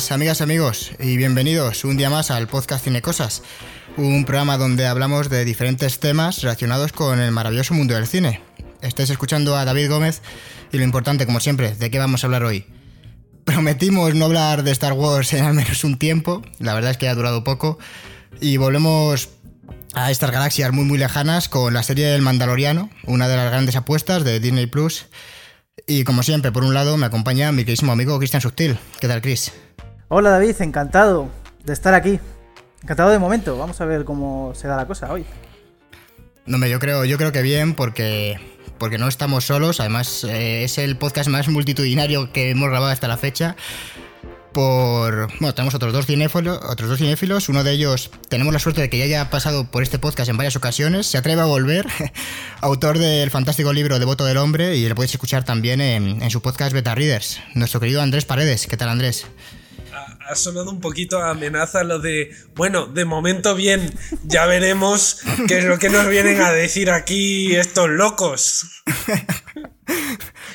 [0.00, 3.42] buenas, amigas amigos, y bienvenidos un día más al podcast Cine Cosas,
[3.98, 8.40] un programa donde hablamos de diferentes temas relacionados con el maravilloso mundo del cine.
[8.80, 10.22] Estáis escuchando a David Gómez
[10.72, 12.64] y lo importante, como siempre, ¿de qué vamos a hablar hoy?
[13.44, 17.06] Prometimos no hablar de Star Wars en al menos un tiempo, la verdad es que
[17.06, 17.78] ha durado poco,
[18.40, 19.28] y volvemos
[19.92, 23.76] a estas galaxias muy muy lejanas con la serie del Mandaloriano, una de las grandes
[23.76, 25.08] apuestas de Disney Plus.
[25.86, 28.78] Y como siempre, por un lado me acompaña mi queridísimo amigo Cristian Subtil.
[28.98, 29.52] ¿Qué tal, Chris?
[30.12, 31.28] Hola David, encantado
[31.64, 32.18] de estar aquí.
[32.82, 33.56] Encantado de momento.
[33.56, 35.24] Vamos a ver cómo se da la cosa hoy.
[36.46, 38.40] No, yo creo, yo creo que bien porque
[38.76, 39.78] porque no estamos solos.
[39.78, 43.54] Además, eh, es el podcast más multitudinario que hemos grabado hasta la fecha
[44.52, 45.28] por.
[45.38, 47.48] Bueno, tenemos otros dos cinéfilos, otros dos cinéfilos.
[47.48, 50.36] Uno de ellos tenemos la suerte de que ya haya pasado por este podcast en
[50.36, 51.06] varias ocasiones.
[51.06, 51.86] Se atreve a volver.
[52.62, 54.76] Autor del fantástico libro Devoto del Hombre.
[54.76, 57.40] Y lo podéis escuchar también en, su podcast Beta Readers.
[57.54, 58.66] Nuestro querido Andrés Paredes.
[58.66, 59.24] ¿Qué tal, Andrés?
[60.30, 63.92] Ha sonado un poquito a amenaza lo de, bueno, de momento bien,
[64.22, 68.82] ya veremos qué es lo que nos vienen a decir aquí estos locos.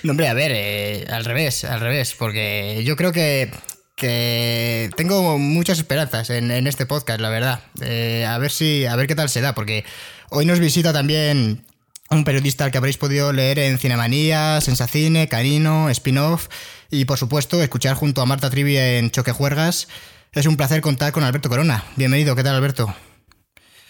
[0.04, 3.52] No, hombre, a ver, eh, al revés, al revés, porque yo creo que
[3.96, 7.62] que tengo muchas esperanzas en, este podcast, la verdad.
[7.82, 9.84] Eh, a ver si, a ver qué tal se da, porque
[10.30, 11.66] hoy nos visita también
[12.10, 16.48] un periodista al que habréis podido leer en Cinemanía, Sensacine, Canino, Spin-off
[16.90, 19.88] y por supuesto escuchar junto a Marta Trivi en Choque Juergas.
[20.32, 21.84] Es un placer contar con Alberto Corona.
[21.96, 22.94] Bienvenido, ¿qué tal Alberto?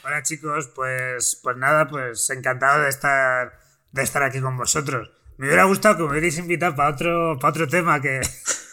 [0.03, 3.59] Hola chicos, pues, pues nada, pues encantado de estar,
[3.91, 5.09] de estar aquí con vosotros.
[5.37, 8.21] Me hubiera gustado que me hubierais invitado para otro, para otro tema que,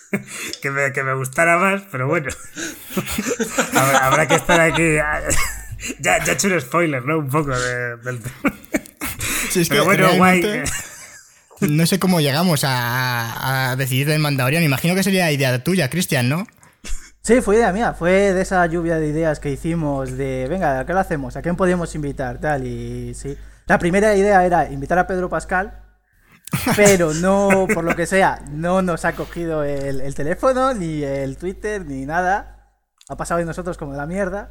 [0.62, 2.28] que, me, que me gustara más, pero bueno.
[3.74, 4.94] habrá, que estar aquí.
[5.98, 7.18] ya, ya he hecho un spoiler, ¿no?
[7.18, 8.20] Un poco de, del
[9.52, 10.62] sí, es pero bueno, guay.
[11.60, 14.64] No sé cómo llegamos a, a decidir del Mandalorian.
[14.64, 16.44] Imagino que sería idea tuya, Cristian, ¿no?
[17.22, 17.94] Sí, fue idea mía.
[17.94, 21.36] Fue de esa lluvia de ideas que hicimos de, venga, ¿a qué lo hacemos?
[21.36, 22.40] ¿A quién podíamos invitar?
[22.40, 23.36] Tal, y sí.
[23.66, 25.84] La primera idea era invitar a Pedro Pascal,
[26.76, 31.86] pero no, por lo que sea, no nos ha cogido el, teléfono, ni el Twitter,
[31.86, 32.72] ni nada.
[33.08, 34.50] Ha pasado de nosotros como de la mierda.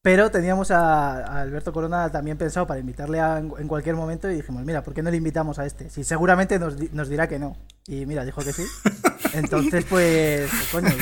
[0.00, 4.82] Pero teníamos a, Alberto Corona también pensado para invitarle en cualquier momento y dijimos, mira,
[4.82, 5.90] ¿por qué no le invitamos a este?
[5.90, 7.56] Si seguramente nos, nos dirá que no.
[7.86, 8.64] Y mira, dijo que sí.
[9.32, 10.94] Entonces, pues, pues coño,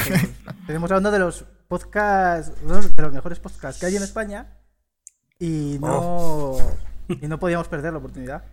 [0.67, 4.57] tenemos a uno de los podcasts, uno de los mejores podcasts que hay en España
[5.39, 6.77] y no, oh.
[7.09, 8.45] y no podíamos perder la oportunidad.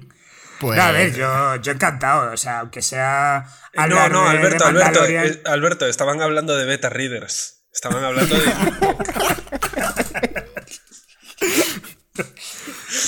[0.59, 0.79] Pues...
[0.79, 3.45] a ver, yo, yo encantado, o sea, aunque sea...
[3.75, 7.56] No, no, Alberto, Alberto, eh, Alberto, estaban hablando de beta readers.
[7.77, 8.43] Estaban hablando de...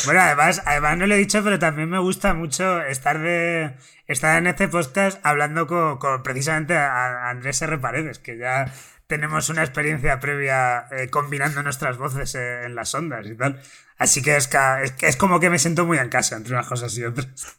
[0.06, 3.76] bueno, además, además no lo he dicho, pero también me gusta mucho estar de
[4.06, 7.80] estar en este podcast hablando con, precisamente a, Andrés R.
[7.80, 8.72] Paredes, que ya
[9.08, 13.60] tenemos una experiencia previa eh, combinando nuestras voces eh, en las ondas y tal.
[13.98, 14.48] Así que es,
[15.02, 17.58] es, como que me siento muy en casa entre unas cosas y otras.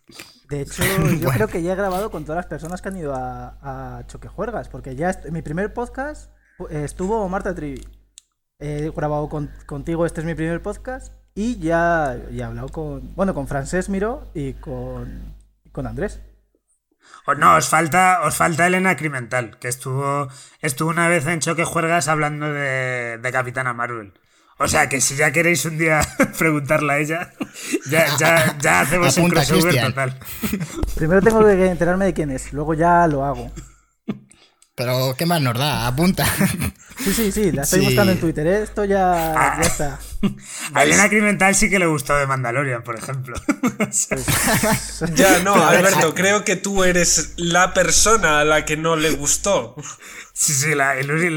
[0.48, 0.84] De hecho,
[1.18, 4.06] yo creo que ya he grabado con todas las personas que han ido a, a
[4.06, 6.30] Choquejuergas, porque ya en mi primer podcast
[6.68, 7.86] estuvo Marta Trivi.
[8.58, 9.28] He grabado
[9.66, 14.30] contigo, este es mi primer podcast, y ya, he hablado con, bueno, con Francés Miro
[14.34, 15.34] y con,
[15.72, 16.20] con Andrés.
[17.38, 20.28] no, os falta, os falta Elena Crimental, que estuvo,
[20.60, 24.12] estuvo una vez en Choquejuergas hablando de, de Capitana Marvel.
[24.62, 26.02] O sea que si ya queréis un día
[26.38, 27.32] preguntarle a ella,
[27.88, 30.18] ya, hacemos un crossover total.
[30.94, 33.50] Primero tengo que enterarme de quién es, luego ya lo hago.
[34.80, 35.86] Pero, ¿qué más nos da?
[35.86, 36.24] Apunta.
[37.04, 38.62] Sí, sí, sí, la estoy buscando en Twitter, ¿eh?
[38.62, 39.98] esto ya, está.
[40.74, 43.34] A Elena Crimental sí que le gustó de Mandalorian, por ejemplo.
[45.14, 49.74] ya, no, Alberto, creo que tú eres la persona a la que no le gustó.
[50.32, 50.94] Sí, sí, la,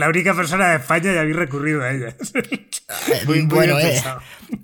[0.07, 2.15] única persona de España ya había recurrido a ella.
[3.25, 4.01] muy, bueno, eh,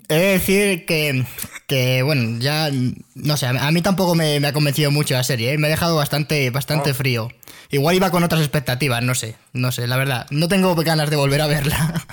[0.08, 1.26] he de decir que,
[1.66, 2.70] que, bueno, ya,
[3.14, 5.58] no sé, a mí tampoco me, ha convencido mucho la serie, ¿eh?
[5.58, 6.94] me ha dejado bastante, bastante oh.
[6.94, 7.28] frío.
[7.72, 11.16] Igual iba con otras expectativas, no sé, no sé, la verdad, no tengo ganas de
[11.16, 12.06] volver a verla.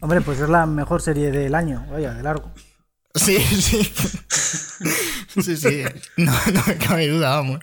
[0.00, 2.52] Hombre, pues es la mejor serie del año, vaya, de largo.
[3.14, 3.92] Sí, sí.
[5.42, 5.84] Sí, sí,
[6.16, 7.60] no, no me cabe duda, vamos.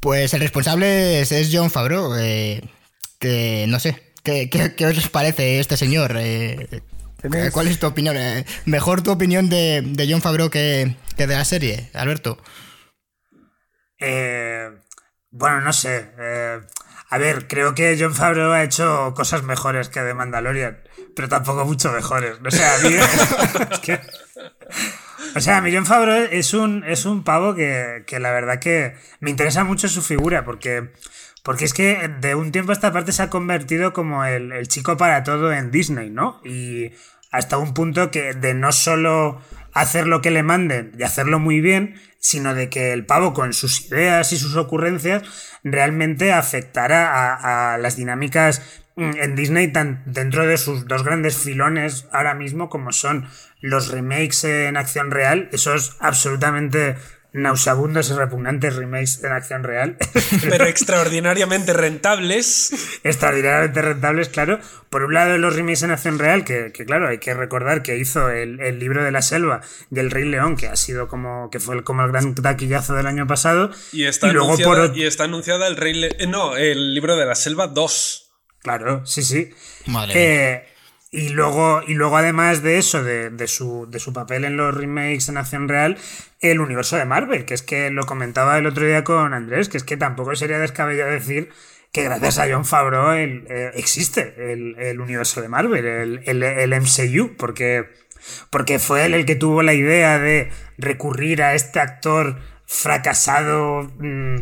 [0.00, 2.68] Pues el responsable es, John Favreau, eh,
[3.18, 6.16] que no sé, ¿qué, qué, os parece este señor?
[6.16, 6.82] Eh,
[7.52, 8.16] ¿Cuál es tu opinión?
[8.16, 12.38] Eh, ¿Mejor tu opinión de, John Favreau que, de la serie, Alberto?
[15.30, 16.10] bueno, no sé.
[17.12, 20.78] A ver, creo que John Favreau ha hecho cosas mejores que de Mandalorian,
[21.14, 22.38] pero tampoco mucho mejores.
[22.42, 22.96] O sea, a mí,
[23.82, 24.00] que,
[25.36, 29.62] o sea, Millón Favreau es un, es un pavo que, la verdad que me interesa
[29.62, 30.88] mucho su figura, porque,
[31.42, 34.66] Porque es que de un tiempo a esta parte se ha convertido como el, el
[34.68, 36.40] chico para todo en Disney, ¿no?
[36.46, 36.92] Y
[37.30, 39.38] hasta un punto que de no solo
[39.74, 43.52] hacer lo que le manden y hacerlo muy bien, sino de que el pavo con
[43.52, 45.24] sus ideas y sus ocurrencias
[45.64, 48.62] realmente afectara a, a las dinámicas
[48.94, 53.28] mm, en Disney tan dentro de sus dos grandes filones ahora mismo como son
[53.60, 56.96] los remakes en acción real, eso es absolutamente
[57.32, 59.96] nauseabundos y repugnantes remakes en acción real.
[60.48, 63.00] Pero extraordinariamente rentables.
[63.04, 64.60] extraordinariamente rentables, claro.
[64.90, 67.96] Por un lado, los remakes en acción real, que, que claro, hay que recordar que
[67.96, 71.48] hizo el, el, libro de la selva y el Rey León, que ha sido como,
[71.50, 73.70] que fue como el gran taquillazo del año pasado.
[73.92, 74.96] Y está, y luego anunciada, por...
[74.96, 76.14] y está anunciada el Rey León.
[76.28, 78.30] No, el libro de la selva 2.
[78.58, 79.50] Claro, sí, sí.
[79.86, 80.71] Madre eh,
[81.14, 84.74] y luego, y luego, además de eso, de, de, su, de su papel en los
[84.74, 85.98] remakes en acción real,
[86.40, 89.76] el universo de Marvel, que es que lo comentaba el otro día con Andrés, que
[89.76, 91.50] es que tampoco sería descabellado decir
[91.92, 96.80] que gracias a John Favreau el, eh, existe el, el, universo de Marvel, el, el,
[96.80, 97.90] MCU, porque,
[98.48, 104.36] porque fue él el que tuvo la idea de recurrir a este actor fracasado mmm,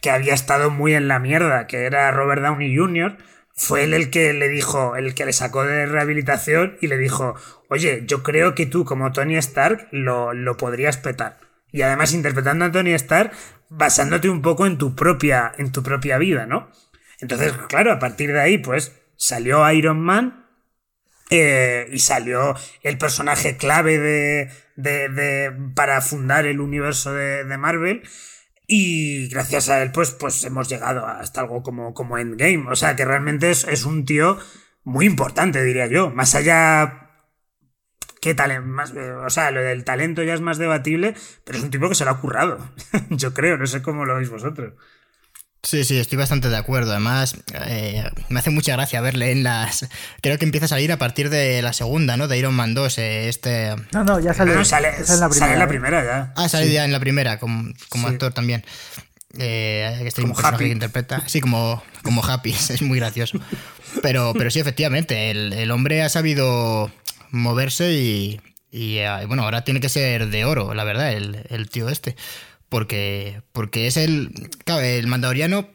[0.00, 3.18] que había estado muy en la mierda, que era Robert Downey Jr.,
[3.54, 7.34] fue él el que le dijo, el que le sacó de rehabilitación y le dijo,
[7.68, 11.38] oye, yo creo que tú como Tony Stark lo, lo podrías petar.
[11.70, 13.32] Y además interpretando a Tony Stark
[13.68, 16.70] basándote un poco en tu propia, en tu propia vida, ¿no?
[17.20, 20.46] Entonces, claro, a partir de ahí, pues salió Iron Man
[21.30, 27.58] eh, y salió el personaje clave de, de, de, para fundar el universo de, de
[27.58, 28.02] Marvel.
[28.74, 32.64] Y gracias a él, pues, pues hemos llegado hasta algo como, como Endgame.
[32.70, 34.38] O sea, que realmente es, es un tío
[34.82, 36.08] muy importante, diría yo.
[36.08, 37.10] Más allá.
[38.22, 38.66] ¿Qué talento?
[38.66, 41.14] Más, o sea, lo del talento ya es más debatible,
[41.44, 42.66] pero es un tipo que se lo ha currado.
[43.10, 44.72] yo creo, no sé cómo lo veis vosotros.
[45.64, 46.90] Sí, sí, estoy bastante de acuerdo.
[46.90, 47.36] Además,
[47.66, 49.86] eh, me hace mucha gracia verle en las.
[50.20, 52.26] Creo que empieza a salir a partir de la segunda, ¿no?
[52.26, 52.98] De Iron Man 2.
[52.98, 53.76] Eh, este...
[53.92, 55.46] No, no, ya sale, no, sale, sale en la primera.
[55.46, 56.32] Sale en la primera ya.
[56.34, 56.72] Ah, sale sí.
[56.72, 58.14] ya en la primera, como, como sí.
[58.14, 58.64] actor también.
[59.38, 60.64] Eh, este como Happy.
[60.64, 61.22] que interpreta.
[61.26, 63.38] Sí, como, como Happy, es muy gracioso.
[64.02, 66.90] Pero, pero sí, efectivamente, el, el hombre ha sabido
[67.30, 68.40] moverse y,
[68.72, 72.16] y, eh, bueno, ahora tiene que ser de oro, la verdad, el, el tío este
[72.72, 74.30] porque, porque es el,
[74.66, 75.68] el mandaloriano.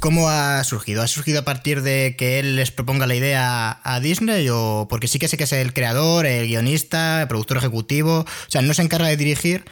[0.00, 1.00] ¿Cómo ha surgido?
[1.00, 4.46] ¿Ha surgido a partir de que él les proponga la idea a Disney?
[4.50, 8.20] ¿O porque sí que sé que es el creador, el guionista, el productor ejecutivo?
[8.20, 9.64] O sea, no se encarga de dirigir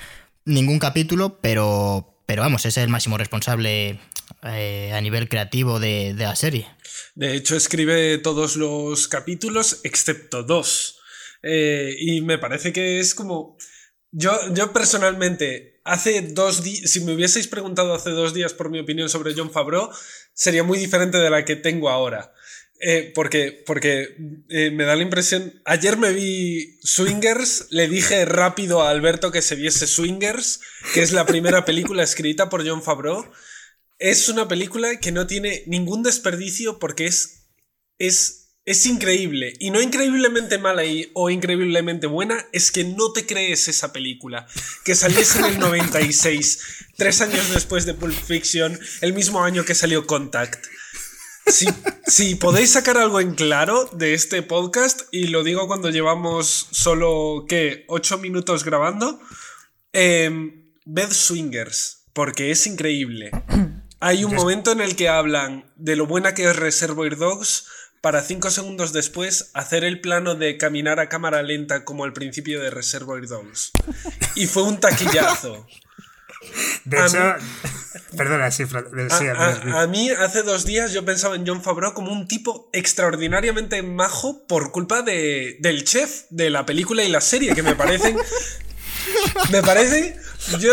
[0.47, 4.01] ningún capítulo, pero, pero vamos, es el máximo responsable
[4.43, 6.67] eh, a nivel creativo de, de, la serie.
[7.15, 10.99] De hecho, escribe todos los capítulos excepto dos.
[11.43, 13.59] Eh, y me parece que es como.
[14.11, 18.79] Yo, yo personalmente, hace dos días, si me hubieseis preguntado hace dos días por mi
[18.79, 19.91] opinión sobre John Favreau,
[20.35, 22.33] sería muy diferente de la que tengo ahora.
[22.81, 24.17] Eh, porque porque
[24.51, 25.61] eh, me da la impresión.
[25.65, 30.61] Ayer me vi Swingers, le dije rápido a Alberto que se viese Swingers,
[30.95, 33.29] que es la primera película escrita por John Favreau.
[33.99, 37.49] Es una película que no tiene ningún desperdicio porque es,
[37.99, 39.55] es es increíble.
[39.59, 44.47] Y no increíblemente mala y, o increíblemente buena, es que no te crees esa película.
[44.85, 49.75] Que saliese en el 96, tres años después de Pulp Fiction, el mismo año que
[49.75, 50.67] salió Contact.
[51.47, 51.67] Si,
[52.07, 57.47] si podéis sacar algo en claro de este podcast, y lo digo cuando llevamos solo,
[57.49, 57.87] ¿qué?
[57.89, 59.19] ¿Ocho minutos grabando?
[59.95, 60.31] Eh,
[60.85, 63.31] ved Swingers, porque es increíble.
[64.01, 67.65] Hay un momento en el que hablan de lo buena que es Reservoir Dogs
[68.01, 72.61] para cinco segundos después hacer el plano de caminar a cámara lenta como al principio
[72.63, 73.73] de Reservoir Dogs.
[74.35, 75.67] Y fue un taquillazo.
[76.85, 81.35] De A hecho, mí- perdona, sí, sí, a- a mí hace dos días yo pensaba
[81.35, 86.65] en John Favreau como un tipo extraordinariamente majo por culpa de, del chef de la
[86.65, 88.17] película y la serie, que me parecen...
[89.51, 90.17] Me parece...
[90.61, 90.73] Yo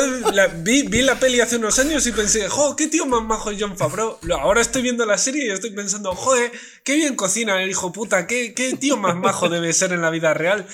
[0.63, 3.75] vi, vi la peli hace unos años y pensé, jo, qué tío más majo John
[3.75, 4.19] Favreau.
[4.39, 6.51] Ahora estoy viendo la serie y estoy pensando, joder,
[6.83, 10.11] qué bien cocina el hijo puta, qué, qué tío más majo debe ser en la
[10.11, 10.65] vida real.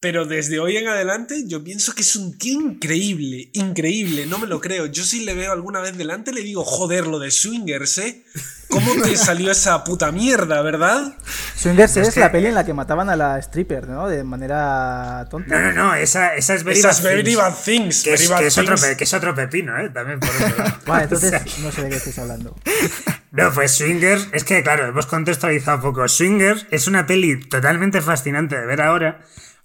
[0.00, 4.46] Pero desde hoy en adelante yo pienso que es un tío increíble, increíble, no me
[4.46, 4.84] lo creo.
[4.84, 8.22] Yo si le veo alguna vez delante le digo, joder, lo de Swingers, ¿eh?
[8.68, 11.16] ¿Cómo te salió esa puta mierda, verdad?
[11.64, 14.06] Swingers es, Es que- la peli en la que mataban a la stripper, ¿no?
[14.08, 15.58] De manera tonta.
[15.58, 18.02] No, no, no, esa, esa es Very Esas Bad very Things, bad things.
[18.02, 18.86] Que es, very bad que es otro, things.
[18.88, 19.90] pe- que es otro pepino, ¿eh?
[19.90, 20.76] También por otro lado.
[20.86, 22.54] Vale, entonces O sea, no sé de qué estáis hablando.
[23.32, 26.06] No, pues Swingers, es que claro, hemos contextualizado un poco.
[26.06, 29.22] Swingers es una peli totalmente fascinante de ver ahora,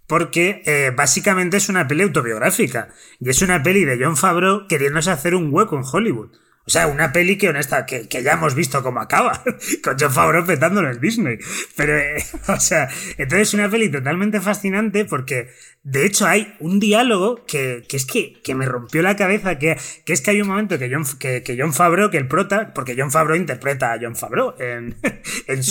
[0.08, 2.88] porque eh, básicamente es una peli autobiográfica.
[3.20, 6.32] Y es una peli de John Favreau queriéndose hacer un hueco en Hollywood.
[6.69, 9.41] O sea, una peli que honesta, que, que ya hemos visto cómo acaba,
[9.83, 11.39] con John Favreau petándolo en Disney.
[11.75, 15.49] Pero, eh, o sea, entonces una peli totalmente fascinante porque
[15.83, 19.77] de hecho, hay un diálogo que, que es que, que, me rompió la cabeza, que,
[20.05, 22.95] que, es que hay un momento que John, que, John Favreau, que el prota, porque
[22.98, 24.98] John Favreau interpreta a John Favreau en,
[25.48, 25.62] en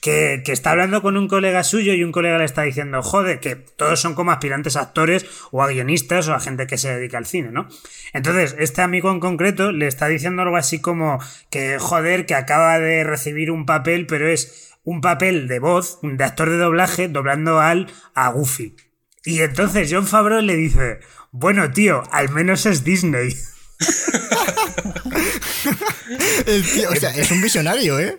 [0.00, 3.54] que, está hablando con un colega suyo y un colega le está diciendo, joder, que
[3.54, 7.26] todos son como aspirantes actores o a guionistas o a gente que se dedica al
[7.26, 7.68] cine, ¿no?
[8.12, 11.20] Entonces, este amigo en concreto le está diciendo algo así como
[11.50, 16.24] que, joder, que acaba de recibir un papel, pero es un papel de voz, de
[16.24, 18.74] actor de doblaje, doblando al a Goofy.
[19.24, 21.00] Y entonces John Favreau le dice,
[21.30, 23.36] bueno tío, al menos es Disney.
[26.46, 28.18] El tío, o sea, es un visionario, ¿eh?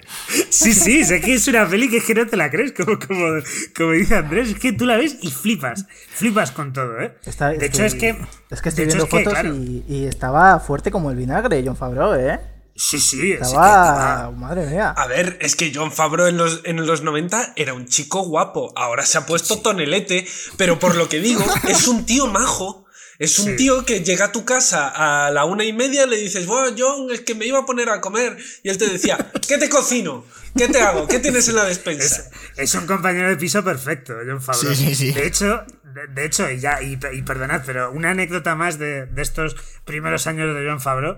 [0.49, 2.97] Sí, sí, sé que es una peli que es que no te la crees, como,
[2.99, 3.41] como,
[3.75, 7.13] como dice Andrés, es que tú la ves y flipas, flipas con todo, ¿eh?
[7.25, 8.15] Está, de hecho, es que...
[8.49, 11.75] Es que estoy viendo fotos que, claro, y, y, estaba fuerte como el vinagre, John
[11.75, 12.39] Favreau, ¿eh?
[12.83, 14.23] Sí, sí, estaba...
[14.23, 14.39] es que.
[14.39, 14.89] Madre mía.
[14.97, 18.73] A ver, es que John Favreau en los, en los 90 era un chico guapo,
[18.75, 19.61] ahora se ha puesto sí.
[19.61, 22.87] tonelete, pero por lo que digo, es un tío majo.
[23.19, 23.55] Es un sí.
[23.55, 27.11] tío que llega a tu casa a la una y media, le dices, bueno, John,
[27.11, 28.35] es que me iba a poner a comer.
[28.63, 29.15] Y él te decía,
[29.47, 30.25] ¿qué te cocino?
[30.57, 31.07] ¿Qué te hago?
[31.07, 32.31] ¿Qué tienes en la despensa?
[32.57, 34.73] Es, es un compañero de piso perfecto, John Favreau.
[34.73, 35.11] Sí, sí, sí.
[35.11, 39.05] De hecho, de, de, hecho, y ya, y, y, perdonad, pero una anécdota más de,
[39.05, 41.17] de estos primeros años de John Favreau.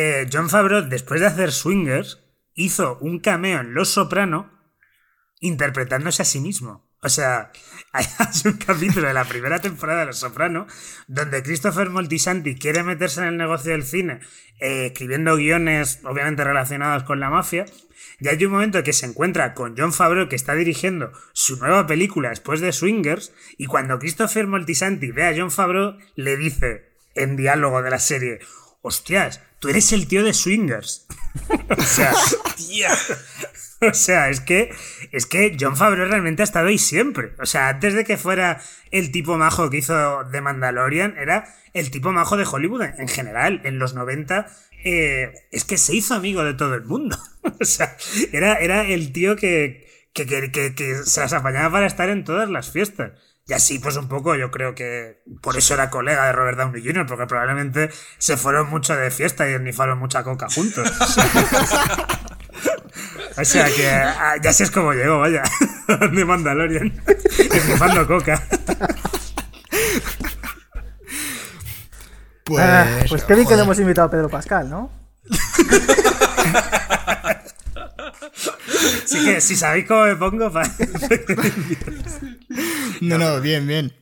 [0.00, 2.20] Eh, John Favreau, después de hacer Swingers,
[2.54, 4.48] hizo un cameo en Los Soprano
[5.40, 6.88] interpretándose a sí mismo.
[7.02, 7.50] O sea,
[7.92, 8.06] hay
[8.44, 10.68] un capítulo de la primera temporada de Los Soprano
[11.08, 14.20] donde Christopher Moltisanti quiere meterse en el negocio del cine,
[14.60, 17.66] eh, escribiendo guiones obviamente relacionados con la mafia.
[18.20, 21.88] Y hay un momento que se encuentra con John Favreau que está dirigiendo su nueva
[21.88, 27.34] película después de Swingers y cuando Christopher Moltisanti ve a John Favreau le dice en
[27.34, 28.38] diálogo de la serie,
[28.80, 31.06] hostias, tú eres el tío de Swingers.
[31.76, 32.12] o sea,
[32.56, 32.90] tía.
[33.80, 34.74] O sea, es que,
[35.12, 37.34] es que John Favreau realmente ha estado ahí siempre.
[37.38, 38.60] O sea, antes de que fuera
[38.90, 43.60] el tipo majo que hizo The Mandalorian, era el tipo majo de Hollywood en general.
[43.64, 44.46] En los 90,
[44.84, 47.16] eh, es que se hizo amigo de todo el mundo.
[47.60, 47.96] o sea,
[48.32, 52.24] era, era el tío que, que, que, que, que se las apañaba para estar en
[52.24, 53.12] todas las fiestas.
[53.48, 56.84] Y así, pues un poco, yo creo que por eso era colega de Robert Downey
[56.84, 57.88] Jr., porque probablemente
[58.18, 60.86] se fueron mucho de fiesta y esnifaron mucha coca juntos.
[63.40, 65.44] O sea que ya sé es como llegó, vaya.
[66.12, 66.92] De Mandalorian.
[67.38, 68.42] Esnifando coca.
[72.42, 74.90] Pues, ah, pues qué bien que le hemos invitado a Pedro Pascal, ¿no?
[79.04, 80.64] Así que si sabéis cómo me pongo, pa...
[83.00, 83.92] No, no, bien, bien.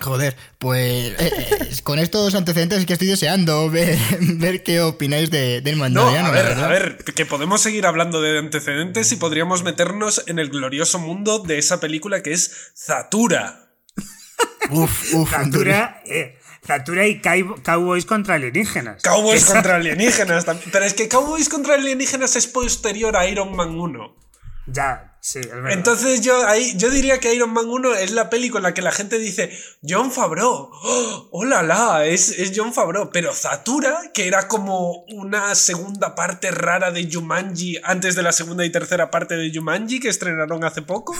[0.00, 5.30] Joder, pues eh, eh, con estos antecedentes es que estoy deseando ver, ver qué opináis
[5.30, 6.28] de, del Mandaloriano.
[6.28, 10.38] No, a ver, a ver, que podemos seguir hablando de antecedentes y podríamos meternos en
[10.38, 13.70] el glorioso mundo de esa película que es Zatura.
[14.70, 15.30] Uf, uf.
[15.30, 19.02] Zatura, eh, Zatura y Cowboys contra alienígenas.
[19.02, 20.70] Cowboys contra alienígenas también.
[20.72, 24.23] Pero es que Cowboys contra alienígenas es posterior a Iron Man 1.
[24.66, 25.72] Ya, sí, es verdad.
[25.72, 28.80] Entonces yo ahí yo diría que Iron Man 1 es la peli con la que
[28.80, 29.50] la gente dice
[29.86, 36.14] John Favreau, oh, la, es, es John Favreau, pero Zatura, que era como una segunda
[36.14, 40.64] parte rara de Jumanji antes de la segunda y tercera parte de Jumanji que estrenaron
[40.64, 41.14] hace poco,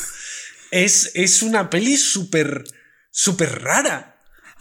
[0.71, 2.65] es, es una peli súper
[3.15, 4.14] súper rara.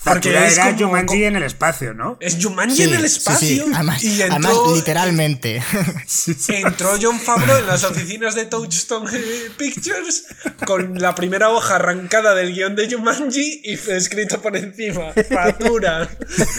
[0.04, 2.18] Porque era como, Jumanji en el espacio, ¿no?
[2.20, 3.48] Es Jumanji sí, en el espacio.
[3.48, 3.72] Sí, sí.
[3.74, 5.64] Además, y entró, además, literalmente.
[6.50, 9.10] Entró John Favreau en las oficinas de Touchstone
[9.58, 10.26] Pictures
[10.66, 16.10] con la primera hoja arrancada del guion de Jumanji y escrito por encima, factura.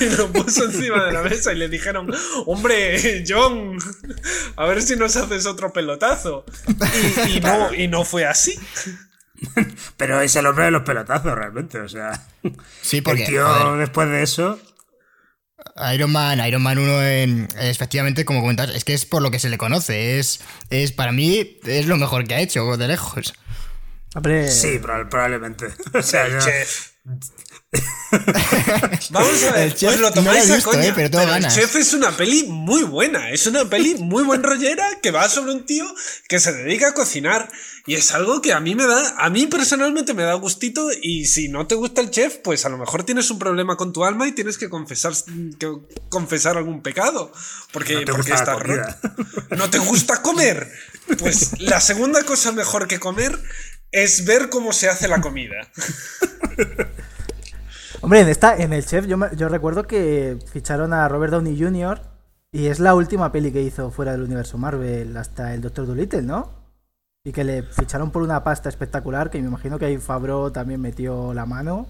[0.00, 2.10] Y lo puso encima de la mesa y le dijeron,
[2.46, 3.76] hombre, John,
[4.56, 6.46] a ver si nos haces otro pelotazo.
[7.26, 8.58] Y, y no, y no fue así.
[9.96, 11.80] Pero es el hombre de los pelotazos, realmente.
[11.80, 12.26] O sea.
[12.82, 13.22] Sí, porque.
[13.22, 14.58] El tío, después de eso.
[15.92, 19.38] Iron Man, Iron Man 1, en, efectivamente, como comentas, es que es por lo que
[19.38, 20.18] se le conoce.
[20.18, 23.34] Es, es para mí, es lo mejor que ha hecho, de lejos.
[24.14, 24.50] Hombre.
[24.50, 25.68] Sí, probablemente.
[25.94, 26.38] O sea, yo,
[29.10, 30.84] Vamos a ver, el chef pues lo tomáis no a visto, coña.
[30.86, 31.54] eh, pero pero el ganas.
[31.54, 33.30] chef es una peli muy buena.
[33.30, 35.84] Es una peli muy buen rollera que va sobre un tío
[36.28, 37.50] que se dedica a cocinar.
[37.86, 40.88] Y es algo que a mí me da, a mí personalmente me da gustito.
[41.02, 43.92] Y si no te gusta el chef, pues a lo mejor tienes un problema con
[43.92, 45.12] tu alma y tienes que confesar,
[45.58, 45.70] que
[46.08, 47.32] confesar algún pecado.
[47.72, 48.96] Porque, No te porque gusta roto.
[49.56, 50.70] ¿No te gusta comer?
[51.18, 53.38] Pues la segunda cosa mejor que comer
[53.90, 55.70] es ver cómo se hace la comida.
[58.04, 61.58] Hombre, en, esta, en el chef yo, me- yo recuerdo que ficharon a Robert Downey
[61.60, 62.00] Jr.
[62.52, 66.22] Y es la última peli que hizo fuera del universo Marvel hasta el Doctor Dolittle,
[66.22, 66.52] ¿no?
[67.24, 70.80] Y que le ficharon por una pasta espectacular que me imagino que ahí Fabro también
[70.80, 71.88] metió la mano.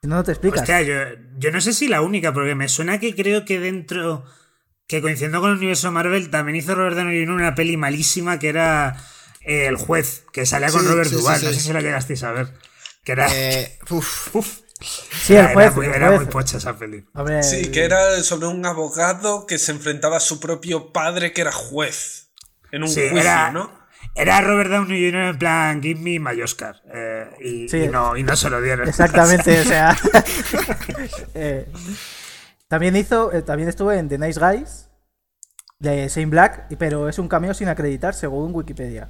[0.00, 0.60] Si no, no te explicas.
[0.62, 0.94] Hostia, yo,
[1.38, 4.24] yo no sé si la única, porque me suena que creo que dentro.
[4.86, 7.34] Que coincidiendo con el universo Marvel, también hizo Robert Downey Jr.
[7.34, 8.96] una peli malísima que era
[9.40, 11.38] eh, El juez, que salía con Sí, Robert sí, sí, Duvall.
[11.38, 11.46] sí.
[11.46, 12.48] No sé si la llegasteis a ver.
[13.02, 13.26] Que era.
[13.34, 14.34] Eh, uf.
[14.36, 14.60] Uf.
[14.84, 16.20] Sí, el Era- juez, Era, muy, el era juez.
[16.20, 17.04] muy pocha esa peli.
[17.14, 21.40] Hombre, Sí, que era sobre un abogado que se enfrentaba a su propio padre que
[21.40, 22.30] era juez.
[22.72, 23.70] En un Sí, juicio, era, ¿no?
[24.16, 25.22] era Robert Downey Jr.
[25.30, 26.82] en plan, give me my Oscar.
[26.92, 27.78] Eh, y, Sí.
[27.84, 28.88] y no, y no se lo dieron.
[28.88, 29.96] Exactamente, o sea.
[31.34, 31.66] eh,
[32.68, 34.88] también hizo, eh, también estuvo en The Nice Guys
[35.78, 39.08] de Shane Black, pero es un cameo sin acreditar según Wikipedia.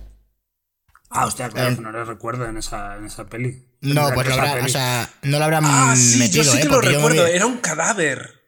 [1.14, 1.75] Ah, hostia, claro, Eh.
[1.76, 3.68] que no lo recuerdo en esa, en esa peli.
[3.80, 4.66] No, En pues lo habrá, peli.
[4.66, 6.61] o sea, no lo habrán Ah, sí, metido, yo sí ¿eh?
[6.62, 7.26] que lo me recuerdo.
[7.26, 8.42] Era un cadáver.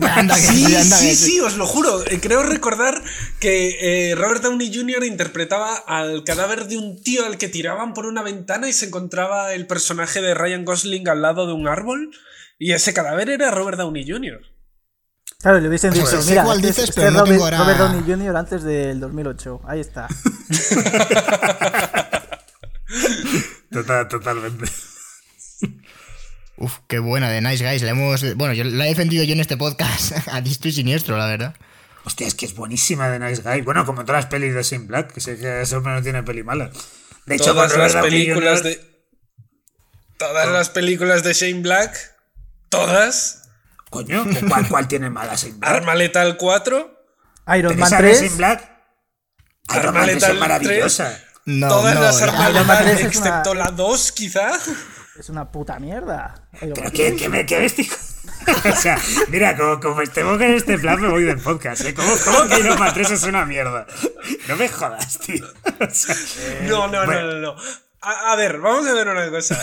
[0.00, 2.04] Anda que Sí, anda que sí, sí, os lo juro.
[2.06, 3.02] Eh, Creo recordar
[3.40, 5.04] que eh, Robert Downey Jr.
[5.04, 9.52] interpretaba al cadáver de un tío al que tiraban por una ventana y se encontraba
[9.52, 12.10] el personaje de Ryan Gosling al lado de un árbol.
[12.58, 14.40] Y ese cadáver era Robert Downey Jr.
[15.40, 17.58] Claro, le hubiesen Pues dicho, mira, cuál este, dices, este pero no Robert, tengo ahora-
[17.58, 18.36] Robert Downey Jr.
[18.36, 19.60] antes del 2008.
[19.68, 20.08] Ahí está.
[23.70, 24.64] Total, totalmente.
[26.56, 27.82] Uf, qué buena de Nice Guys.
[27.82, 31.16] La hemos, bueno, yo la he defendido yo en este podcast a distro y siniestro,
[31.16, 31.54] la verdad.
[32.04, 33.60] Hostia, es que es buenísima de Nice Guy.
[33.60, 36.22] Bueno, como todas las pelis de Shane Black, que sé que ese hombre no tiene
[36.24, 36.70] peli mala.
[37.26, 38.70] De hecho, Todas las películas Jr.
[38.72, 38.80] de.
[40.16, 41.96] Todas las películas de Shane Black.
[42.70, 43.47] Todas.
[43.90, 45.72] Coño, ¿cuál, cuál tiene mala Shane Black?
[45.74, 46.76] Arma Letal 4.
[46.78, 46.96] Iron
[47.46, 48.20] ¿Pero Man esa de 3.
[48.22, 48.70] Shane Black?
[49.70, 51.20] Iron Arma Man 3 Letal es maravillosa.
[51.46, 54.12] No, todas no, las la- armas Iron Man letales, 3 es una- excepto la 2,
[54.12, 54.50] quizá.
[55.18, 56.48] Es una puta mierda.
[56.62, 57.14] Iron Pero qué, 3.
[57.20, 57.86] qué, me- qué bestia.
[58.72, 58.96] o sea,
[59.30, 61.80] mira, como, como estemos en este plan, me voy del podcast.
[61.86, 61.92] ¿eh?
[61.92, 63.84] ¿Cómo, cómo que Iron Man 3 es una mierda?
[64.46, 65.44] No me jodas, tío.
[65.80, 66.14] O sea,
[66.68, 67.22] No, no, bueno.
[67.22, 67.56] no, no, no.
[68.00, 69.56] A, a ver, vamos a ver una cosa.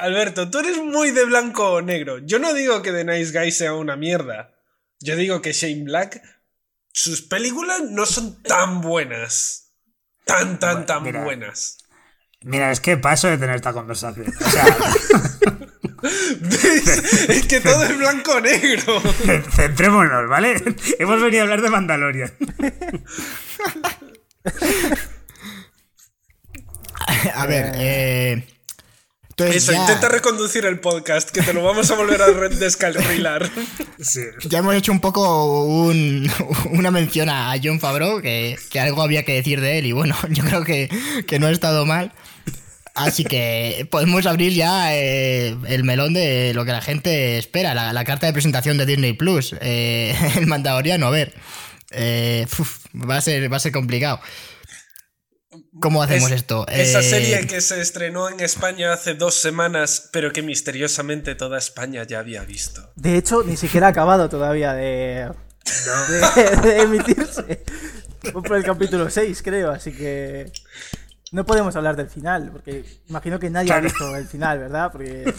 [0.00, 2.18] Alberto, tú eres muy de blanco o negro.
[2.18, 4.54] Yo no digo que The Nice Guy sea una mierda.
[5.00, 6.22] Yo digo que Shane Black,
[6.92, 9.72] sus películas no son tan buenas.
[10.24, 11.22] Tan, tan, tan Mira.
[11.24, 11.78] buenas.
[12.42, 14.26] Mira, es que paso de tener esta conversación.
[14.28, 14.64] O sea,
[16.40, 17.28] ¿Ves?
[17.28, 19.00] Es que todo es blanco o negro.
[19.54, 20.62] centrémonos, ¿vale?
[20.98, 22.32] Hemos venido a hablar de Mandalorian.
[27.34, 28.46] A ver, eh.
[29.44, 33.50] Entonces Eso, ya, intenta reconducir el podcast, que te lo vamos a volver a descarrilar.
[34.00, 34.20] Sí.
[34.44, 36.30] ya hemos hecho un poco un-
[36.72, 40.16] una mención a John Favreau, que, que algo había que decir de él, y bueno,
[40.30, 40.88] yo creo que,
[41.26, 42.12] que no ha estado mal.
[42.94, 47.92] Así que podemos abrir ya eh, el melón de lo que la gente espera, la,
[47.92, 51.32] la carta de presentación de Disney Plus, eh, el Mandaloriano, a ver.
[51.92, 54.20] eh, uf, va, a ser, va a ser complicado.
[55.78, 56.66] ¿Cómo hacemos Es- esto?
[56.66, 61.58] Esa Eh, serie que se estrenó en España hace dos semanas, pero que misteriosamente toda
[61.58, 62.90] España ya había visto.
[62.96, 65.30] De hecho, ni siquiera ha acabado todavía de,
[66.08, 67.64] de, de emitirse.
[68.32, 70.50] Por el capítulo 6, creo, así que.
[71.32, 74.90] No podemos hablar del final, porque imagino que nadie ha visto el final, ¿verdad?
[74.90, 75.32] Porque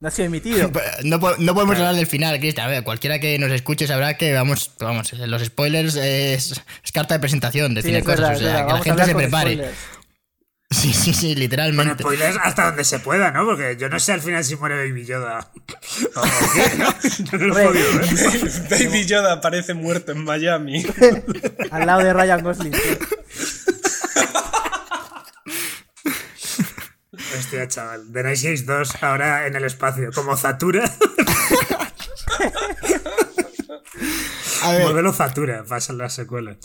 [0.00, 0.70] no ha sido emitido.
[1.04, 2.66] No, po- no podemos hablar del final, Cristian.
[2.66, 7.14] A ver, cualquiera que nos escuche sabrá que vamos, vamos, los spoilers es, es carta
[7.14, 8.66] de presentación de Sí, cine es cosas, verdad, o sea, verdad.
[8.66, 9.52] que la gente se prepare.
[9.54, 9.76] spoilers.
[10.70, 12.02] Sí, sí, sí, Bueno, literalmente.
[12.02, 13.46] spoilers hasta donde se pueda, ¿no?
[13.46, 15.50] Porque yo no sé al final si muere Baby Yoda.
[16.14, 16.94] ¿O qué, no?
[17.32, 18.68] Yo no lo he podido ver.
[18.70, 20.84] Baby Yoda aparece muerto en Miami.
[21.70, 22.74] Al lado de Ryan Gosling.
[27.36, 28.10] Hostia, chaval.
[28.12, 30.84] The Night Games 2 ahora en el espacio, como Zatura.
[34.62, 36.56] A ver, Modelo Zatura, pasa en la secuela.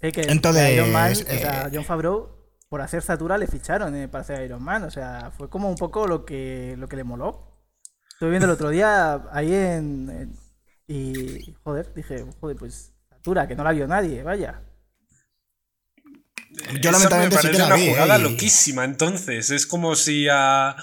[0.00, 2.28] Eh, que Entonces, Iron Man, eh, o sea, John Favreau,
[2.68, 4.84] por hacer Zatura le ficharon eh, para hacer Iron Man.
[4.84, 7.52] O sea, fue como un poco lo que, lo que le moló.
[8.12, 10.32] Estuve viendo el otro día ahí en, en-
[10.86, 14.62] Y, joder, dije, joder, pues Zatura, que no la vio nadie, vaya.
[16.80, 17.88] Yo Esa lamentablemente me sí parece que la una vi.
[17.88, 19.50] jugada eh, y- loquísima, entonces.
[19.50, 20.76] Es como si a.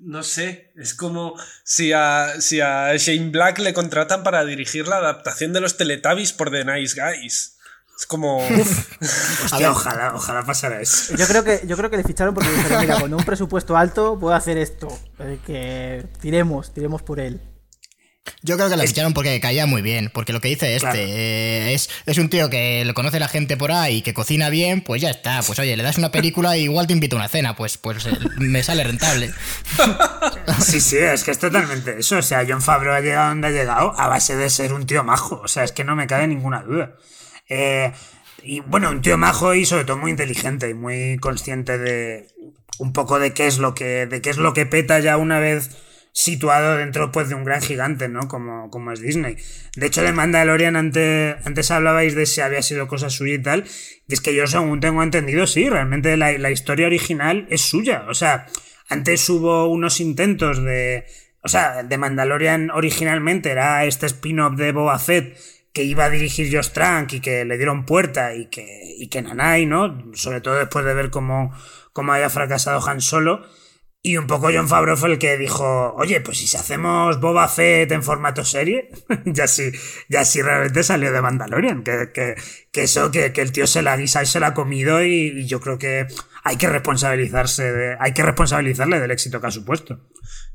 [0.00, 4.98] No sé, es como si a, si a Shane Black le contratan para dirigir la
[4.98, 7.56] adaptación de los Teletubbies por The Nice Guys.
[7.98, 8.38] Es como.
[9.44, 11.16] Hostia, ojalá, ojalá pasara eso.
[11.16, 14.16] Yo creo que, yo creo que le ficharon porque dijeron, mira, con un presupuesto alto
[14.20, 14.86] puedo hacer esto.
[15.18, 17.40] eh, Que tiremos, tiremos por él.
[18.42, 20.98] Yo creo que la ficharon porque caía muy bien, porque lo que dice este Claro.
[21.00, 24.80] eh, es, es un tío que lo conoce la gente por ahí, que cocina bien,
[24.80, 25.40] pues ya está.
[25.46, 28.06] Pues oye, le das una película y igual te invito a una cena, pues, pues
[28.06, 29.32] eh, me sale rentable.
[30.60, 32.16] Sí, sí, es que es totalmente eso.
[32.18, 35.04] O sea, John Favreau ha llegado donde ha llegado a base de ser un tío
[35.04, 35.40] majo.
[35.44, 36.94] O sea, es que no me cabe ninguna duda.
[37.48, 37.92] Eh,
[38.42, 42.28] y bueno, un tío majo y sobre todo muy inteligente y muy consciente de
[42.78, 45.38] un poco de qué es lo que, de qué es lo que peta ya una
[45.38, 45.70] vez
[46.18, 48.26] situado dentro pues de un gran gigante, ¿no?
[48.26, 49.36] Como, como es Disney.
[49.76, 53.64] De hecho, de Mandalorian antes, antes hablabais de si había sido cosa suya y tal,
[54.08, 58.04] y es que yo según tengo entendido, sí, realmente la, la historia original es suya.
[58.08, 58.46] O sea,
[58.88, 61.06] antes hubo unos intentos de...
[61.40, 65.38] O sea, de Mandalorian originalmente era este spin-off de Boba Fett
[65.72, 68.66] que iba a dirigir Josh Trank y que le dieron puerta y que,
[68.98, 70.10] y que Nanai, ¿no?
[70.14, 71.54] Sobre todo después de ver cómo,
[71.92, 73.46] cómo había fracasado Han Solo.
[74.08, 77.92] Y un poco John Favreau fue el que dijo, oye, pues si hacemos Boba Fett
[77.92, 78.88] en formato serie,
[79.26, 79.70] ya sí,
[80.08, 82.34] ya sí realmente salió de Mandalorian, que, que,
[82.72, 85.40] que eso, que, que, el tío se la guisa y se la ha comido y,
[85.40, 86.06] y yo creo que
[86.42, 90.00] hay que responsabilizarse, de, hay que responsabilizarle del éxito que ha supuesto.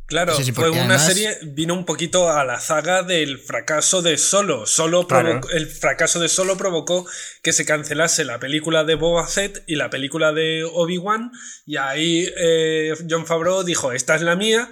[0.05, 1.05] Claro, sí, sí, fue una además...
[1.05, 4.65] serie, vino un poquito a la zaga del fracaso de Solo.
[4.65, 5.39] Solo claro.
[5.53, 7.05] El fracaso de Solo provocó
[7.41, 11.31] que se cancelase la película de Boba Fett y la película de Obi-Wan.
[11.65, 14.69] Y ahí eh, John Favreau dijo: Esta es la mía.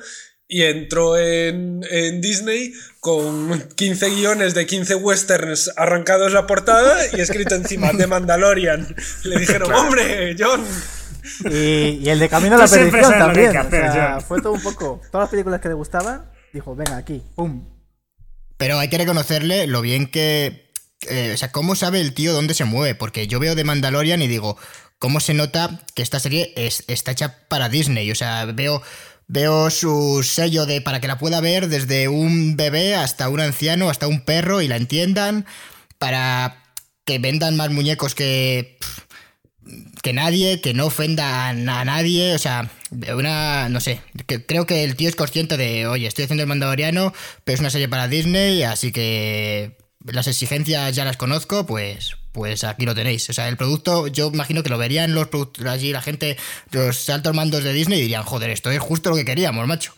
[0.48, 7.22] Y entró en, en, Disney con 15 guiones de 15 westerns arrancados la portada y
[7.22, 8.94] escrito encima de Mandalorian.
[9.24, 9.84] Le dijeron: claro.
[9.84, 10.66] ¡Hombre, John!
[11.46, 13.56] Y, y, el de Camino a la Perdición también.
[13.56, 15.02] Hacer, o sea, fue todo un poco.
[15.12, 17.66] Todas las películas que le gustaban, dijo, venga, aquí, pum.
[18.58, 20.70] Pero hay que reconocerle lo bien que.
[21.10, 22.96] Eh, o sea, cómo sabe el tío dónde se mueve.
[22.96, 24.58] Porque yo veo de Mandalorian y digo,
[25.00, 28.12] ¿cómo se nota que esta serie es, está hecha para Disney?
[28.12, 28.82] O sea, veo.
[29.34, 33.90] Veo su sello de para que la pueda ver desde un bebé hasta un anciano,
[33.90, 35.46] hasta un perro y la entiendan.
[35.98, 36.62] Para
[37.06, 38.78] que vendan más muñecos que.
[38.82, 39.11] Pff,
[40.02, 42.70] que nadie, que no ofenda a nadie, o sea,
[43.16, 44.02] una, no sé,
[44.48, 47.70] creo que el tío es consciente de, oye, estoy haciendo el Mandaloriano, pero es una
[47.70, 53.30] serie para Disney, así que las exigencias ya las conozco, pues, pues aquí lo tenéis.
[53.30, 55.30] O sea, el producto, yo imagino que lo verían los
[55.68, 56.38] allí la gente,
[56.72, 59.94] los altos mandos de Disney y dirían, joder, esto es justo lo que queríamos, macho.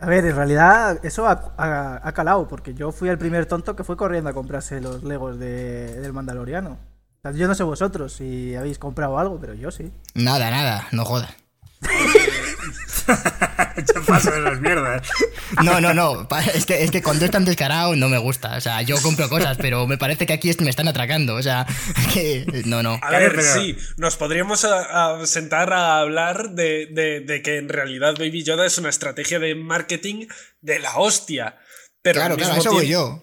[0.00, 3.74] A ver, en realidad eso ha, ha, ha calado, porque yo fui el primer tonto
[3.74, 6.78] que fue corriendo a comprarse los Legos de, del Mandaloriano.
[7.34, 9.90] Yo no sé vosotros si habéis comprado algo, pero yo sí.
[10.14, 11.34] Nada, nada, no jodas.
[13.94, 15.06] yo paso de las mierdas.
[15.64, 16.28] No, no, no.
[16.54, 18.56] Es que, es que cuando es tan descarado no me gusta.
[18.56, 21.34] O sea, yo compro cosas, pero me parece que aquí me están atracando.
[21.34, 21.66] O sea,
[22.14, 22.98] que no, no.
[23.02, 23.42] A ver, pero...
[23.42, 28.44] sí, nos podríamos a, a sentar a hablar de, de, de, que en realidad Baby
[28.44, 30.26] Yoda es una estrategia de marketing
[30.60, 31.56] de la hostia.
[32.02, 33.22] Pero claro, claro, eso voy yo.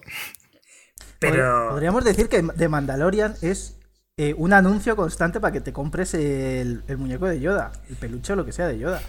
[1.18, 1.70] Pero...
[1.70, 3.75] Podríamos decir que The Mandalorian es
[4.18, 8.32] eh, un anuncio constante para que te compres el, el, muñeco de Yoda, el peluche
[8.32, 9.02] o lo que sea de Yoda.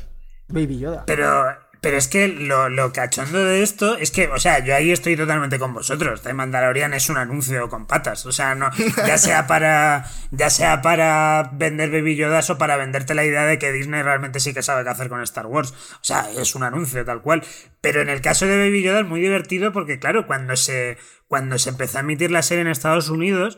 [0.50, 1.06] Baby Yoda.
[1.06, 1.46] Pero,
[1.80, 5.16] pero es que lo, lo, cachondo de esto es que, o sea, yo ahí estoy
[5.16, 6.24] totalmente con vosotros.
[6.24, 8.26] The Mandalorian es un anuncio con patas.
[8.26, 10.06] O sea, no, ya sea para.
[10.32, 14.42] Ya sea para vender Baby Yodas o para venderte la idea de que Disney realmente
[14.42, 15.72] sí que sabe qué hacer con Star Wars.
[15.72, 17.46] O sea, es un anuncio tal cual.
[17.80, 20.98] Pero en el caso de Baby Yoda es muy divertido porque, claro, cuando se.
[21.30, 23.58] Cuando se empezó a emitir la serie en Estados Unidos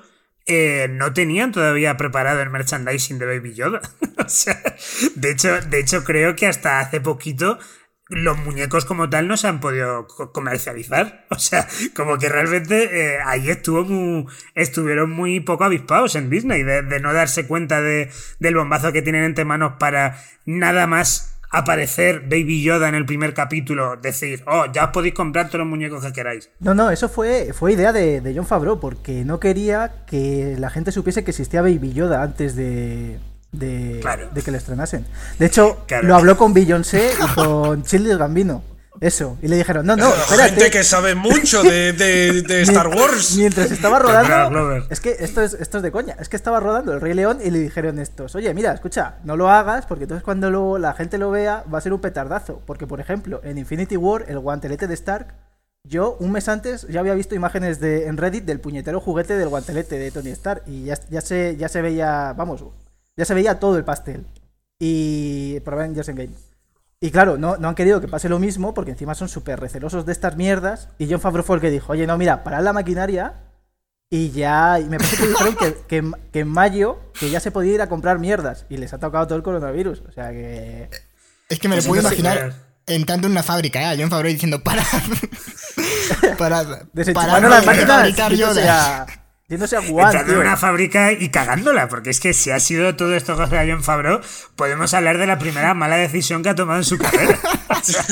[0.51, 3.81] eh, no tenían todavía preparado el merchandising de Baby Yoda.
[4.17, 4.59] o sea,
[5.15, 7.59] de hecho, de hecho, creo que hasta hace poquito
[8.07, 11.27] los muñecos como tal no se han podido comercializar.
[11.29, 16.63] O sea, como que realmente eh, ahí estuvo muy, estuvieron muy poco avispados en Disney
[16.63, 18.09] de, de no darse cuenta de,
[18.39, 23.33] del bombazo que tienen entre manos para nada más aparecer Baby Yoda en el primer
[23.33, 26.49] capítulo, decir, oh, ya os podéis comprar todos los muñecos que queráis.
[26.59, 30.69] No, no, eso fue, fue idea de, de John Favreau, porque no quería que la
[30.69, 33.19] gente supiese que existía Baby Yoda antes de,
[33.51, 34.29] de, claro.
[34.31, 35.05] de que le estrenasen.
[35.39, 36.07] De hecho, claro.
[36.07, 38.63] lo habló con Beyoncé y con Childish Gambino.
[39.01, 40.55] Eso, y le dijeron, no, no, espérate.
[40.55, 43.35] Gente que sabe mucho de, de, de Star Wars.
[43.38, 46.93] Mientras estaba rodando, es que esto es, esto es de coña, es que estaba rodando
[46.93, 50.23] el Rey León y le dijeron estos, oye, mira, escucha, no lo hagas porque entonces
[50.23, 52.62] cuando lo, la gente lo vea va a ser un petardazo.
[52.65, 55.33] Porque, por ejemplo, en Infinity War, el guantelete de Stark,
[55.83, 59.47] yo un mes antes ya había visto imágenes de, en Reddit del puñetero juguete del
[59.47, 62.65] guantelete de Tony Stark y ya, ya, se, ya se veía, vamos,
[63.15, 64.25] ya se veía todo el pastel.
[64.77, 66.48] Y probablemente Game.
[67.01, 70.05] Y claro, no, no han querido que pase lo mismo porque encima son súper recelosos
[70.05, 70.89] de estas mierdas.
[70.97, 73.35] Y John Favreau fue el que dijo, oye, no, mira, parad la maquinaria
[74.09, 74.79] y ya...
[74.79, 77.81] Y me parece que dijeron que, que, que, en mayo que ya se podía ir
[77.81, 78.65] a comprar mierdas.
[78.69, 80.03] Y les ha tocado todo el coronavirus.
[80.09, 80.89] O sea que...
[81.47, 82.53] Es que me lo puedo imaginar
[82.85, 83.97] entrando en una fábrica, ¿eh?
[83.97, 84.83] John Favreau diciendo, parad.
[86.38, 86.83] parad.
[86.91, 88.38] Desechando las máquinas.
[88.38, 89.05] Yoda.
[89.49, 92.95] Yéndose a Wuhan, entrando en una fábrica y cagándola, porque es que si ha sido
[92.95, 94.21] todo esto que hace John Favreau,
[94.55, 97.39] podemos hablar de la primera mala decisión que ha tomado en su carrera.
[97.69, 98.05] O sea,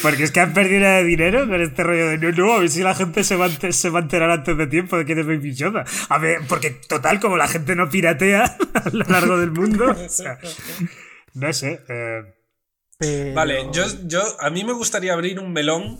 [0.00, 2.70] porque es que han perdido de dinero con este rollo de no, no, a ver
[2.70, 5.18] si la gente se va, a se va a enterar antes de tiempo de quién
[5.18, 5.84] es Baby Yoda.
[6.08, 8.44] A ver, porque total, como la gente no piratea
[8.74, 10.38] a lo largo del mundo, o sea,
[11.34, 11.80] no sé.
[11.88, 12.22] eh,
[12.98, 15.98] Pero- Vale, yo, yo, a mí me gustaría abrir un melón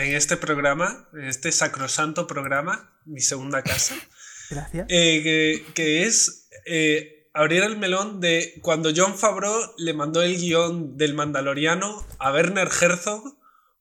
[0.00, 3.94] en este programa, en este sacrosanto programa, mi segunda casa,
[4.50, 4.86] Gracias.
[4.88, 10.36] eh, que, que es eh, abrir el melón de cuando John Favreau le mandó el
[10.36, 13.36] guion del Mandaloriano a Werner Herzog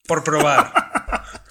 [0.08, 0.71] por probar.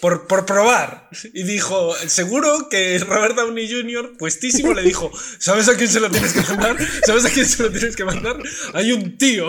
[0.00, 1.10] Por, por probar.
[1.34, 6.10] Y dijo, seguro que Robert Downey Jr., puestísimo, le dijo, ¿sabes a quién se lo
[6.10, 6.78] tienes que mandar?
[7.04, 8.38] ¿Sabes a quién se lo tienes que mandar?
[8.72, 9.48] Hay un tío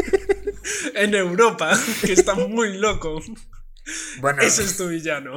[0.94, 3.20] en Europa que está muy loco.
[4.20, 5.34] bueno, Ese es tu villano.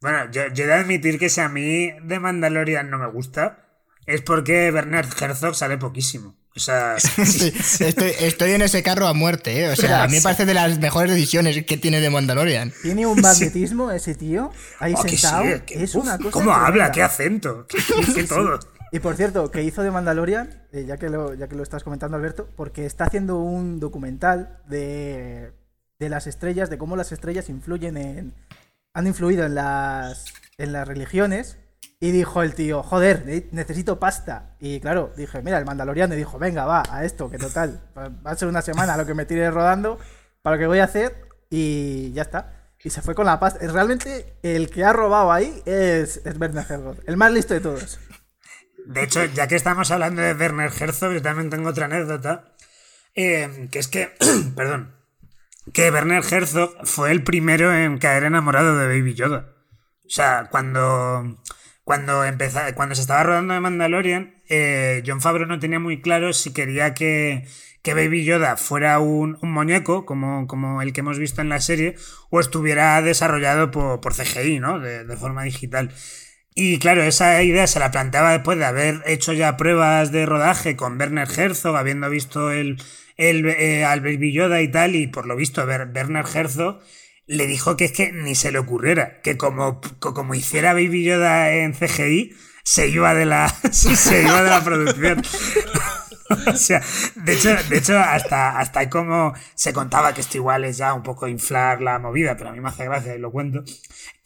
[0.00, 3.66] Bueno, yo, yo he de admitir que si a mí de Mandalorian no me gusta,
[4.06, 6.36] es porque Bernard Herzog sale poquísimo.
[6.54, 9.68] O sea, Sí, estoy, estoy en ese carro a muerte, ¿eh?
[9.68, 12.72] O sea, a mí me parece de las mejores decisiones que tiene de Mandalorian.
[12.82, 15.64] Tiene un magnetismo ese tío ahí oh, que sí, sentado.
[15.66, 16.30] que- es uf, una cosa.
[16.30, 16.90] ¿Cómo habla?
[16.90, 17.66] ¿Qué acento?
[17.68, 17.78] ¿Qué,
[18.14, 18.58] qué todo?
[18.90, 21.84] Y por cierto, que hizo de Mandalorian, eh, ya, que lo, ya que lo estás
[21.84, 25.52] comentando, Alberto, porque está haciendo un documental de,
[25.98, 28.34] de las estrellas, de cómo las estrellas influyen en.
[28.94, 30.24] han influido en las,
[30.56, 31.58] en las religiones.
[32.00, 34.54] Y dijo el tío, joder, ne- necesito pasta.
[34.60, 38.30] Y claro, dije, mira, el Mandaloriano y dijo, venga, va, a esto, que total, va
[38.30, 39.98] a ser una semana lo que me tire rodando
[40.40, 41.26] para lo que voy a hacer.
[41.50, 42.52] Y ya está.
[42.84, 43.66] Y se fue con la pasta.
[43.66, 47.98] Realmente, el que ha robado ahí es, es Werner Herzog, el más listo de todos.
[48.88, 52.54] De hecho, ya que estamos hablando de Werner Herzog, yo también tengo otra anécdota.
[53.14, 54.10] eh, que es que,
[54.56, 54.94] perdón,
[55.72, 59.48] que Werner Herzog fue el primero en caer enamorado de Baby Yoda.
[60.06, 61.42] O sea, cuando,
[61.84, 66.32] cuando, empeza- cuando se estaba rodando de Mandalorian, eh, John Favreau no tenía muy claro
[66.32, 67.46] si quería que,
[67.82, 71.60] que Baby Yoda fuera un, un muñeco, como, como el que hemos visto en la
[71.60, 71.96] serie,
[72.30, 74.80] o estuviera desarrollado por, por CGI, ¿no?
[74.80, 75.92] De, de forma digital.
[76.60, 80.74] Y claro, esa idea se la planteaba después de haber hecho ya pruebas de rodaje
[80.74, 82.82] con Werner Herzog, habiendo visto el,
[83.16, 86.80] el, eh, al Baby Yoda y tal, y por lo visto Wer- Werner Herzog
[87.26, 91.04] le dijo que es que ni se le ocurriera, que como, co- como hiciera Baby
[91.04, 95.22] Yoda en CGI, se iba de la, se iba de la producción.
[96.46, 96.82] O sea,
[97.16, 100.92] de hecho, de hecho hasta, hasta hay como se contaba que esto igual es ya
[100.92, 103.64] un poco inflar la movida, pero a mí me hace gracia y lo cuento.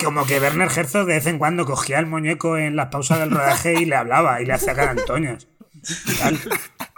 [0.03, 3.31] Como que Werner Herzog de vez en cuando cogía el muñeco en las pausas del
[3.31, 5.47] rodaje y le hablaba y le hacía carantoñas.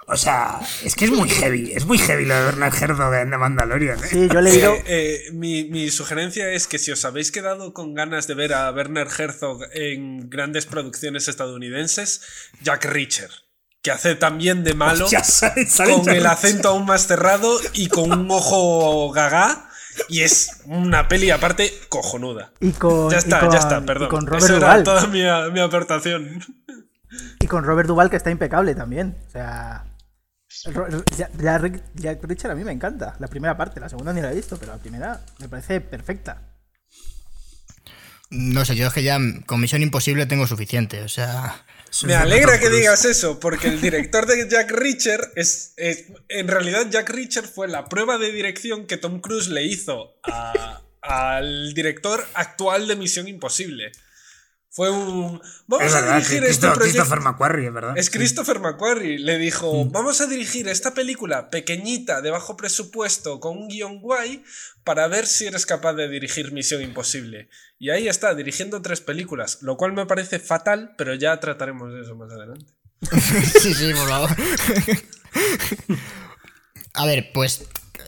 [0.07, 3.31] O sea, es que es muy heavy, es muy heavy lo de Werner Herzog en
[3.31, 3.99] The Mandalorian.
[3.99, 4.09] ¿eh?
[4.11, 4.75] Sí, yo he leído.
[4.75, 8.53] Eh, eh, mi, mi sugerencia es que si os habéis quedado con ganas de ver
[8.53, 12.21] a Werner Herzog en grandes producciones estadounidenses,
[12.61, 13.31] Jack Reacher,
[13.85, 17.89] que hace también de malo, Ya sale- sale con el acento aún más cerrado y
[17.89, 19.69] con un ojo gaga,
[20.09, 22.51] y es una peli aparte cojonuda.
[22.61, 24.09] Y con, Ya está, y con- ya está, perdón.
[24.09, 26.43] Y con Robert Esa era toda mi, mi aportación.
[27.39, 29.17] Y con Robert Duvall, que está impecable también.
[29.29, 29.85] O sea.
[31.17, 33.17] Jack, Jack- Reacher a mí me encanta.
[33.19, 36.43] La primera parte, la segunda ni la he visto, pero la primera me parece perfecta.
[38.31, 41.65] No sé, yo es que ya con Misión Imposible tengo suficiente, o sea...
[42.03, 46.87] Me alegra que digas eso, porque el director de Jack Reacher es, es- En realidad,
[46.91, 52.27] Jack Reacher fue la prueba de dirección que Tom Cruise le hizo a- al director
[52.35, 53.93] actual de Misión Imposible.
[54.77, 55.41] Fue un.
[55.69, 56.83] Vamos Es a verdad, dirigir este Christo- proyecto.
[57.03, 57.97] Christopher McQuarrie, ¿verdad?
[57.97, 59.21] Es Christopher McQuarrie.
[59.21, 59.41] Le Mm.
[59.41, 64.43] dijo: Vamos a dirigir esta película pequeñita, de bajo presupuesto, con un guion guay,
[64.83, 67.49] para ver si eres capaz de dirigir Misión Imposible.
[67.79, 72.01] Y ahí está, dirigiendo tres películas, lo cual me parece fatal, pero ya trataremos de
[72.03, 72.67] eso más adelante.
[73.61, 74.31] sí, sí, por favor.
[76.95, 77.65] A ver, pues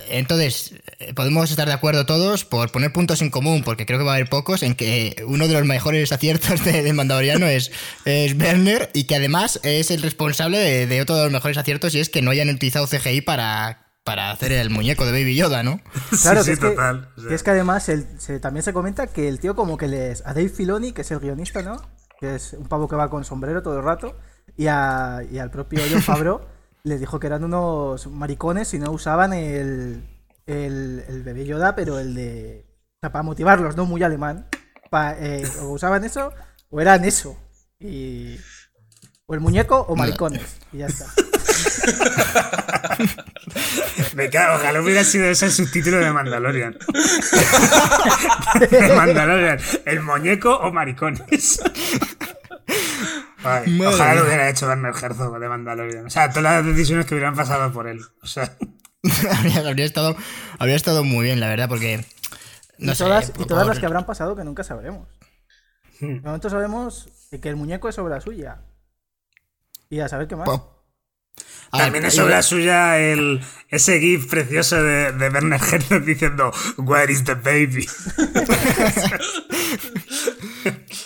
[0.08, 4.04] entonces eh, podemos estar de acuerdo todos por poner puntos en común, porque creo que
[4.04, 7.70] va a haber pocos, en que uno de los mejores aciertos de, de Mandaloriano es,
[8.04, 11.94] es Werner y que además es el responsable de, de otro de los mejores aciertos
[11.94, 15.62] y es que no hayan utilizado CGI para, para hacer el muñeco de Baby Yoda,
[15.62, 15.80] ¿no?
[16.22, 17.10] Claro, sí, que, sí, es que- total.
[17.16, 19.76] O sea, que es que además el- se- también se comenta que el tío como
[19.76, 20.22] que les...
[20.26, 21.76] A Dave Filoni, que es el guionista, ¿no?
[22.20, 24.16] Que es un pavo que va con sombrero todo el rato.
[24.56, 26.40] Y, a- y al propio John Favreau
[26.86, 30.04] les dijo que eran unos maricones si no usaban el,
[30.46, 32.64] el, el bebé Yoda, pero el de...
[32.64, 33.86] O sea, para motivarlos, ¿no?
[33.86, 34.46] Muy alemán.
[35.18, 36.32] Eh, o usaban eso
[36.70, 37.36] o eran eso.
[37.80, 38.36] Y...
[39.26, 40.58] O el muñeco o maricones.
[40.72, 41.06] Y ya está.
[44.14, 46.78] Me cago, ojalá hubiera sido ese el subtítulo de Mandalorian.
[48.70, 49.58] de Mandalorian.
[49.84, 51.60] El muñeco o maricones.
[53.46, 56.06] Ay, ojalá lo hubiera hecho Werner Herzog de Mandalorian.
[56.06, 58.00] O sea, todas las decisiones que hubieran pasado por él.
[58.22, 58.56] O sea,
[59.38, 60.16] habría, habría estado,
[60.58, 62.04] habría estado muy bien, la verdad, porque.
[62.78, 65.08] No y sé, todas, y todas las que habrán pasado que nunca sabremos.
[66.00, 68.58] De momento sabemos que el muñeco es obra suya.
[69.88, 70.48] Y a saber qué más.
[71.72, 76.52] A ver, también es obra suya el, ese gif precioso de, de Werner Herzog diciendo
[76.78, 77.86] Where is the baby?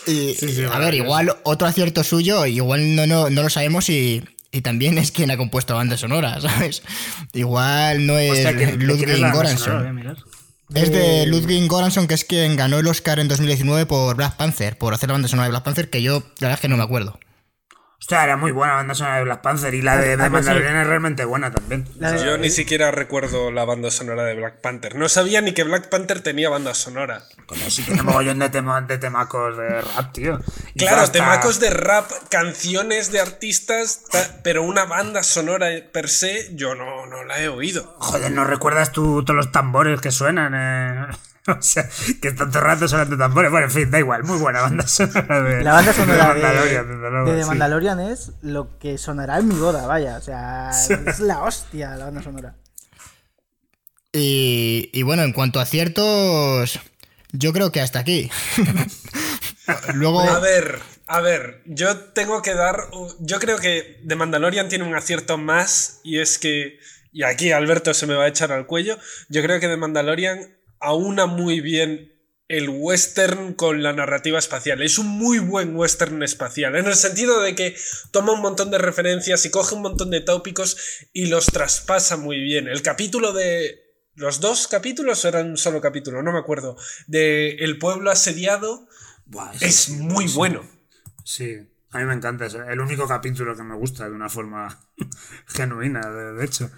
[0.07, 3.89] Y, Sí, sí, a ver, igual otro acierto suyo, igual no, no, no lo sabemos
[3.89, 6.81] y, y también es quien ha compuesto la banda sonora, ¿sabes?
[7.33, 8.87] Igual no es Hostia, ¿quién- quién es
[9.19, 10.15] Ludwig Göransson.
[10.73, 14.37] Es de Eh, Ludwig Göransson, que es quien ganó el Oscar en 2019 por Black
[14.37, 16.67] Panther, por hacer la banda sonora de Black Panther, que yo la verdad es que
[16.69, 17.19] no me acuerdo.
[18.01, 20.29] Hostia, era muy buena la banda sonora de Black Panther y la de, de Ah,
[20.31, 20.49] pues sí.
[20.49, 21.87] Mandalorian es realmente buena también.
[21.99, 24.95] De- Yo ni siquiera recuerdo la banda sonora de Black Panther.
[24.95, 27.21] No sabía ni que Black Panther tenía banda sonora.
[27.45, 30.39] Como si tiene mogollón de, tema- de temacos de rap, tío.
[30.73, 36.09] Y Claro, hasta- temacos de rap, canciones de artistas, ta- pero una banda sonora per
[36.09, 37.95] se, yo no, no la he oído.
[37.99, 40.53] Joder, ¿no recuerdas tú todos los tambores que suenan?
[40.55, 41.05] eh?
[41.47, 41.89] O sea,
[42.21, 43.51] que están todo rato sonando tambores.
[43.51, 44.23] Bueno, en fin, da igual.
[44.23, 47.49] Muy buena banda sonora de, La banda sonora de, Mandalorian, desde luego, de The sí.
[47.49, 50.17] Mandalorian es lo que sonará en mi boda, vaya.
[50.17, 52.55] O sea, es la hostia la banda sonora.
[54.13, 56.79] Y, y bueno, en cuanto a aciertos,
[57.31, 58.29] yo creo que hasta aquí.
[59.93, 62.87] Luego, A ver, a ver, yo tengo que dar.
[63.19, 66.79] Yo creo que The Mandalorian tiene un acierto más y es que.
[67.13, 68.97] Y aquí Alberto se me va a echar al cuello.
[69.27, 72.11] Yo creo que The Mandalorian aúna muy bien
[72.47, 74.81] el western con la narrativa espacial.
[74.81, 77.77] Es un muy buen western espacial, en el sentido de que
[78.11, 82.41] toma un montón de referencias y coge un montón de tópicos y los traspasa muy
[82.41, 82.67] bien.
[82.67, 83.79] El capítulo de...
[84.15, 86.75] Los dos capítulos o eran un solo capítulo, no me acuerdo.
[87.07, 88.89] De El pueblo asediado
[89.25, 90.35] Buah, es sí, muy sí.
[90.35, 90.67] bueno.
[91.23, 91.55] Sí,
[91.91, 92.45] a mí me encanta.
[92.45, 94.77] Es el único capítulo que me gusta de una forma
[95.47, 96.69] genuina, de, de hecho.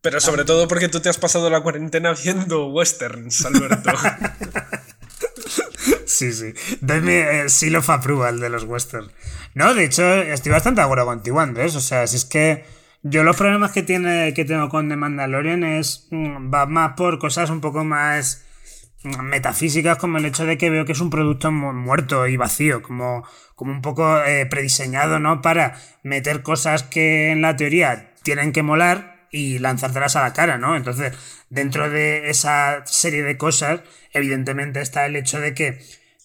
[0.00, 3.90] Pero sobre todo porque tú te has pasado la cuarentena viendo westerns, Alberto.
[6.04, 6.52] Sí, sí.
[6.80, 9.10] Mi eh, seal of approval de los westerns.
[9.54, 11.76] No, de hecho, estoy bastante de acuerdo contigo, Andrés.
[11.76, 12.64] O sea, si es que
[13.02, 16.08] yo los problemas que, tiene, que tengo con The Mandalorian es.
[16.10, 18.44] mm, va más por cosas un poco más
[19.04, 22.36] mm, metafísicas, como el hecho de que veo que es un producto mu- muerto y
[22.36, 25.40] vacío, como, como un poco eh, prediseñado, ¿no?
[25.42, 30.58] Para meter cosas que en la teoría tienen que molar y lanzártelas a la cara,
[30.58, 30.76] ¿no?
[30.76, 31.12] Entonces,
[31.50, 33.80] dentro de esa serie de cosas,
[34.12, 35.78] evidentemente está el hecho de que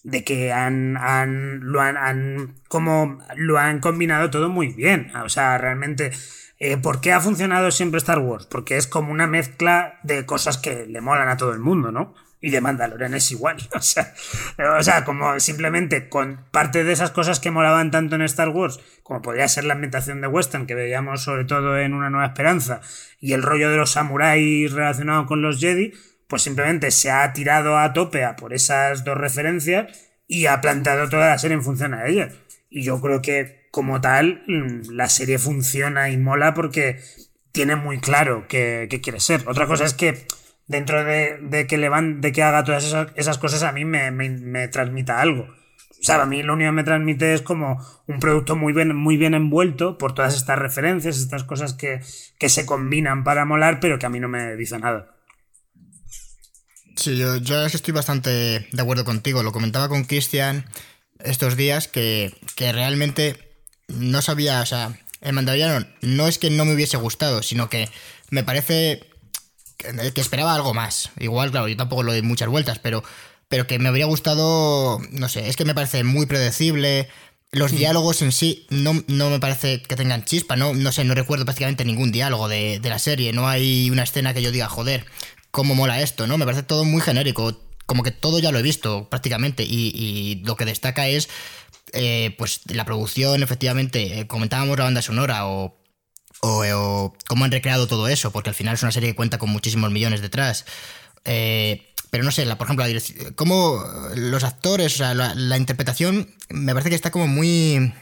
[0.03, 5.15] de que han, han, lo han, han- como lo han combinado todo muy bien.
[5.15, 6.11] O sea, realmente,
[6.59, 8.45] eh, ¿por qué ha funcionado siempre Star Wars?
[8.47, 12.13] Porque es como una mezcla de cosas que le molan a todo el mundo, ¿no?
[12.45, 13.55] Y de Mandalorian es igual.
[13.73, 18.49] O sea, o como simplemente con parte de esas cosas que molaban tanto en Star
[18.49, 22.27] Wars, como podría ser la ambientación de Western, que veíamos sobre todo en Una Nueva
[22.27, 22.81] Esperanza,
[23.21, 25.93] y el rollo de los samuráis relacionado con los Jedi,
[26.27, 31.07] pues simplemente se ha tirado a tope a por esas dos referencias y ha planteado
[31.07, 32.33] toda la serie en función a ellas.
[32.69, 36.99] Y yo creo que como tal mm, la serie funciona y mola porque
[37.53, 39.47] tiene muy claro qué, qué quiere ser.
[39.47, 40.25] Otra cosa es que
[40.67, 43.85] dentro de, de que le van, de que haga todas esas, esas cosas a mí
[43.85, 45.43] me, me, me transmita algo.
[45.43, 48.93] O sea, a mí lo único que me transmite es como un producto muy bien,
[48.93, 52.01] muy bien envuelto por todas estas referencias, estas cosas que,
[52.37, 55.15] que se combinan para molar, pero que a mí no me dice nada.
[56.97, 59.43] Sí, yo, yo estoy bastante de acuerdo contigo.
[59.43, 60.65] Lo comentaba con Cristian
[61.19, 63.37] estos días que, que realmente
[63.87, 67.87] no sabía, o sea, el Mandaloriano no es que no me hubiese gustado, sino que
[68.29, 69.09] me parece
[69.83, 71.09] que, que esperaba algo más.
[71.19, 73.03] Igual, claro, yo tampoco lo doy muchas vueltas, pero,
[73.49, 77.09] pero que me habría gustado, no sé, es que me parece muy predecible.
[77.51, 81.13] Los diálogos en sí no, no me parece que tengan chispa, no, no sé, no
[81.13, 84.67] recuerdo prácticamente ningún diálogo de, de la serie, no hay una escena que yo diga,
[84.67, 85.05] joder,
[85.51, 86.39] cómo mola esto, ¿no?
[86.39, 90.41] Me parece todo muy genérico, como que todo ya lo he visto prácticamente y, y
[90.43, 91.29] lo que destaca es
[91.93, 95.77] eh, pues la producción, efectivamente, eh, comentábamos la banda sonora o,
[96.41, 99.37] o, o cómo han recreado todo eso, porque al final es una serie que cuenta
[99.37, 100.65] con muchísimos millones detrás.
[101.25, 103.83] Eh, pero no sé, la, por ejemplo, la dirección, cómo
[104.15, 107.93] los actores, o sea, la, la interpretación me parece que está como muy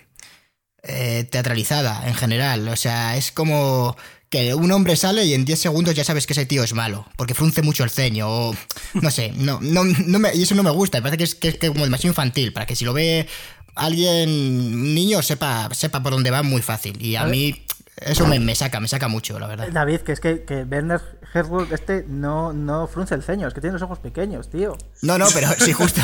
[0.83, 2.67] eh, teatralizada en general.
[2.67, 3.95] O sea, es como
[4.29, 7.05] que un hombre sale y en 10 segundos ya sabes que ese tío es malo,
[7.17, 8.55] porque frunce mucho el ceño, o
[8.93, 11.35] no sé, no, no, no me, y eso no me gusta, me parece que es,
[11.35, 13.27] que es que como demasiado infantil, para que si lo ve
[13.75, 17.01] alguien, un niño, sepa, sepa por dónde va muy fácil.
[17.01, 17.63] Y a, mí
[18.01, 19.69] eso me, me saca, me saca mucho, la verdad.
[19.71, 21.01] David, que es que, que Werner
[21.33, 24.77] Herzog este no, no frunce el ceño, es que tiene los ojos pequeños, tío.
[25.01, 26.01] No, no, pero si justo,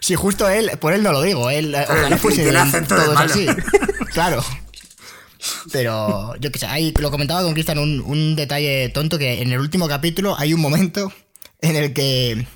[0.00, 2.52] si justo él, por él no lo digo, él ojalá fuese
[2.88, 3.46] todos así.
[4.12, 4.42] Claro.
[5.72, 9.52] Pero yo que sé, ahí lo comentaba con Cristian un, un detalle tonto que en
[9.52, 11.12] el último capítulo hay un momento
[11.60, 12.46] en el que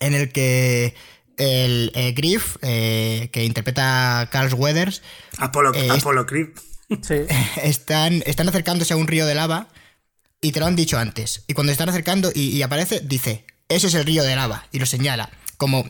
[0.00, 0.94] en el que
[1.36, 5.02] el eh, Griff, eh, que interpreta a Carl Weathers,
[5.38, 6.48] Apolo, Eh, Apolo Creed.
[7.62, 9.68] Están, están acercándose a un río de lava
[10.40, 11.44] y te lo han dicho antes.
[11.46, 14.78] Y cuando están acercando y, y aparece, dice, ese es el río de lava y
[14.78, 15.30] lo señala.
[15.56, 15.84] Como,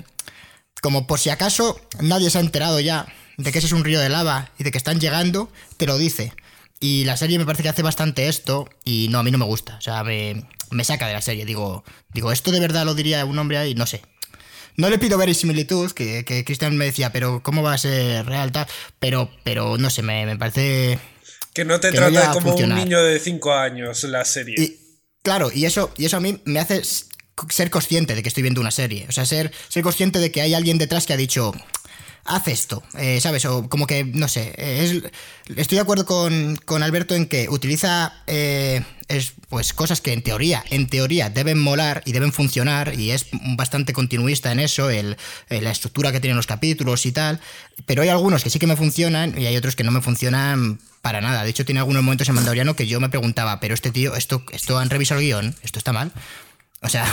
[0.82, 4.00] como por si acaso nadie se ha enterado ya de que ese es un río
[4.00, 6.32] de lava y de que están llegando, te lo dice.
[6.80, 9.44] Y la serie me parece que hace bastante esto y no, a mí no me
[9.44, 9.76] gusta.
[9.76, 11.44] O sea, me, me saca de la serie.
[11.44, 14.02] Digo, digo, esto de verdad lo diría un hombre ahí, no sé.
[14.78, 18.52] No le pido verisimilitud, que, que Cristian me decía, pero ¿cómo va a ser real
[18.52, 18.66] tal?
[18.98, 20.98] Pero, pero no sé, me, me parece
[21.52, 22.78] Que no te Que no trata a como funcionar.
[22.78, 24.54] un niño de 5 años la serie.
[24.56, 24.78] Y
[25.22, 26.80] claro, y eso, y eso a mí me hace
[27.50, 29.06] ser consciente de que estoy viendo una serie.
[29.08, 31.52] O sea, ser, ser consciente de que hay alguien detrás que ha dicho,
[32.28, 33.44] haz esto, eh, ¿sabes?
[33.46, 35.02] O como que, no sé, es-
[35.56, 40.22] estoy de acuerdo con, con Alberto en que utiliza eh, es, pues cosas que en
[40.22, 43.26] teoría, en teoría deben molar y deben funcionar y es
[43.56, 45.16] bastante continuista en eso, el,
[45.48, 47.40] eh, la estructura que tienen los capítulos y tal,
[47.86, 50.78] pero hay algunos que sí que me funcionan y hay otros que no me funcionan
[51.00, 51.44] para nada.
[51.44, 54.44] De hecho, tiene algunos momentos en Mandaloriano que yo me preguntaba, pero este tío, esto,
[54.52, 56.12] esto han revisado el guion, esto está mal.
[56.82, 57.06] O sea,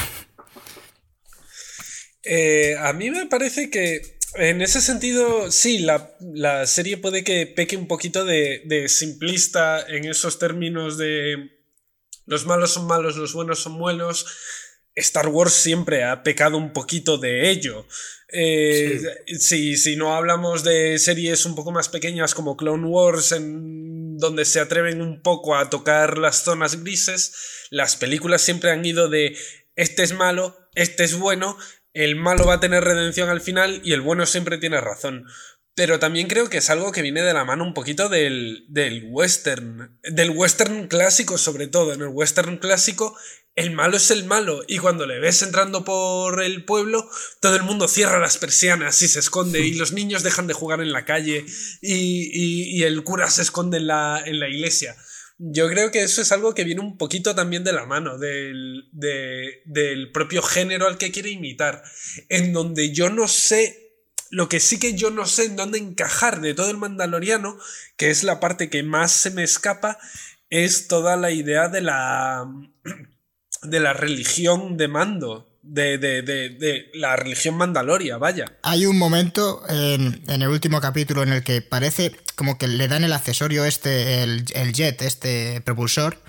[2.82, 7.78] a mí me parece que en ese sentido, sí, la, la serie puede que peque
[7.78, 11.52] un poquito de, de simplista en esos términos de
[12.26, 14.26] los malos son malos, los buenos son buenos.
[14.96, 17.86] Star Wars siempre ha pecado un poquito de ello.
[18.30, 19.00] Eh,
[19.40, 24.46] si, si no hablamos de series un poco más pequeñas como Clone Wars, en donde
[24.46, 29.38] se atreven un poco a tocar las zonas grises, las películas siempre han ido de
[29.76, 31.58] este es malo, este es bueno,
[31.96, 35.26] el malo va a tener redención al final y el bueno siempre tiene razón.
[35.78, 39.08] Pero también creo que es algo que viene de la mano un poquito del, del
[39.10, 41.92] western, del western clásico sobre todo.
[41.94, 43.18] En el western clásico
[43.56, 47.10] el malo es el malo y cuando le ves entrando por el pueblo,
[47.42, 50.82] todo el mundo cierra las persianas y se esconde y los niños dejan de jugar
[50.82, 51.46] en la calle
[51.82, 54.96] y, y- y el cura se esconde en la, en la iglesia.
[55.38, 58.88] Yo creo que eso es algo que viene un poquito también de la mano del,
[58.94, 61.84] de- del propio género al que quiere imitar,
[62.30, 63.92] en donde yo no sé,
[64.30, 67.58] lo que sí que yo no sé en dónde encajar de todo el mandaloriano,
[67.98, 69.98] que es la parte que más se me escapa,
[70.50, 72.46] es toda la idea de la
[73.64, 78.46] de la religión de mando, de, de, de, de la religión mandaloria, vaya.
[78.62, 82.88] hay un momento en, en el último capítulo en el que parece como que le
[82.88, 86.22] dan el accesorio este, el, el jet, este propulsor,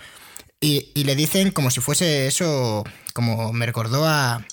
[0.61, 4.47] y, y le dicen como si fuese eso, como me recordó a,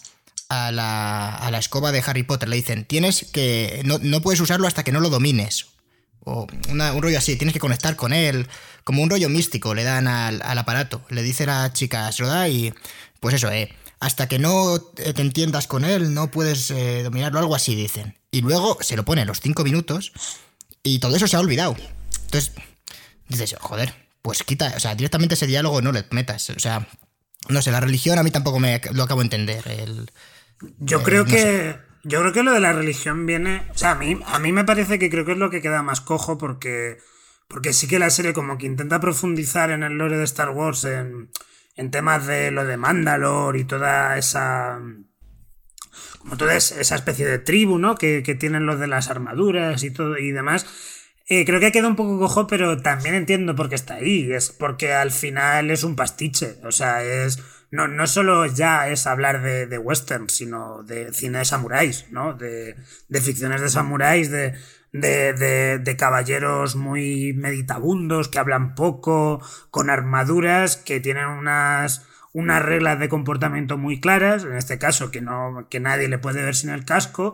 [0.50, 4.42] a, la, a la escoba de Harry Potter, le dicen, tienes que, no, no puedes
[4.42, 5.68] usarlo hasta que no lo domines.
[6.26, 8.48] O un rollo así, tienes que conectar con él,
[8.86, 11.02] como un rollo místico le dan al, al aparato.
[11.10, 12.74] Le dice la chica, se lo da y
[13.20, 13.74] pues eso, eh,
[14.04, 18.20] hasta que no te entiendas con él no puedes eh, dominarlo, algo así dicen.
[18.32, 20.12] Y luego se lo pone a los cinco minutos
[20.84, 21.78] y todo eso se ha olvidado.
[22.26, 22.52] Entonces,
[23.30, 26.50] dices, joder, pues quita, o sea, directamente ese diálogo no le metas.
[26.50, 26.86] O sea,
[27.48, 29.66] no sé, la religión a mí tampoco me lo acabo de entender.
[29.70, 30.12] El,
[30.80, 31.78] Yo creo no que.
[32.04, 33.66] Yo creo que lo de la religión viene.
[33.74, 35.82] O sea, a mí, a mí me parece que creo que es lo que queda
[35.82, 36.98] más cojo porque.
[37.48, 40.84] Porque sí que la serie como que intenta profundizar en el lore de Star Wars
[40.84, 41.30] en,
[41.76, 44.80] en temas de lo de Mandalore y toda esa.
[46.20, 47.96] Como toda es- esa especie de tribu, ¿no?
[47.96, 50.66] Que, que tienen los de las armaduras y todo y demás.
[51.28, 54.32] Eh, creo que queda un poco cojo, pero también entiendo por qué está ahí.
[54.32, 56.58] Es porque al final es un pastiche.
[56.64, 57.40] O sea, es.
[57.74, 62.36] No, no solo ya es hablar de, de western, sino de cine de samuráis, ¿no?
[62.36, 62.76] De,
[63.08, 64.54] de ficciones de samuráis, de,
[64.92, 73.00] de, de, caballeros muy meditabundos, que hablan poco, con armaduras, que tienen unas, unas reglas
[73.00, 76.70] de comportamiento muy claras, en este caso que, no, que nadie le puede ver sin
[76.70, 77.34] el casco.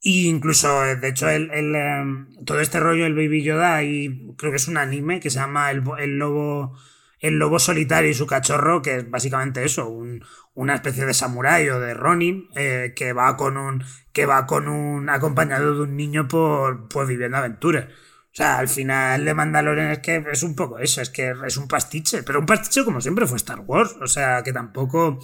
[0.00, 4.32] Y incluso, eh, de hecho, el, el, em, todo este rollo del Baby Yoda, y
[4.38, 6.78] creo que es un anime que se llama El, el Lobo.
[7.26, 10.24] El lobo solitario y su cachorro, que es básicamente eso, un-
[10.54, 13.84] una especie de samurái o de Ronin, eh, que va con un.
[14.12, 15.08] que va con un.
[15.10, 16.88] acompañado de un niño por.
[16.88, 17.86] pues viviendo aventuras.
[17.86, 21.56] O sea, al final de Mandalorian es que es un poco eso, es que es
[21.56, 25.18] un pastiche, pero un pastiche como siempre fue Star Wars, o sea, que tampoco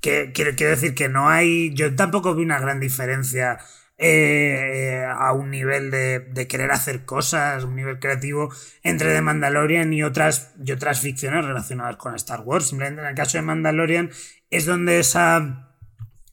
[0.00, 1.72] que quiero, quiero decir que no hay.
[1.74, 3.58] Yo tampoco vi una gran diferencia.
[4.02, 8.50] Eh, a- un nivel de, querer hacer cosas, un nivel creativo
[8.82, 12.68] entre The Mandalorian y otras, y otras ficciones relacionadas con Star Wars.
[12.68, 14.10] Simplemente en el caso de Mandalorian
[14.50, 15.76] es donde esa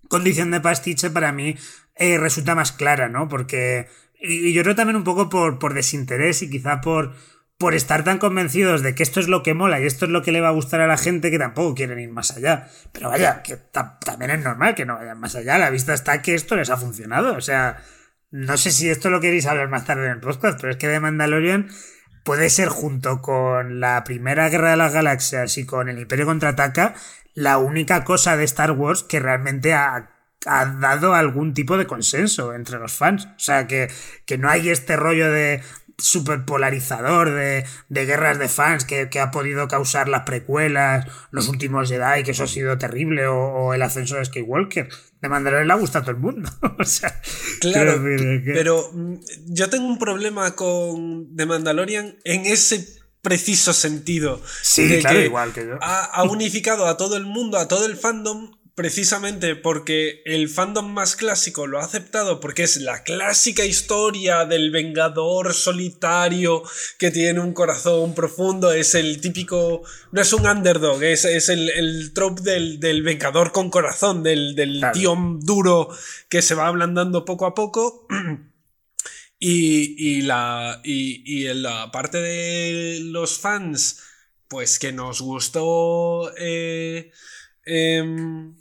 [0.08, 1.56] condición de pastiche para mí
[1.96, 3.28] eh, resulta más clara, ¿no?
[3.28, 3.88] Porque.
[4.20, 7.16] Y, yo creo también un poco por, por desinterés y quizá por,
[7.58, 10.22] por estar tan convencidos de que esto es lo que mola y esto es lo
[10.22, 12.70] que le va a gustar a la gente que tampoco quieren ir más allá.
[12.92, 15.58] Pero vaya, que también es normal que no vayan más allá.
[15.58, 17.36] La vista está que esto les ha funcionado.
[17.36, 17.82] O sea,
[18.30, 20.88] no sé si esto lo queréis hablar más tarde en el podcast, pero es que
[20.88, 21.70] de Mandalorian
[22.24, 26.94] puede ser junto con la primera guerra de las galaxias y con el Imperio contraataca
[27.34, 30.14] la única cosa de Star Wars que realmente ha,
[30.46, 33.26] dado algún tipo de consenso entre los fans.
[33.26, 33.90] O sea, que,
[34.26, 35.62] que no hay este rollo de
[35.98, 41.48] super polarizador de, de, guerras de fans que, que, ha podido causar las precuelas, los
[41.48, 44.90] últimos Jedi, que eso ha sido terrible, o, el ascenso de Skywalker.
[45.22, 46.50] De Mandalorian le gusta a todo el mundo.
[46.80, 47.20] o sea,
[47.60, 48.00] claro,
[48.46, 49.16] pero mm,
[49.48, 54.42] yo tengo un problema con The Mandalorian en ese preciso sentido.
[54.62, 55.80] Sí, claro, igual que yo.
[55.82, 61.16] Ha, unificado a todo el mundo, a todo el fandom, precisamente porque el fandom más
[61.16, 66.62] clásico lo ha aceptado porque es la clásica historia del vengador solitario
[67.00, 71.72] que tiene un corazón profundo, es el típico, no es un underdog, es, es el,
[71.72, 75.90] el trope del, del, vengador con corazón, del, del tío duro
[76.30, 78.08] que se va ablandando poco a poco.
[79.40, 84.02] Y, la, y, en la parte de los fans,
[84.48, 87.12] pues que nos gustó eh,
[87.64, 88.56] em,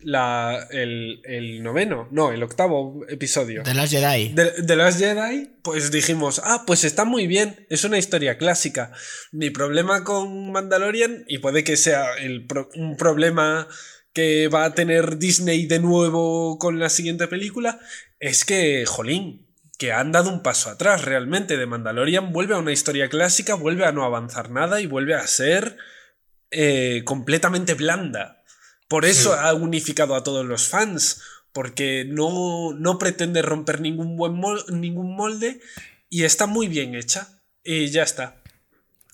[0.00, 3.62] la, el, noveno, no, el octavo episodio.
[3.62, 4.28] De las Jedi.
[4.28, 8.92] De, las Jedi, pues dijimos, ah, pues está muy bien, es una historia clásica.
[9.32, 12.46] Mi problema con Mandalorian, y puede que sea el
[12.76, 13.68] un problema
[14.12, 17.78] que va a tener Disney de nuevo con la siguiente película,
[18.20, 19.46] es que, jolín,
[19.78, 21.56] que han dado un paso atrás realmente.
[21.56, 25.26] De Mandalorian vuelve a una historia clásica, vuelve a no avanzar nada y vuelve a
[25.26, 25.76] ser
[26.50, 28.37] eh, completamente blanda.
[28.88, 31.20] Por eso ha unificado a todos los fans,
[31.52, 35.60] porque no, no pretende romper ningún, buen ningún molde
[36.08, 37.40] y está muy bien hecha.
[37.62, 38.42] Y ya está.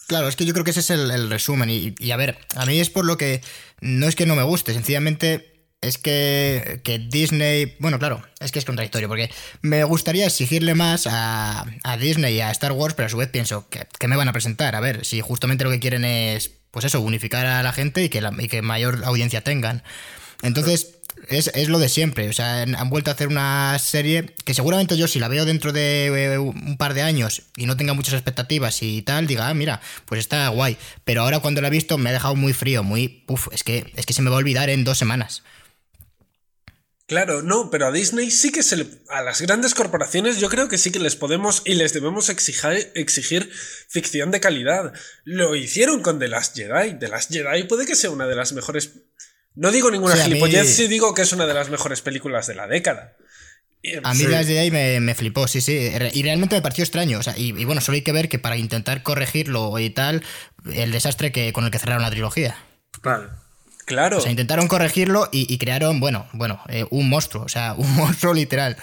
[0.06, 1.70] Claro, es que yo creo que ese es el, resumen.
[1.70, 3.40] Y, y, a ver, a mí es por lo que
[3.80, 5.54] no es que no me guste, sencillamente
[5.84, 11.06] es que, que, Disney, bueno, claro, es que es contradictorio, porque me gustaría exigirle más
[11.06, 11.66] a,
[12.00, 14.74] Disney y a Star Wars, pero a su vez pienso, que, me van a presentar?
[14.74, 18.08] A ver, si justamente lo que quieren es, pues eso, unificar a la gente y
[18.08, 19.84] que, y que mayor audiencia tengan.
[20.42, 20.96] Entonces,
[21.28, 24.96] es, es, lo de siempre, o sea, han vuelto a hacer una serie que seguramente
[24.96, 28.14] yo si la veo dentro de eh, un par de años y no tenga muchas
[28.14, 31.96] expectativas y tal, diga, ah, mira, pues está guay, pero ahora cuando la he visto
[31.96, 34.40] me ha dejado muy frío, muy, uff, es que, es que se me va a
[34.40, 35.44] olvidar en dos semanas.
[37.06, 40.68] Claro, no, pero a Disney sí que se le, a las grandes corporaciones yo creo
[40.68, 43.50] que sí que les podemos y les debemos exigir, exigir
[43.88, 44.94] ficción de calidad.
[45.24, 46.98] Lo hicieron con The Last Jedi.
[46.98, 48.92] The Last Jedi puede que sea una de las mejores.
[49.54, 52.66] No digo ninguna gilipollez, sí digo que es una de las mejores películas de la
[52.66, 53.16] década.
[54.02, 55.90] A mí The Last Jedi me, flipó, sí, sí.
[56.14, 57.18] Y realmente me pareció extraño.
[57.18, 60.24] O sea, y, bueno, solo hay que ver que para intentar corregirlo y tal,
[60.72, 62.56] el desastre que, con el que cerraron la trilogía.
[63.02, 63.43] Claro.
[63.84, 64.18] Claro.
[64.18, 68.34] O sea, intentaron corregirlo y, crearon, bueno, bueno, eh, un monstruo, o sea, un monstruo
[68.34, 68.76] literal.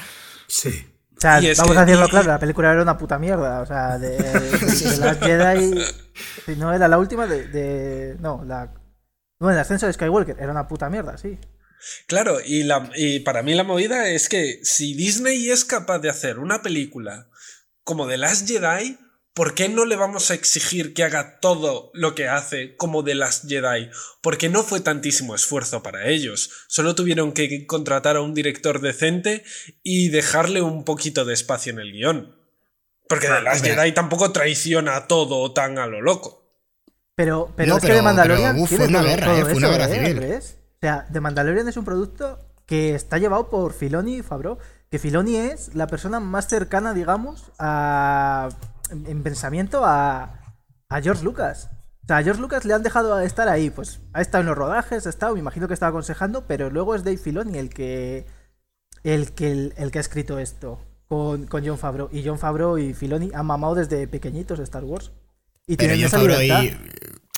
[0.47, 0.87] Sí.
[1.17, 3.61] O sea, vamos a decirlo claro, la película era una puta mierda.
[3.61, 4.17] O sea, de,
[4.99, 5.75] las Jedi.
[6.57, 8.15] No era la última de.
[8.19, 8.73] no, la.
[9.39, 11.37] No, el ascenso de Skywalker era una puta mierda, sí.
[12.07, 16.09] Claro, y, la, y para mí la movida es que si Disney es capaz de
[16.09, 17.27] hacer una película
[17.83, 18.99] como The Last Jedi,
[19.33, 23.15] ¿Por qué no le vamos a exigir que haga todo lo que hace como de
[23.15, 23.89] las Jedi?
[24.21, 26.65] Porque no fue tantísimo esfuerzo para ellos.
[26.67, 29.45] Solo tuvieron que contratar a un director decente
[29.83, 32.35] y dejarle un poquito de espacio en el guion.
[33.07, 36.41] Porque de las Jedi tampoco traiciona todo tan a lo loco.
[37.15, 40.07] Pero, pero es que de Mandalorian fue una guerra, eh, fue una guerra ¿eh?
[40.07, 40.39] civil.
[40.39, 44.57] O sea, de Mandalorian es un producto que está llevado por Filoni y Fabro.
[44.89, 48.49] Que Filoni es la persona más cercana, digamos, a
[48.91, 50.55] en pensamiento a,
[50.89, 51.69] a George Lucas.
[52.03, 54.57] O sea, a George Lucas le han dejado estar ahí, pues ha estado en los
[54.57, 58.25] rodajes, ha estado, me imagino que estaba aconsejando, pero luego es Dave Filoni el que
[59.03, 62.09] el que, el, que ha escrito esto con, con, John Favreau.
[62.11, 65.11] Y John Favreau y Filoni han mamado desde pequeñitos Star Wars.
[65.67, 66.75] Y pero John Favreau y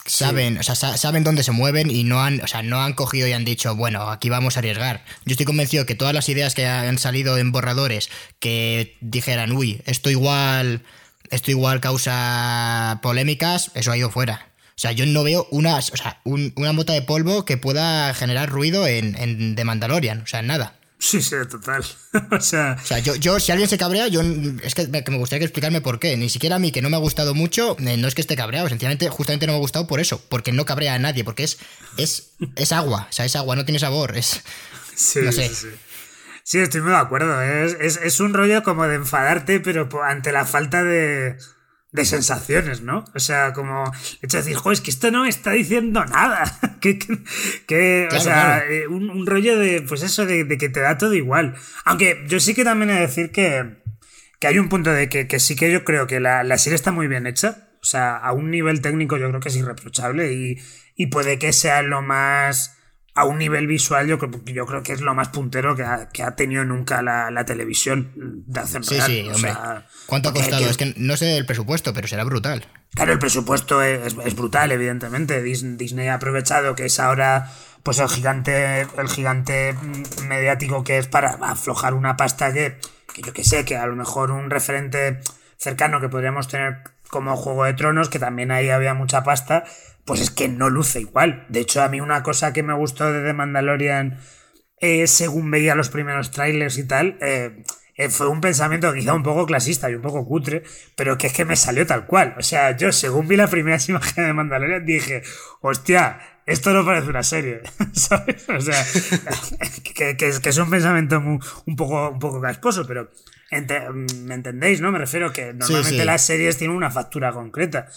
[0.05, 3.27] saben, o sea, saben dónde se mueven y no han, o sea, no han cogido
[3.27, 5.03] y han dicho, bueno, aquí vamos a arriesgar.
[5.25, 9.81] Yo estoy convencido que todas las ideas que han salido en borradores que dijeran, uy,
[9.85, 10.83] esto igual
[11.33, 14.49] esto igual causa polémicas, eso ha ido fuera.
[14.69, 18.49] O sea, yo no veo una, o sea, una mota de polvo que pueda generar
[18.49, 20.21] ruido en, en The Mandalorian.
[20.21, 20.75] O sea, nada.
[20.99, 21.83] Sí, sí, total.
[22.31, 24.21] o sea, O sea, yo, yo, si alguien se cabrea, yo
[24.63, 26.15] es que me, que me gustaría que explicarme por qué.
[26.17, 28.35] Ni siquiera a mí, que no me ha gustado mucho, eh, no es que esté
[28.35, 31.43] cabreado, sencillamente, justamente no me ha gustado por eso, porque no cabrea a nadie, porque
[31.43, 31.57] es,
[31.97, 34.41] es, es agua, o sea, es agua, no tiene sabor, es...
[34.95, 35.49] sí, no sé.
[35.49, 35.67] sí, sí.
[36.43, 37.41] Sí, estoy muy de acuerdo.
[37.41, 41.37] Es, es, es un rollo como de enfadarte, pero ante la falta de,
[41.91, 43.05] de sensaciones, ¿no?
[43.15, 43.85] O sea, como
[44.21, 46.43] hecho de decir, joder, es que esto no me está diciendo nada.
[46.81, 47.19] que, que,
[47.65, 48.71] que, o sea, claro.
[48.71, 51.55] eh, un, un rollo de, pues eso, de, de que te da todo igual.
[51.85, 53.77] Aunque yo sí que también he de decir que,
[54.39, 56.75] que hay un punto de que, que sí que yo creo que la, la serie
[56.75, 57.69] está muy bien hecha.
[57.81, 60.57] O sea, a un nivel técnico yo creo que es irreprochable y,
[60.95, 62.77] y puede que sea lo más...
[63.15, 66.09] A un nivel visual yo creo, yo creo que es lo más puntero que ha,
[66.09, 69.07] que ha tenido nunca la, la televisión de acción Sí, real.
[69.11, 69.51] sí, O hombre.
[69.51, 70.63] sea, ¿Cuánto ha costado?
[70.63, 72.65] que- Es que no sé el presupuesto, pero será brutal.
[72.95, 75.43] Claro, el presupuesto es, es brutal, evidentemente.
[75.43, 77.51] Dis- Disney ha aprovechado que es ahora
[77.83, 79.75] pues el gigante, el gigante
[80.27, 82.77] mediático que es para aflojar una pasta que,
[83.13, 85.19] que yo que sé, que a lo mejor un referente
[85.57, 86.77] cercano que podríamos tener
[87.09, 89.65] como Juego de Tronos, que también ahí había mucha pasta,
[90.05, 91.45] pues es que no luce igual.
[91.49, 94.19] De hecho, a mí una cosa que me gustó de The Mandalorian,
[94.79, 97.63] eh, según veía los primeros trailers y tal, eh,
[97.95, 100.63] eh, fue un pensamiento quizá un poco clasista y un poco cutre,
[100.95, 102.35] pero que es que me salió tal cual.
[102.37, 105.23] O sea, yo según vi las primeras imágenes de Mandalorian dije,
[105.61, 107.61] hostia, esto no parece una serie,
[107.93, 108.45] ¿sabes?
[108.49, 108.83] O sea,
[109.95, 113.09] que, que que es un pensamiento muy- un, poco, un poco casposo, pero
[113.51, 114.91] ente- me entendéis, ¿no?
[114.91, 116.05] Me refiero que normalmente sí.
[116.05, 117.87] las series tienen una factura concreta.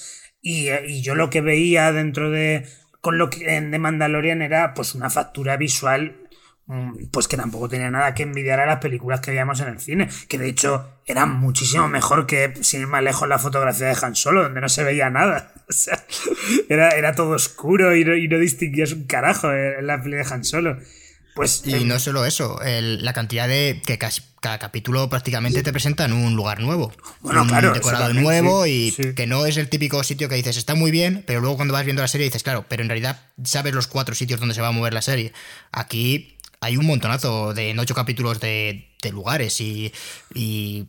[0.46, 2.68] Y, eh, yo lo que veía dentro de
[3.00, 6.18] con lo que en The Mandalorian era pues una factura visual
[6.66, 9.80] mm, pues que tampoco tenía nada que envidiar a las películas que veíamos en el
[9.80, 13.96] cine, que de hecho eran muchísimo mejor que, sin ir más lejos, la fotografía de
[14.00, 15.52] Han Solo, donde no se veía nada.
[16.68, 20.26] Era, era todo oscuro y no, y no distinguías un carajo en la peli de
[20.30, 20.78] Han Solo.
[21.36, 25.62] Pues Y eh, no solo eso, el- la cantidad de que casi cada capítulo prácticamente
[25.62, 26.92] te presentan un lugar nuevo.
[27.20, 29.14] Bueno, un claro, decorado nuevo sí, y sí.
[29.14, 31.84] que no es el típico sitio que dices está muy bien, pero luego cuando vas
[31.84, 34.68] viendo la serie dices, claro, pero en realidad sabes los cuatro sitios donde se va
[34.68, 35.32] a mover la serie.
[35.72, 39.92] Aquí hay un montonazo de en ocho capítulos de, de lugares y,
[40.34, 40.86] y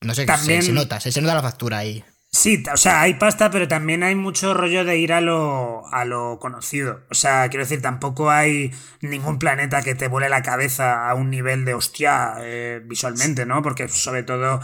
[0.00, 0.26] no sé,
[0.62, 2.04] se- nota, se, se nota la factura ahí.
[2.30, 6.04] Sí, o sea, hay pasta, pero también hay mucho rollo de ir a lo, a
[6.04, 7.00] lo conocido.
[7.10, 8.70] O sea, quiero decir, tampoco hay
[9.00, 13.62] ningún planeta que te vuele la cabeza a un nivel de hostia eh, visualmente, ¿no?
[13.62, 14.60] Porque sobre todo,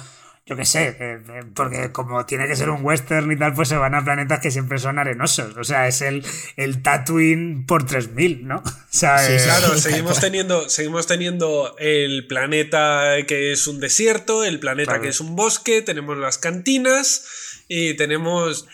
[0.47, 3.71] yo qué sé, eh, eh, porque como tiene que ser un western y tal, pues
[3.71, 5.57] se van a planetas que siempre son arenosos.
[5.57, 6.23] O sea, es el,
[6.57, 8.62] el Tatooine por 3000, ¿no?
[8.95, 9.41] O sea, Sí, eh.
[9.43, 15.03] Claro, seguimos teniendo, seguimos teniendo el planeta que es un desierto, el planeta Claro.
[15.03, 17.25] que es un bosque, tenemos las cantinas
[17.69, 18.67] y tenemos...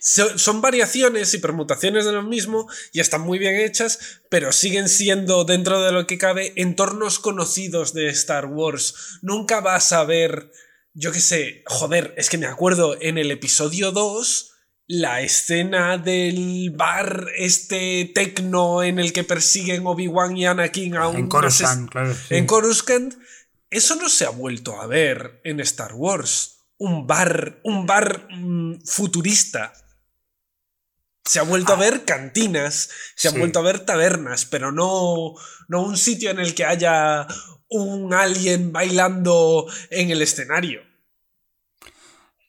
[0.00, 3.98] so- Son variaciones y permutaciones de lo mismo y están muy bien hechas,
[4.30, 9.18] pero siguen siendo, dentro de lo que cabe, entornos conocidos de Star Wars.
[9.22, 10.50] Nunca vas a ver,
[10.94, 14.52] yo qué sé, joder, es que me acuerdo en el episodio 2
[14.90, 21.16] la escena del bar este tecno en el que persiguen Obi-Wan y Anakin a un
[21.16, 22.14] en Coruscant, claro.
[22.14, 22.34] sí.
[22.36, 23.14] en Coruscant,
[23.68, 26.57] eso no se ha vuelto a ver en Star Wars.
[26.78, 29.72] Un bar, un bar mm, futurista.
[31.24, 33.34] Se ha vuelto a ver cantinas, se Sí.
[33.34, 35.34] ha vuelto a ver tabernas, pero no,
[35.68, 37.26] no un sitio en el que haya
[37.68, 40.80] un alien bailando en el escenario.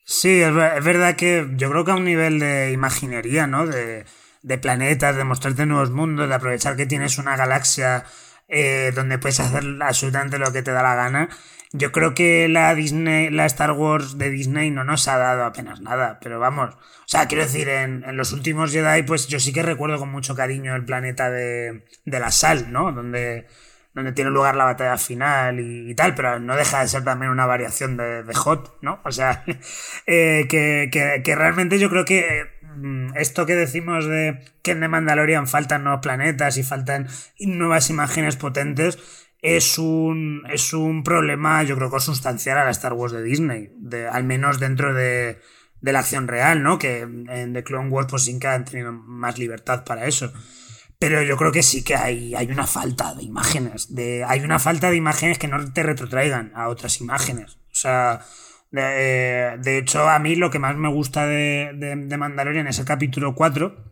[0.05, 3.67] Sí, es, es verdad que yo creo que a un nivel de imaginería, ¿no?
[3.67, 4.05] De,
[4.41, 8.05] de planetas, de mostrarte nuevos mundos, de aprovechar que tienes una galaxia
[8.47, 11.29] eh, donde puedes hacer absolutamente lo que te da la gana.
[11.71, 15.81] Yo creo que la Disney, la Star Wars de Disney no nos ha dado apenas
[15.81, 16.73] nada, pero vamos.
[16.75, 20.09] O sea, quiero decir, en, en los últimos Jedi, pues yo sí que recuerdo con
[20.09, 22.91] mucho cariño el planeta de, de la sal, ¿no?
[22.91, 23.45] Donde,
[23.93, 27.45] donde tiene lugar la batalla final y, tal, pero no deja de ser también una
[27.45, 28.99] variación de, de Hot, ¿no?
[29.05, 29.43] O sea,
[30.07, 32.45] eh, que, que- que realmente yo creo que
[32.77, 37.07] mm, esto que decimos de que en The Mandalorian faltan nuevos planetas y faltan
[37.39, 38.97] nuevas imágenes potentes
[39.41, 44.07] es un, es un problema, yo creo, consustancial a la Star Wars de Disney, de,
[44.07, 45.39] al menos dentro de,
[45.81, 46.77] de la acción real, ¿no?
[46.77, 50.31] Que en The Clone Wars pues sí que han tenido más libertad para eso.
[50.99, 53.95] Pero yo creo que sí que hay, hay una falta de imágenes.
[53.95, 57.57] De, hay una falta de imágenes que no te retrotraigan a otras imágenes.
[57.71, 58.19] O sea,
[58.71, 62.79] de, de hecho, a mí lo que más me gusta de, de, de Mandalorian es
[62.79, 63.88] el capítulo 4,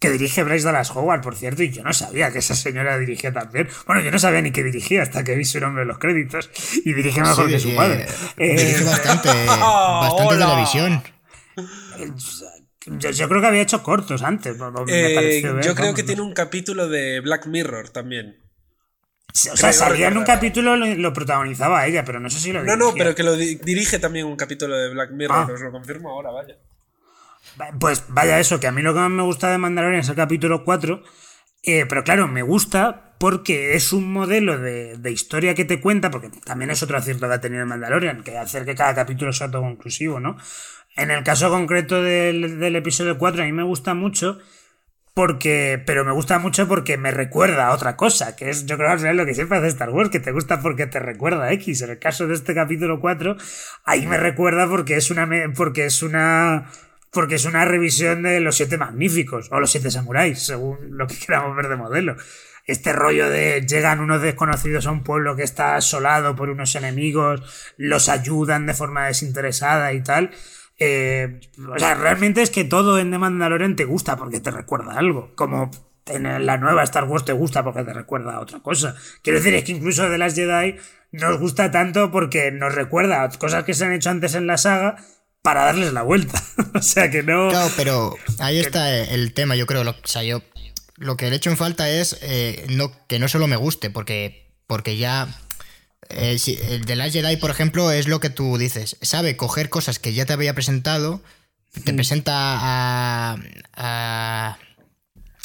[0.00, 3.32] que dirige Bryce Dallas Howard, por cierto, y yo no sabía que esa señora dirigía
[3.32, 3.68] también.
[3.86, 6.50] Bueno, yo no sabía ni que dirigía hasta que vi su nombre en los créditos.
[6.86, 8.06] Y dirige mejor Sí, que su eh, padre.
[8.38, 10.46] Eh, dirige bastante, Ah, bastante hola.
[10.46, 11.02] televisión.
[12.86, 14.56] yo, yo creo que había hecho cortos antes.
[14.58, 17.90] me Eh, pareció ver, yo creo vamos, que no tiene un capítulo de Black Mirror
[17.90, 18.38] también.
[19.52, 22.64] O sea, salía en un capítulo, lo, lo, protagonizaba ella, pero no sé si lo
[22.64, 25.52] No, no, pero que lo di dirige también un capítulo de Black Mirror, ah.
[25.52, 26.56] os lo confirmo ahora, vaya.
[27.78, 30.16] Pues vaya eso, que a mí lo que más me gusta de Mandalorian es el
[30.16, 31.02] capítulo 4,
[31.62, 36.10] eh, pero claro, me gusta porque es un modelo de, de, historia que te cuenta,
[36.10, 39.50] porque también es otro acierto que ha tenido Mandalorian, que hacer que cada capítulo sea
[39.50, 40.38] todo conclusivo, ¿no?
[40.96, 44.38] En el caso concreto del, del episodio 4, a mí me gusta mucho
[45.14, 48.96] porque pero me gusta mucho porque me recuerda a otra cosa, que es yo creo
[48.96, 51.52] que es lo que siempre hace Star Wars, que te gusta porque te recuerda a
[51.52, 51.82] X.
[51.82, 53.36] En el caso de este capítulo 4,
[53.84, 56.70] ahí me recuerda porque es una porque es una
[57.10, 61.18] porque es una revisión de los siete magníficos o los siete samuráis, según lo que
[61.26, 62.16] queramos ver de modelo.
[62.66, 67.72] Este rollo de llegan unos desconocidos a un pueblo que está asolado por unos enemigos,
[67.76, 70.30] los ayudan de forma desinteresada y tal
[70.82, 74.98] eh, o sea, realmente es que todo en The Mandalorian te gusta porque te recuerda
[74.98, 75.32] algo.
[75.36, 75.70] Como
[76.06, 78.96] en la nueva Star Wars te gusta porque te recuerda a otra cosa.
[79.22, 80.76] Quiero decir, es que incluso de las Jedi
[81.12, 84.56] nos gusta tanto porque nos recuerda a cosas que se han hecho antes en la
[84.56, 84.96] saga
[85.42, 86.42] para darles la vuelta.
[86.74, 87.48] o sea que no.
[87.50, 89.84] Claro, pero ahí está el tema, yo creo.
[89.84, 90.42] Lo, o sea, yo
[90.96, 93.90] lo que le he hecho en falta es eh, no, que no solo me guste,
[93.90, 95.28] porque, porque ya
[96.10, 96.38] eh,
[96.68, 98.96] el de Last Jedi, por ejemplo, es lo que tú dices.
[99.00, 101.22] Sabe coger cosas que ya te había presentado,
[101.84, 103.36] te presenta a,
[103.74, 104.58] a.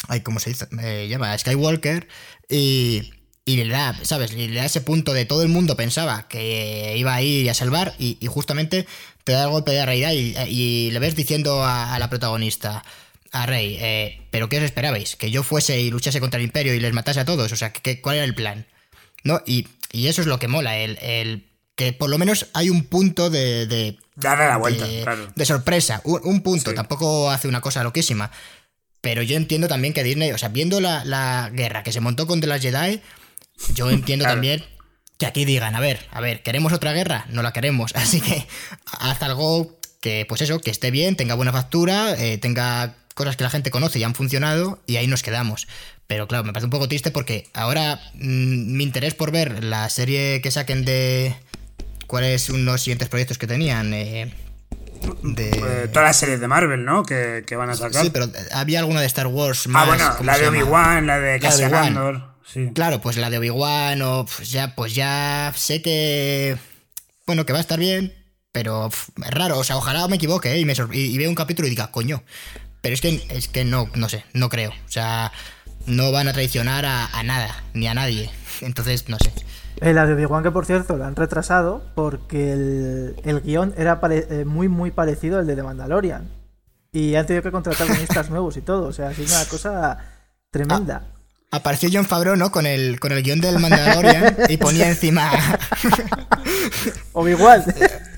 [0.08, 0.66] ay, ¿Cómo se dice?
[0.70, 2.08] Me llama a Skywalker
[2.48, 3.12] y,
[3.46, 4.34] y le da, ¿sabes?
[4.34, 7.94] le da ese punto de todo el mundo pensaba que iba a ir a salvar
[7.96, 8.86] y, justamente
[9.26, 12.82] te da el golpe de realidad y, le ves diciendo a, la protagonista,
[13.32, 15.16] a Rey, eh, ¿pero qué os esperabais?
[15.16, 17.52] ¿Que yo fuese y luchase contra el Imperio y les matase a todos?
[17.52, 18.66] O sea, ¿qué, ¿cuál era el plan?
[19.24, 19.42] ¿No?
[19.44, 22.84] Y y eso es lo que mola, el, el que por lo menos hay un
[22.84, 23.66] punto de.
[23.66, 26.00] de Darle la vuelta, de, sorpresa.
[26.04, 28.30] Un, punto, tampoco hace una cosa loquísima.
[29.00, 32.48] Pero yo entiendo también que Disney, o sea, viendo la, guerra que se montó contra
[32.48, 33.00] las Jedi,
[33.74, 34.64] yo entiendo también
[35.18, 37.26] que aquí digan, a ver, a ver, ¿queremos otra guerra?
[37.30, 37.92] No la queremos.
[37.96, 38.46] Así que
[38.98, 43.44] haz algo que, pues eso, que esté bien, tenga buena factura, eh, tenga cosas que
[43.44, 45.66] la gente conoce y han funcionado, y ahí nos quedamos.
[46.06, 49.88] Pero claro, me parece un poco triste porque ahora mm, mi interés por ver la
[49.90, 51.34] serie que saquen de.
[52.06, 53.92] ¿Cuáles son los siguientes proyectos que tenían?
[53.92, 54.32] Eh,
[55.22, 55.50] de...
[55.58, 57.02] Pues, todas las series de Marvel, ¿no?
[57.02, 58.04] Que, van a sacar.
[58.04, 59.82] Sí, pero había alguna de Star Wars más.
[59.82, 62.35] Ah, bueno, la de Obi-Wan, la de Cassian Andor.
[62.46, 62.70] Sí.
[62.72, 66.56] Claro, pues la de Obi-Wan, o pues ya, pues ya sé que.
[67.26, 68.14] Bueno, que va a estar bien,
[68.52, 69.58] pero es raro.
[69.58, 70.60] O sea, ojalá me equivoque ¿eh?
[70.60, 72.22] y, me y, veo un capítulo y diga, coño.
[72.80, 74.70] Pero es que, es que no, no sé, no creo.
[74.70, 75.32] O sea,
[75.86, 78.30] no van a traicionar a, nada, ni a nadie.
[78.60, 79.32] Entonces, no sé.
[79.80, 84.44] El de Obi-Wan, que por cierto lo han retrasado porque el, el guion era eh,
[84.46, 86.30] muy, muy parecido al de The Mandalorian.
[86.92, 88.86] Y han tenido que contratar guionistas nuevos y todo.
[88.86, 89.98] O sea, ha sido una cosa
[90.50, 91.02] tremenda.
[91.04, 91.15] Ah,
[91.56, 92.50] apareció John Favreau, ¿no?
[92.50, 95.30] Con el, con el guion del Mandalorian y ponía encima.
[97.12, 97.64] Obi-Wan.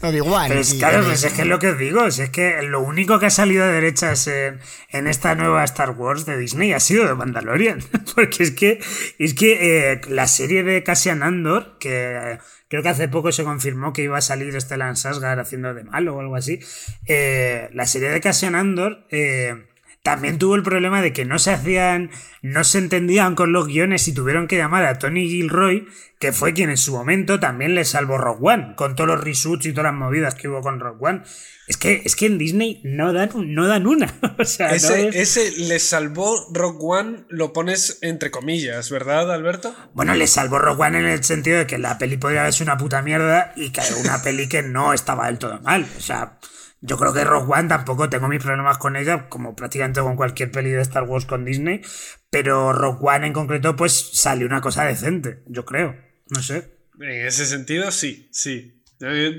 [0.03, 0.53] Obi-Wan.
[0.53, 3.26] Pues claro, pues es que es lo que os digo, es que lo único que
[3.26, 4.61] ha salido de derechas en,
[4.91, 7.80] en esta nueva Star Wars de Disney ha sido de Mandalorian.
[8.14, 8.80] Porque es que,
[9.18, 13.93] es que eh, la serie de Cassian Andor, que creo que hace poco se confirmó
[13.93, 16.61] que iba a salir este Lance haciendo de malo o algo así,
[17.07, 19.07] eh, la serie de Cassian Andor.
[19.11, 19.68] Eh,
[20.03, 22.11] también tuvo el problema de que no se hacían,
[22.42, 25.86] no se entendían con los guiones y tuvieron que llamar a Tony Gilroy,
[26.18, 29.66] que fue quien en su momento también le salvó Rock One, con todos los reshoots
[29.66, 31.22] y todas las movidas que hubo con Rock One.
[31.66, 34.14] Es que, es que en Disney no dan, no dan una.
[34.38, 39.74] o sea, ese, ese le salvó Rock One, lo pones entre comillas, ¿verdad, Alberto?
[39.92, 42.72] Bueno, le salvó Rock One en el sentido de que la peli podría haber sido
[42.72, 45.86] una puta mierda y que una peli que no estaba del todo mal.
[45.99, 46.38] O sea,
[46.81, 50.51] yo creo que Rogue One tampoco tengo mis problemas con ella, como prácticamente con cualquier
[50.51, 51.83] peli de Star Wars con Disney,
[52.31, 55.97] pero Rogue One en concreto pues salió una cosa decente, yo creo,
[56.31, 56.79] no sé.
[57.01, 58.83] En ese sentido sí, sí.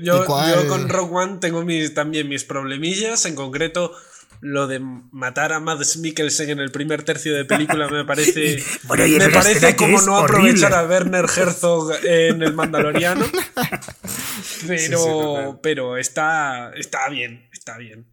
[0.02, 3.94] Yo, con Rogue One tengo mis, también mis problemillas, en concreto
[4.40, 9.28] lo de matar a Mads Mikkelsen en el primer tercio de película me parece me
[9.28, 13.26] parece como no aprovechar a Werner Herzog en el Mandaloriano.
[14.66, 18.06] Pero pero está está bien está bien.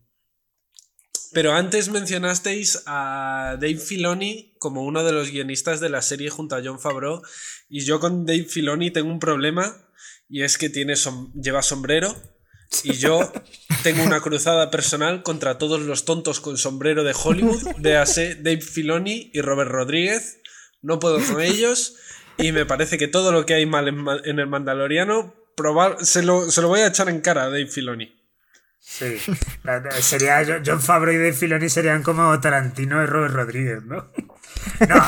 [1.34, 6.55] Pero antes mencionasteis a Dave Filoni como uno de los guionistas de la serie junto
[6.55, 7.21] a John Favreau.
[7.69, 9.75] Y yo con Dave Filoni tengo un problema
[10.30, 10.93] y es que tiene
[11.36, 12.15] lleva sombrero
[12.84, 13.32] y yo
[13.84, 19.32] tengo una cruzada personal contra todos los tontos con sombrero de Hollywood, véase Dave Filoni
[19.34, 20.39] y Robert Rodríguez.
[20.82, 21.95] No puedo con ellos
[22.38, 26.51] y me parece que todo lo que hay mal en, el Mandaloriano, probar, se, lo,
[26.51, 28.13] se lo voy a echar en cara a Dave Filoni.
[28.80, 29.18] Sí,
[29.99, 34.11] sería John Favreau y Dave Filoni serían como Tarantino y Robert Rodríguez, ¿no?
[34.88, 35.03] No,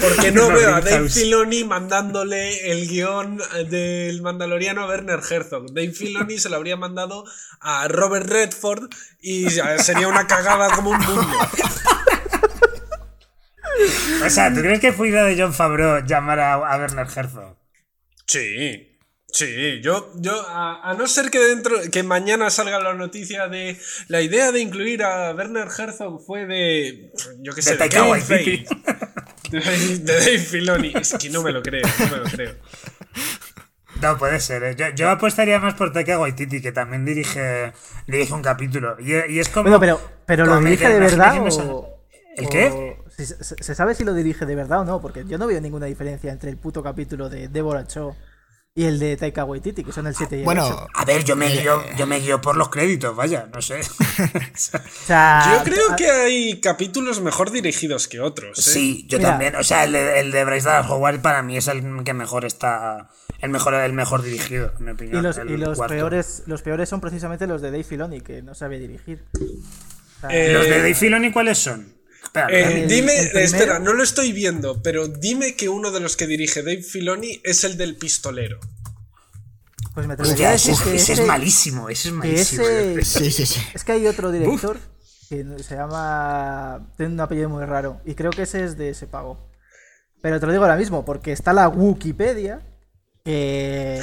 [0.00, 1.08] Porque no veo a Dave.
[1.08, 5.72] Filoni mandándole el guion del Mandaloriano a Werner Herzog.
[5.72, 7.24] Dave Filoni se lo habría mandado
[7.60, 8.90] a Robert Redford
[9.20, 9.48] y
[9.78, 11.38] sería una cagada como un mundo.
[14.24, 17.56] O sea, ¿tú crees que fue idea de John Favreau llamar a, a Werner Herzog?
[18.26, 18.86] Sí.
[19.32, 23.78] Sí, yo, yo a, a no ser que dentro que mañana salga la noticia de
[24.08, 28.20] la idea de incluir a Werner Herzog fue de yo qué sé, De de, Kevin.
[28.20, 28.64] Feige,
[29.98, 32.54] de, Dave Filoni, es que no me lo creo, no me lo creo.
[34.00, 34.62] No, puede ser.
[34.62, 34.76] ¿eh?
[34.76, 37.72] Yo, yo apostaría más por Taika Waititi, que también dirige,
[38.06, 38.96] dirige un capítulo.
[38.98, 39.64] Y, y es como...
[39.64, 41.96] Bueno, pero, pero ¿lo dirige de verdad o...?
[42.36, 42.68] ¿El qué?
[42.68, 45.02] o- se, se sabe si lo dirige de verdad o no?
[45.02, 48.16] Porque yo no veo ninguna diferencia entre el puto capítulo de Deborah Cho
[48.74, 50.60] y el de Taika Waititi, que son el 7 y el 8.
[50.62, 53.60] Bueno, A ver, yo me, Eh, guío, yo me guío por los créditos, vaya, no
[53.60, 53.80] sé.
[54.54, 58.58] O sea, Yo creo que hay capítulos mejor dirigidos que otros.
[58.58, 58.62] ¿eh?
[58.62, 59.30] Sí, yo Mira.
[59.30, 59.56] también.
[59.56, 62.44] O sea, el de, el de Bryce Dallas Howard para mí es el que mejor
[62.44, 63.10] está.
[63.40, 65.18] El mejor, el mejor dirigido, en mi opinión.
[65.18, 68.54] Y los, y los peores los peores son precisamente los de Dave Filoni, que no
[68.54, 69.24] sabe dirigir.
[69.34, 71.94] O sea, Eh, ¿Los de Dave Filoni cuáles son?
[72.30, 75.98] Espera, Eh, El- dime, el espera, no lo estoy viendo, pero dime que uno de
[76.00, 78.60] los que dirige Dave Filoni es el del pistolero.
[79.94, 82.62] pues me atrevería a ese, decir que ese es malísimo, ese es malísimo.
[82.64, 83.60] ese- sí, sí, sí.
[83.74, 84.78] Es que hay otro director
[85.28, 86.92] que se llama.
[86.96, 88.00] Tiene un apellido muy raro.
[88.06, 89.50] Y creo que ese es de ese pago.
[90.22, 92.60] Pero te lo digo ahora mismo, porque está la Wikipedia.
[93.24, 94.00] Que.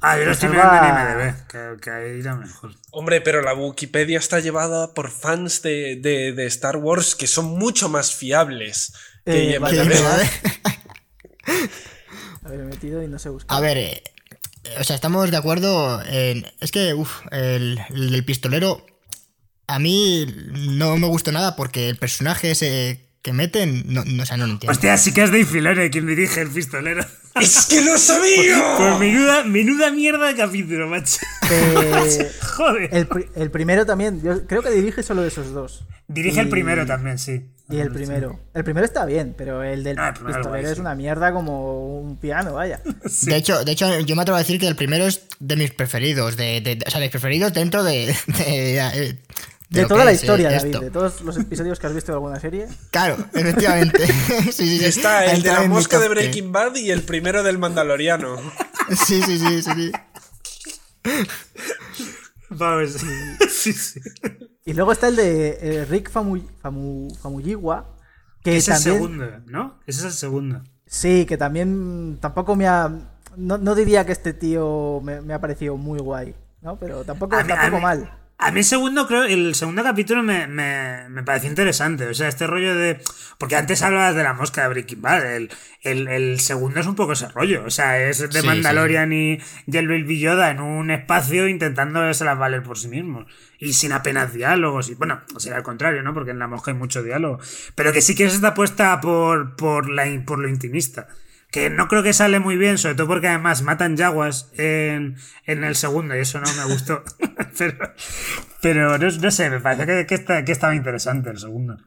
[0.00, 2.72] Ah, yo lo estoy salva- viendo en IMDB, que, que ahí irá mejor.
[2.90, 7.46] Hombre, pero la Wikipedia está llevada por fans de, de- de Star Wars que son
[7.58, 8.92] mucho más fiables
[9.24, 9.80] que Eh, vale.
[12.44, 13.56] A ver, he metido y no sé buscar.
[13.56, 14.02] A ver, eh,
[14.78, 16.46] o sea, estamos de acuerdo en...
[16.60, 18.86] Es que, uff, el, el del pistolero
[19.66, 24.26] a mí no me gustó nada porque el personaje ese que meten, no, no, o
[24.26, 24.70] sea, no lo entiendo.
[24.72, 27.04] Hostia, sí que es Dave Filoni quien dirige el pistolero.
[27.40, 28.62] ¡Es que lo sabía!
[28.78, 31.18] Pues menuda, menuda mierda de capítulo, macho.
[31.50, 32.88] Eh, Joder.
[32.92, 34.22] el, pri- el primero también.
[34.22, 35.84] Yo creo que dirige solo esos dos.
[36.08, 37.46] Dirige el primero también, sí.
[37.68, 38.38] Y el primero.
[38.54, 40.80] El primero está bien, pero el del Ah, el primero pistolero guay, es sí.
[40.80, 42.80] una mierda como un piano, vaya.
[43.22, 45.72] De hecho, de hecho, yo me atrevo a decir que el primero es de mis
[45.72, 48.14] preferidos, de, de- o sea, de mis preferidos dentro de...
[48.28, 49.18] De,
[49.68, 50.80] De, toda la eh, historia, David, esto.
[50.80, 52.68] de todos los episodios que has visto de alguna serie.
[52.92, 54.06] Claro, efectivamente.
[54.44, 54.84] sí, sí, sí.
[54.84, 56.14] Está el de la mosca de ten.
[56.14, 58.36] Breaking Bad y el primero del Mandaloriano.
[59.04, 59.92] Sí, sí, sí, sí, sí.
[62.50, 62.92] Vamos,
[63.50, 64.00] sí, sí.
[64.64, 67.96] Y luego está el de eh, Rick Famu, Famu- Famuyiwa,
[68.44, 68.94] que Es el también...
[68.94, 69.80] segundo, ¿no?
[69.86, 70.62] Ese es el segundo.
[70.86, 72.88] Sí, que también tampoco me ha...
[73.36, 76.78] No, no diría que este tío me, me ha parecido muy guay, ¿no?
[76.78, 78.18] Pero tampoco, A tampoco a mí- mal.
[78.38, 82.06] A mí el segundo, creo, el segundo capítulo me, me, me pareció interesante.
[82.06, 83.00] O sea, este rollo de.
[83.38, 85.36] Porque antes hablabas de la mosca de Breaking Bad.
[85.36, 87.64] El, el, el segundo es un poco ese rollo.
[87.64, 92.02] O sea, es de Sí, Mandalorian y, y el Baby Yoda en un espacio intentando
[92.02, 93.26] las valer por sí mismos.
[93.58, 94.90] Y sin apenas diálogos.
[94.90, 96.12] Y bueno, será al contrario, ¿no?
[96.12, 97.38] Porque en la mosca hay mucho diálogo.
[97.74, 101.08] Pero que sí que es esta apuesta por, por, la, por lo intimista.
[101.56, 105.64] Que no creo que sale muy bien, sobre todo porque además matan yaguas en, en
[105.64, 107.02] el segundo y eso no me gustó.
[107.58, 107.94] pero
[108.60, 111.78] pero no, no sé, me parece que, que, está- que estaba interesante el segundo.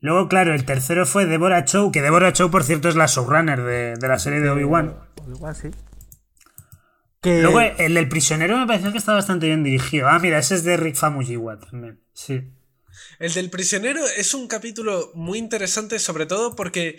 [0.00, 3.62] Luego, claro, el tercero fue Deborah Chow, que Deborah Chow, por cierto, es la showrunner
[3.64, 4.96] de, de la serie de Obi-Wan.
[5.28, 5.68] Igual sí.
[7.20, 7.42] Que...
[7.42, 10.08] Luego, el del prisionero me pareció que está bastante bien dirigido.
[10.08, 12.00] Ah, mira, ese es de Rick Famuyiwa también.
[12.14, 12.50] Sí.
[13.18, 16.98] El del prisionero es un capítulo muy interesante, sobre todo porque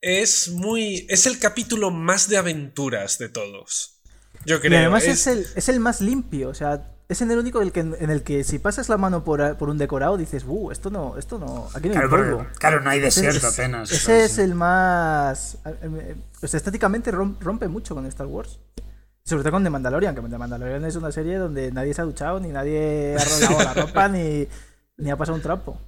[0.00, 1.06] es muy.
[1.08, 4.00] es el capítulo más de aventuras de todos.
[4.44, 4.72] Yo creo.
[4.72, 5.26] y además es- es...
[5.26, 8.22] el, es el más limpio, o sea, es en el único el que, en el
[8.22, 11.68] que si pasas la mano por, por un decorado dices, uh, esto no, esto no,
[11.74, 13.90] aquí no hay Claro, claro, no hay desierto es- apenas.
[13.90, 14.42] Ese es Sí.
[14.42, 15.54] el más...
[15.64, 18.58] eh, eh, Pues estéticamente rom- rompe mucho con Star Wars.
[19.24, 22.04] Sobre todo con The Mandalorian, que The Mandalorian es una serie donde nadie se ha
[22.04, 24.46] duchado, ni nadie ha rolado la ropa, ni,
[24.98, 25.78] ni ha pasado un trapo.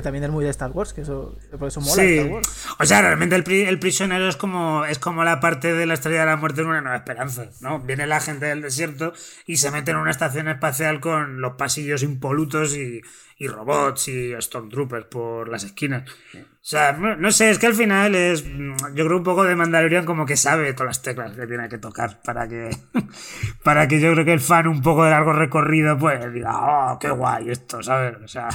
[0.00, 2.16] Que también es muy de Star Wars, que eso, por eso mola Sí.
[2.16, 2.66] Star Wars.
[2.78, 5.92] O sea, realmente el, pri- el prisionero es como, es como la parte de la
[5.92, 7.80] estrella de la muerte en una nueva esperanza, ¿no?
[7.80, 9.12] Viene la gente del desierto
[9.46, 13.02] y se mete en una estación espacial con los pasillos impolutos y,
[13.36, 16.08] y robots y Stormtroopers por las esquinas.
[16.34, 18.44] O sea, no, no sé, es que al final es.
[18.44, 21.78] Yo creo un poco de Mandalorian como que sabe todas las teclas que tiene que
[21.78, 22.70] tocar para que.
[23.64, 26.52] Para que yo creo que el fan un poco de largo recorrido, pues diga,
[26.92, 28.16] oh, qué guay esto, ¿sabes?
[28.24, 28.48] O sea.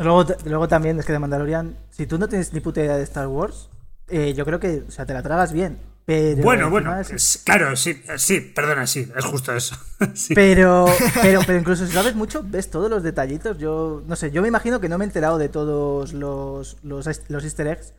[0.00, 3.02] Luego, luego también es que de Mandalorian, si tú no tienes ni puta idea de
[3.04, 3.68] Star Wars,
[4.08, 5.78] eh, yo creo que, o sea, te la tragas bien.
[6.06, 9.76] Pero Bueno, bueno, es- claro, sí, sí, perdona, sí, es justo eso.
[10.14, 10.34] Sí.
[10.34, 10.86] Pero,
[11.22, 13.58] pero, pero incluso si sabes mucho, ves todos los detallitos.
[13.58, 17.06] Yo no sé, yo me imagino que no me he enterado de todos los, los
[17.44, 17.92] easter eggs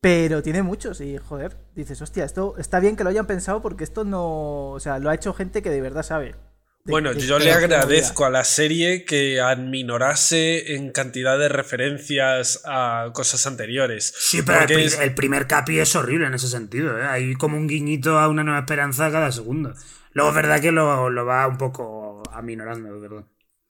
[0.00, 3.84] Pero tiene muchos y, joder, dices, hostia, esto está bien que lo hayan pensado porque
[3.84, 4.70] esto no.
[4.70, 6.36] O sea, lo ha hecho gente que de verdad sabe.
[6.84, 13.46] Bueno, yo le agradezco a la serie que adminorase en cantidad de referencias a cosas
[13.46, 14.12] anteriores.
[14.18, 16.98] Sí, pero el, es- primer capi es horrible en ese sentido.
[16.98, 17.04] ¿eh?
[17.04, 19.74] Hay como un guiñito a una nueva esperanza cada segundo.
[20.12, 23.24] Luego es verdad que lo, lo va un poco aminorando, de verdad.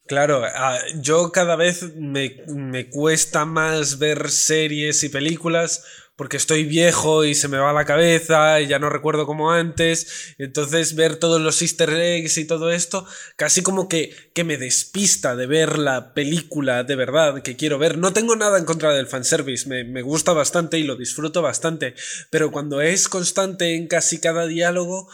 [0.06, 0.42] Claro,
[0.96, 5.84] yo cada vez me, me cuesta más ver series y películas
[6.20, 10.34] porque estoy viejo y se me va la cabeza y ya no recuerdo como antes.
[10.36, 13.06] Entonces ver todos los easter eggs y todo esto
[13.36, 17.96] casi como que, que me despista de ver la película de verdad que quiero ver.
[17.96, 21.94] No tengo nada en contra del fanservice, me, me gusta bastante y lo disfruto bastante,
[22.28, 25.08] pero cuando es constante en casi cada diálogo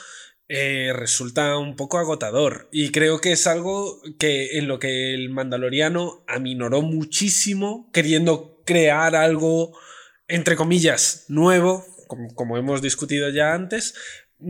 [0.48, 2.68] eh, resulta un poco agotador.
[2.72, 9.14] Y creo que es algo que en lo que el Mandaloriano aminoró muchísimo, queriendo crear
[9.14, 9.78] algo,
[10.29, 13.95] entre comillas, nuevo, como, como hemos discutido ya antes.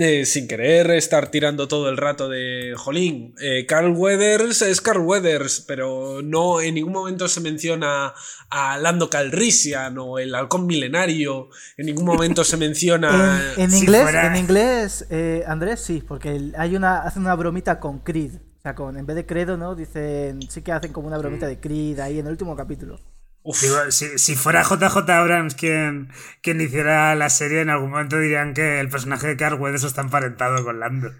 [0.00, 4.98] eh, sin querer estar tirando todo el rato de Jolín, eh, Carl Weathers es Carl
[5.02, 8.12] Weathers, pero no en ningún momento se menciona
[8.50, 13.78] a Lando Calrissian o el halcón milenario, en ningún momento se menciona En, en si
[13.84, 18.32] inglés, fuera- en inglés, eh, Andrés, sí, porque hay una, hacen una bromita con Creed.
[18.58, 19.76] O sea, con, en vez de credo, ¿no?
[19.76, 22.98] Dicen, sí que hacen como una bromita de Creed ahí en el último capítulo.
[23.48, 26.10] Uf, Digo, si, si fuera JJ Abrams quien,
[26.42, 30.00] quien hiciera la serie, en algún momento dirían que el personaje de Carl Weathers está
[30.00, 31.12] emparentado con Lando.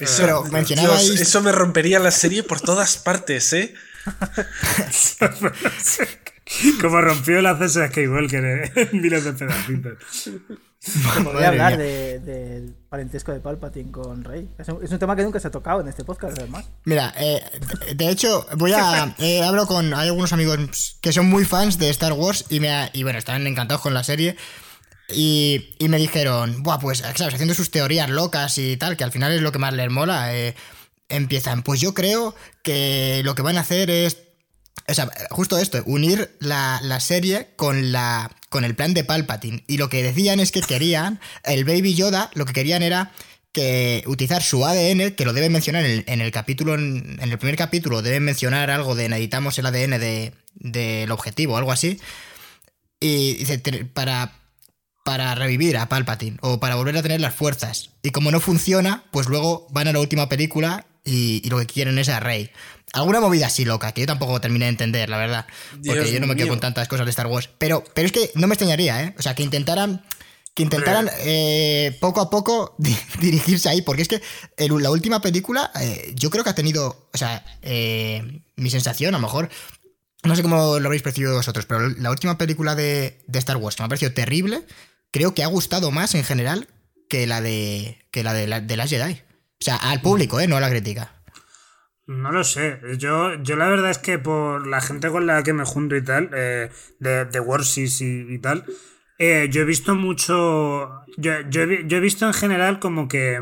[0.00, 3.74] Eso, Pero Dios, mencionabais- eso me rompería la serie por todas partes, ¿eh?
[6.80, 8.44] Como rompió el acceso de Skywalker
[8.76, 9.94] en miles de pedacitos.
[11.22, 14.50] Podría hablar de- del parentesco de Palpatine con Rey.
[14.58, 16.66] Es un, es un tema que nunca se ha tocado en este podcast, además.
[16.84, 17.40] Mira, eh,
[17.86, 19.14] de- de hecho, voy a.
[19.18, 19.94] eh, hablo con.
[19.94, 23.18] Hay algunos amigos que son muy fans de Star Wars y, me ha- y bueno,
[23.18, 24.36] están encantados con la serie.
[25.08, 27.20] Y, y me dijeron, Buah, pues, ¿sabes?
[27.34, 30.34] Haciendo sus teorías locas y tal, que al final es lo que más les mola.
[30.34, 30.54] eh,
[31.10, 34.18] empiezan, pues yo creo que lo que van a hacer es.
[34.86, 38.30] O sea, justo esto, unir la, la serie con la.
[38.50, 39.64] con el plan de Palpatine.
[39.66, 41.20] Y lo que decían es que querían.
[41.44, 43.12] El Baby Yoda, lo que querían era
[43.52, 47.38] que utilizar su ADN, que lo deben mencionar en el, en el capítulo, en, el
[47.38, 52.00] primer capítulo, deben mencionar algo de necesitamos el ADN de- del objetivo, algo así.
[53.00, 54.32] Y dice, "Te- para,
[55.04, 57.90] para revivir a Palpatine o para volver a tener las fuerzas.
[58.02, 61.66] Y como no funciona, pues luego van a la última película y, y lo que
[61.66, 62.50] quieren es a Rey.
[62.92, 65.46] Alguna movida así loca, que yo tampoco terminé de entender, la verdad.
[65.84, 67.50] Porque yo no me quedo con tantas cosas de Star Wars.
[67.58, 69.14] Pero, pero es que no me extrañaría, ¿eh?
[69.18, 70.04] O sea, que intentaran.
[70.54, 73.82] Que intentaran eh, poco a poco di- dirigirse ahí.
[73.82, 74.22] Porque es que
[74.56, 77.08] el- la última película, eh, yo creo que ha tenido.
[77.12, 79.48] O sea, eh, mi sensación, a lo mejor.
[80.22, 83.74] No sé cómo lo habéis percibido vosotros, pero la última película de, de Star Wars
[83.76, 84.62] que me ha parecido terrible,
[85.10, 86.68] creo que ha gustado más en general
[87.08, 87.98] que la de.
[88.12, 89.20] que la de, la, de las Jedi.
[89.64, 90.46] O sea, al público, ¿eh?
[90.46, 91.10] No a la crítica.
[92.06, 92.80] No lo sé.
[92.98, 96.04] Yo, yo la verdad es que por la gente con la que me junto y
[96.04, 97.42] tal, eh, de, de
[98.28, 98.66] y, tal,
[99.18, 100.90] eh, yo he visto mucho.
[101.16, 103.40] Yo, yo, he, visto en general como que.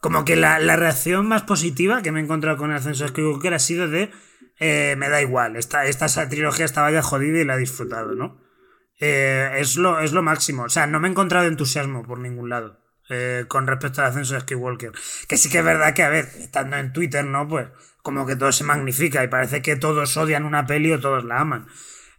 [0.00, 3.58] Como que la, reacción más positiva que me he encontrado con el ascenso Skywalker ha
[3.58, 4.12] sido de.
[4.60, 8.40] eh, me da igual, esta, esta trilogía estaba ya jodida y la he disfrutado, ¿no?
[9.00, 10.62] Es, lo, es lo máximo.
[10.62, 14.34] O sea, no me he encontrado entusiasmo por ningún lado eh, con respecto al ascenso
[14.34, 14.92] de Skywalker.
[15.28, 17.48] Que sí que es verdad que, a ver, estando en Twitter, ¿no?
[17.48, 17.68] Pues
[18.02, 21.40] como que todo se magnifica y parece que todos odian una peli o todos la
[21.40, 21.66] aman.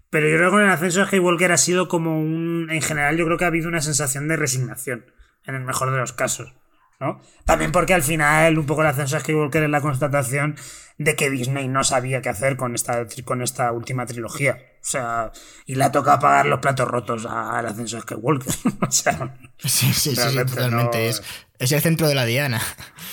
[0.09, 2.69] Pero yo creo que con el ascenso de Skywalker ha sido como un...
[2.69, 5.05] En general yo creo que ha habido una sensación de resignación,
[5.45, 6.53] en el mejor de los casos.
[6.99, 7.19] ¿no?
[7.45, 10.55] También porque al final un poco el ascenso de Skywalker es la constatación
[10.97, 14.57] de que Disney no sabía qué hacer con esta, con esta última trilogía.
[14.81, 15.31] O sea,
[15.65, 18.53] y le ha tocado pagar los platos rotos al ascenso de Skywalker.
[18.87, 20.97] o sea, Sí, sí, sí, sí, Realmente totalmente.
[20.97, 21.23] no- Es,
[21.59, 22.61] es el centro de la diana.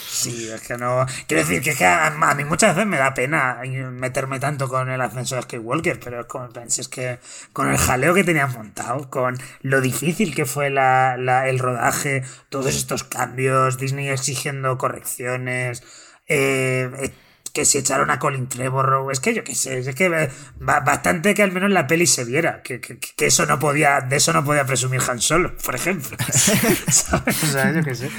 [0.09, 1.07] Sí, es que no.
[1.29, 3.61] Quiero decir que, es que a, a mí muchas veces me da pena
[3.93, 7.21] meterme tanto con el ascenso de Skywalker, pero es como penses que
[7.53, 12.25] con el jaleo que tenían montado, con lo difícil que fue la, la- el rodaje,
[12.49, 15.85] todos estos cambios, Disney exigiendo correcciones,
[16.27, 17.13] eh, eh,
[17.53, 20.81] que se echaron a Colin Trevorrow, es que yo qué sé, es que eh, ba-
[20.81, 24.17] bastante que al menos la peli se viera, que, que- que eso no podía, de
[24.17, 26.17] eso no podía presumir Han Solo, por ejemplo.
[26.33, 27.43] ¿Sabes?
[27.45, 28.11] O sea, yo qué sé.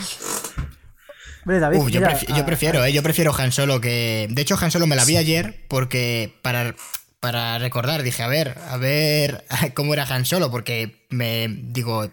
[1.44, 2.94] Hombre, David, Uf, yo, mira, prefi- yo a- prefiero, ¿eh?
[2.94, 4.28] Yo prefiero Han Solo que...
[4.30, 6.76] De hecho, Han Solo me la vi ayer porque para,
[7.20, 12.12] para recordar dije, a ver, a ver cómo era Han Solo, porque me digo...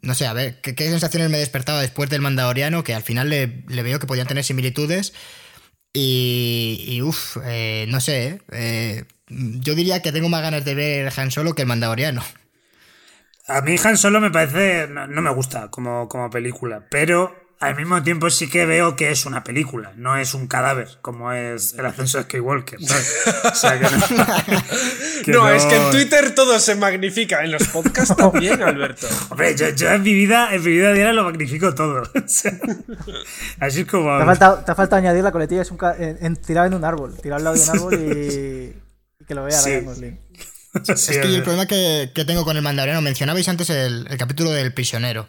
[0.00, 2.84] No sé, a ver, ¿qué, qué sensaciones me despertaba después del Mandaloriano?
[2.84, 5.12] Que al final le, le veo que podían tener similitudes.
[6.00, 7.38] Y, y uff,
[7.88, 8.40] no sé, ¿eh?
[8.52, 12.22] Eh, yo diría que tengo más ganas de ver Han Solo que el Mandaloriano.
[13.48, 14.86] A mí Han Solo me parece.
[14.86, 19.10] No, no me gusta como, como película, pero al mismo tiempo sí que veo que
[19.10, 22.78] es una película, no es un cadáver, como es el ascenso de Skywalker.
[22.80, 28.14] O sea, que no, no, es que en Twitter todo se magnifica, en los podcasts
[28.14, 29.08] también, Alberto.
[29.30, 32.04] Hombre, yo, en mi vida, en mi vida diaria lo magnifico todo.
[33.60, 34.16] así es como.
[34.16, 36.84] Te ha, faltado, te ha faltado añadir la coletilla es un en, tirado en un
[36.84, 39.72] árbol, tirado al lado de un árbol y, que lo vea sí.
[40.86, 44.50] es que el problema que, que, tengo con el Mandaloriano, mencionabais antes el, el capítulo
[44.52, 45.28] del prisionero.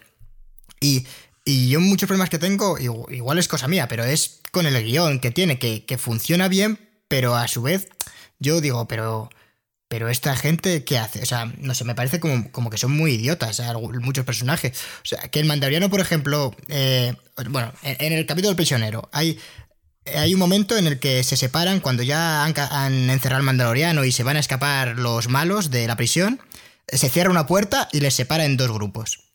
[0.79, 1.05] Y
[1.45, 5.19] y yo muchos problemas que tengo, igual es cosa mía, pero es con el guion
[5.19, 7.87] que tiene, que, funciona bien, pero a su vez
[8.39, 9.29] yo digo, pero...
[9.91, 11.23] Pero esta gente, ¿qué hace?
[11.23, 13.59] O sea, no sé, me parece como, como que son muy idiotas
[14.01, 14.77] muchos personajes.
[15.01, 17.15] O sea, que el mandaloriano, por ejemplo, eh,
[17.49, 19.39] bueno, en, el capítulo del prisionero, hay,
[20.15, 24.05] hay un momento en el que se separan cuando ya han, han encerrado al mandaloriano
[24.05, 26.39] y se van a escapar los malos de la prisión.
[26.87, 29.28] Se cierra una puerta y les separa en dos grupos.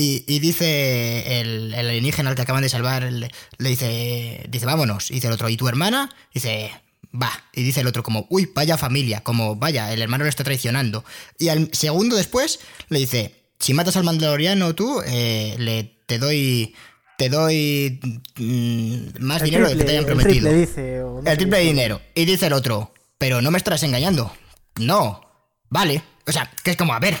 [0.00, 5.10] Y, dice el, alienígena al que acaban de salvar, le, dice, dice, vámonos.
[5.10, 6.08] Y dice el otro, ¿y tu hermana?
[6.32, 6.70] Dice,
[7.12, 7.32] va.
[7.52, 11.04] Y dice el otro como, uy, vaya familia, como, vaya, el hermano lo está traicionando.
[11.36, 16.74] Y al segundo después le dice, si matas al mandaloriano tú, eh, le, te doy...
[17.16, 17.98] Te doy
[18.36, 20.48] mm, más dinero de que te hayan prometido.
[20.48, 21.02] El triple dice.
[21.24, 22.00] el triple de dinero.
[22.14, 24.32] Y dice el otro, pero no me estarás engañando.
[24.76, 25.20] No.
[25.68, 26.00] Vale.
[26.28, 27.18] O sea, que es como, a ver,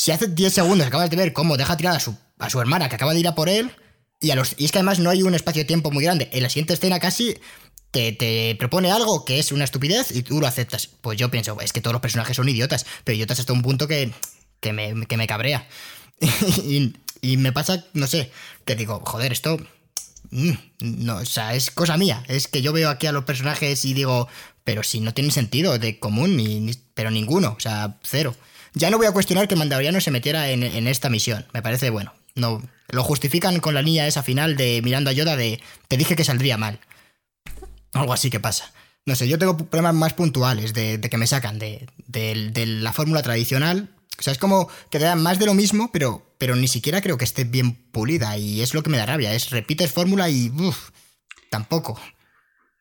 [0.00, 2.88] si hace 10 segundos acabas de ver cómo deja tirada a su, a su hermana
[2.88, 3.70] que acaba de ir a por él,
[4.18, 6.30] y, a los, y es que además no hay un espacio de tiempo muy grande.
[6.32, 7.36] En la siguiente escena casi
[7.90, 10.86] te, te, propone algo que es una estupidez y tú lo aceptas.
[10.86, 13.86] Pues yo pienso, es que todos los personajes son idiotas, pero idiotas hasta un punto
[13.86, 14.10] que,
[14.60, 15.68] que, me, que me cabrea.
[16.64, 18.32] y, me pasa, no sé,
[18.64, 19.58] que digo, joder, esto...
[20.30, 22.24] Mm, no, o sea, es cosa mía.
[22.26, 24.28] Es que yo veo aquí a los personajes y digo,
[24.64, 28.34] pero si no tienen sentido de común, ni, pero ninguno, o sea, cero.
[28.74, 31.46] Ya no voy a cuestionar que Mandaloriano se metiera en, esta misión.
[31.52, 32.12] Me parece bueno.
[32.34, 36.16] No, lo justifican con la línea esa final de mirando a Yoda de te dije
[36.16, 36.80] que saldría mal.
[37.92, 38.72] Algo así que pasa.
[39.06, 41.86] No sé, yo tengo problemas más puntuales de, que me sacan de,
[42.54, 43.88] la fórmula tradicional.
[44.18, 47.00] O sea, es como que te dan más de lo mismo, pero, pero ni siquiera
[47.00, 48.36] creo que esté bien pulida.
[48.36, 49.32] Y es lo que me da rabia.
[49.34, 50.50] Es repites fórmula y.
[50.50, 50.90] Uff,
[51.48, 51.98] tampoco.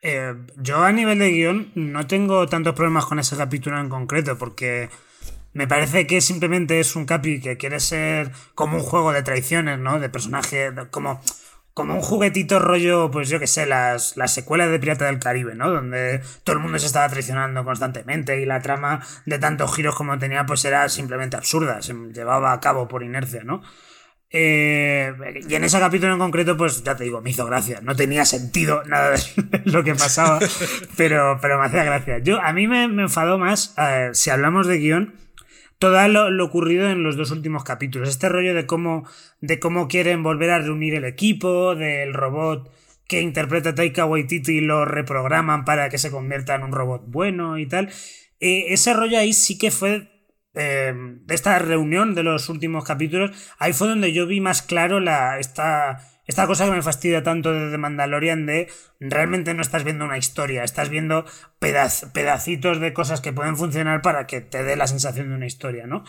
[0.02, 4.38] Eh, yo a nivel de guion no tengo tantos problemas con ese capítulo en concreto,
[4.38, 4.90] porque
[5.60, 9.78] me parece que simplemente es un capi que quiere ser como un juego de traiciones,
[9.78, 10.00] ¿no?
[10.00, 11.22] De personaje, como,
[11.74, 15.56] como un juguetito rollo, pues yo que sé, las, las secuelas de Pirata del Caribe,
[15.56, 15.70] ¿no?
[15.70, 20.18] Donde todo el mundo se estaba traicionando constantemente y la trama de tantos giros como
[20.18, 23.62] tenía, pues era simplemente absurda, se llevaba a cabo por inercia, ¿no?
[24.32, 25.12] Eh,
[25.46, 27.82] y en ese capítulo en concreto, pues ya te digo, me hizo gracia.
[27.82, 29.20] No tenía sentido nada de
[29.66, 30.40] lo que pasaba,
[30.96, 32.20] pero, pero me hacía gracia.
[32.20, 35.16] Yo, a mí me, me enfadó más, eh, si hablamos de guion,
[35.80, 38.10] todo lo, ocurrido en los dos últimos capítulos.
[38.10, 39.08] Este rollo de cómo,
[39.40, 42.72] de cómo quieren volver a reunir el equipo, del robot
[43.08, 47.58] que interpreta Taika Waititi y lo reprograman para que se convierta en un robot bueno
[47.58, 47.90] y tal.
[48.40, 50.12] Eh, ese rollo ahí sí que fue
[50.54, 50.94] eh,
[51.30, 56.02] esta reunión de los últimos capítulos, ahí fue donde yo vi más claro la, esta,
[56.30, 58.68] esta cosa que me fastidia tanto de The Mandalorian de
[59.00, 61.26] realmente no estás viendo una historia, estás viendo
[61.58, 65.88] pedacitos de cosas que pueden funcionar para que te dé la sensación de una historia,
[65.88, 66.04] ¿no?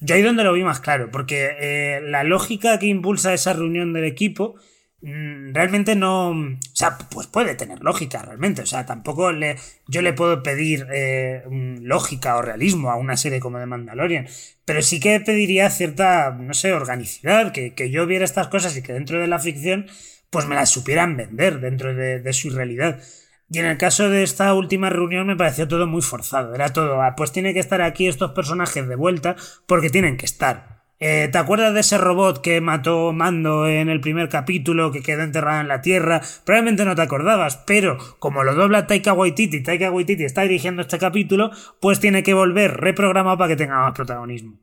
[0.00, 3.92] Yo ahí donde lo vi más claro, porque eh, la lógica que impulsa esa reunión
[3.92, 4.54] del equipo
[5.02, 6.30] realmente no.
[6.30, 8.62] O sea, pues puede tener lógica realmente.
[8.62, 9.56] O sea, tampoco le,
[9.86, 11.44] yo le puedo pedir eh,
[11.80, 14.26] lógica o realismo a una serie como The Mandalorian.
[14.64, 18.92] Pero sí que pediría cierta, no sé, organicidad, que, yo viera estas cosas y que
[18.92, 19.86] dentro de la ficción,
[20.30, 23.00] pues me las supieran vender dentro de, de su realidad.
[23.48, 26.54] Y en el caso de esta última reunión me pareció todo muy forzado.
[26.54, 29.36] Era todo, ah, pues tiene que estar aquí estos personajes de vuelta
[29.66, 30.75] porque tienen que estar.
[30.98, 35.22] Eh, ¿Te acuerdas de ese robot que mató Mando en el primer capítulo, que quedó
[35.22, 36.22] enterrado en la Tierra?
[36.44, 40.98] Probablemente no te acordabas, pero como lo dobla Taika Waititi, Taika Waititi está dirigiendo este
[40.98, 41.50] capítulo,
[41.80, 44.58] pues tiene que volver reprogramado para que tenga más protagonismo.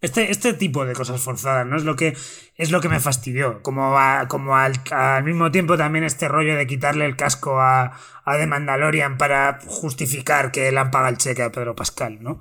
[0.00, 1.76] Este, este tipo de cosas forzadas, ¿no?
[1.76, 2.14] Es lo que,
[2.56, 3.62] es lo que me fastidió.
[3.62, 3.94] Como,
[4.28, 4.74] como al,
[5.24, 7.92] mismo tiempo también este rollo de quitarle el casco a,
[8.24, 12.38] a The Mandalorian para justificar que le han pagado el cheque a Pedro Pascal, ¿no?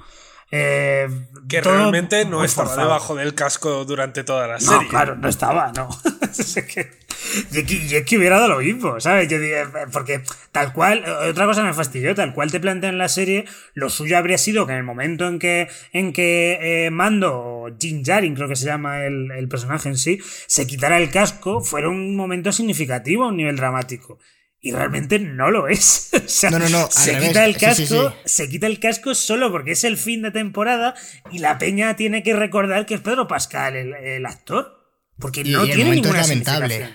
[0.56, 1.10] Eh,
[1.50, 4.84] que realmente no estaba debajo del casco durante toda la serie.
[4.84, 5.90] No, claro, no estaba, no.
[6.06, 6.42] y,
[7.96, 9.28] es que, hubiera dado lo mismo, ¿sabes?
[9.30, 9.58] Yo digo,
[9.92, 10.22] porque
[10.52, 14.38] tal cual, otra cosa me fastidió, tal cual te plantean la serie, lo suyo habría
[14.38, 18.48] sido que en el momento en que, en que eh, Mando, o Jin Jarin creo
[18.48, 22.52] que se llama el, el personaje en sí, se quitara el casco, fuera un momento
[22.52, 24.20] significativo a un nivel dramático.
[24.64, 26.10] Y realmente no lo es.
[26.26, 27.28] O sea, No, no, no, se revés.
[27.28, 27.76] quita el casco,
[28.10, 28.34] sí, sí.
[28.34, 30.96] se quita el casco solo porque es el fin de temporada
[31.32, 34.80] y la peña tiene que recordar que es Pedro Pascal el, el actor.
[35.20, 36.90] Porque Y, no el tiene momento es lamentable.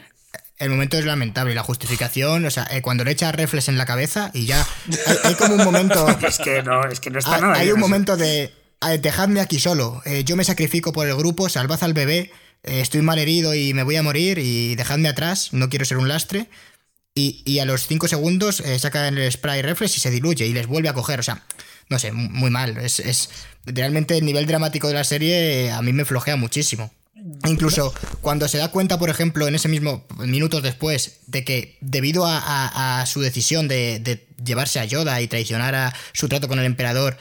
[0.59, 1.53] El momento es lamentable.
[1.53, 4.67] Y la justificación, o sea, eh, cuando le echa reflex en la cabeza y ya.
[5.07, 6.07] Hay, hay como un momento.
[6.27, 8.53] Es que no, es que no está hay, nada hay un momento de.
[8.81, 10.03] "Ay, Dejadme aquí solo.
[10.05, 12.33] eh, yo me sacrifico por el grupo, salvad al bebé.
[12.65, 14.39] eh, estoy mal herido y me voy a morir.
[14.39, 15.53] Y dejadme atrás.
[15.53, 16.49] No quiero ser un lastre.
[17.19, 20.53] Y, y a los 5 segundos eh, sacan el spray reflex y se diluye y
[20.53, 21.19] les vuelve a coger.
[21.19, 21.43] O sea,
[21.89, 22.77] no sé, mu- muy mal.
[22.79, 23.31] Es, es
[23.67, 26.93] realmente el nivel dramático de la serie eh, a mí me flojea muchísimo.
[27.47, 32.25] Incluso cuando se da cuenta, por ejemplo, en ese mismo minutos después, de que debido
[32.25, 36.47] a, a- a su decisión de, de llevarse a Yoda y traicionar a su trato
[36.47, 37.19] con el emperador,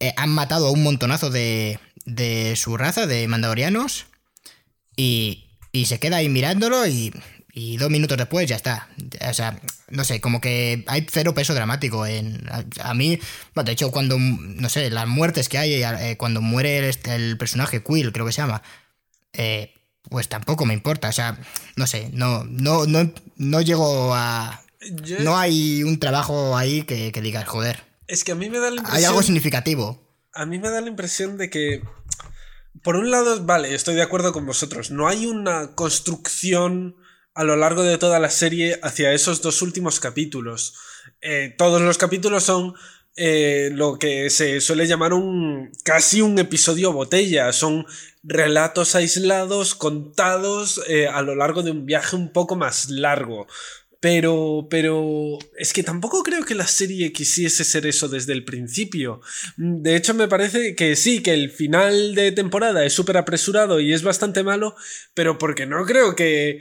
[0.00, 4.06] eh, han matado a un montonazo de, de su raza, de mandalorianos,
[4.96, 7.12] y, y se queda ahí mirándolo y,
[7.56, 8.88] y dos minutos después ya está.
[9.30, 12.44] O sea, no sé, como que hay cero peso dramático en...
[12.50, 13.20] A, a mí,
[13.54, 17.38] bueno, de hecho, cuando, no sé, las muertes que hay, eh, cuando muere el, el
[17.38, 18.62] personaje Quill, creo que se llama,
[19.32, 19.72] eh,
[20.10, 21.08] pues tampoco me importa.
[21.08, 21.38] O sea,
[21.76, 24.60] no sé, no, no, no, no llego a...
[25.02, 28.58] Yo- No hay un trabajo ahí que, que digas, joder, es que a mí me
[28.58, 28.96] da la impresión.
[28.98, 30.02] hay algo significativo.
[30.34, 31.82] A mí me da la impresión de que.
[32.82, 34.90] Por un lado, vale, estoy de acuerdo con vosotros.
[34.90, 36.96] No hay una construcción
[37.34, 40.74] a lo largo de toda la serie hacia esos dos últimos capítulos.
[41.20, 42.74] Eh, todos los capítulos son
[43.16, 45.70] eh, lo que se suele llamar un.
[45.84, 47.52] casi un episodio botella.
[47.52, 47.86] Son
[48.22, 53.46] relatos aislados, contados eh, a lo largo de un viaje un poco más largo.
[54.04, 59.22] Pero, pero es que tampoco creo que la serie quisiese ser eso desde el principio.
[59.56, 63.80] Mm, De hecho, me parece que sí, que el final de temporada es súper apresurado
[63.80, 64.76] y es bastante malo,
[65.14, 66.60] pero porque no creo que...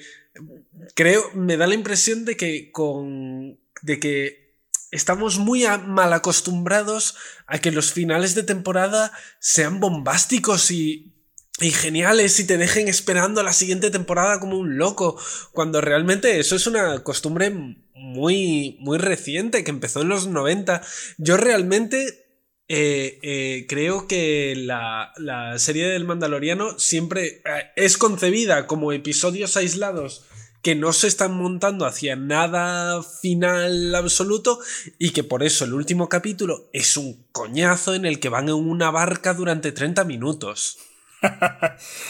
[0.95, 3.59] Creo, me da la impresión de que con...
[3.81, 4.53] de que
[4.91, 11.12] estamos muy mal acostumbrados a que los finales de temporada sean bombásticos y
[11.59, 15.17] y geniales y te dejen esperando la siguiente temporada como un loco,
[15.51, 17.51] cuando realmente eso es una costumbre
[17.93, 20.81] muy, muy reciente que empezó en los 90.
[21.17, 22.25] Yo realmente
[22.67, 29.55] eh, eh, creo que la, la serie del Mandaloriano siempre eh, es concebida como episodios
[29.57, 30.23] aislados
[30.63, 34.59] que no se están montando hacia nada final absoluto
[34.97, 38.55] y que por eso el último capítulo es un coñazo en el que van en
[38.55, 40.77] una barca durante 30 minutos.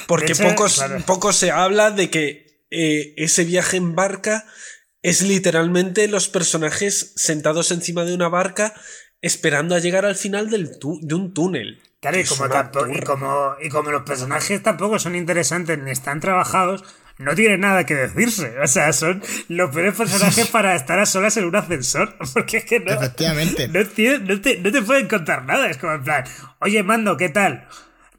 [0.08, 1.00] Porque hecho, poco, claro.
[1.06, 4.46] poco se habla de que eh, ese viaje en barca
[5.02, 8.74] es literalmente los personajes sentados encima de una barca
[9.22, 11.82] esperando a llegar al final del tú- de un túnel.
[12.02, 16.20] Claro, y como, tampoco- y, como, y como los personajes tampoco son interesantes ni están
[16.20, 16.84] trabajados,
[17.18, 18.56] no tienen nada que decirse.
[18.62, 22.18] O sea, son los peores personajes para estar a solas en un ascensor.
[22.34, 22.92] Porque es que no.
[22.92, 23.68] Efectivamente.
[23.70, 23.80] No,
[24.20, 25.70] no te, no te pueden contar nada.
[25.70, 26.24] Es como en plan,
[26.60, 27.68] oye, Mando, ¿qué tal?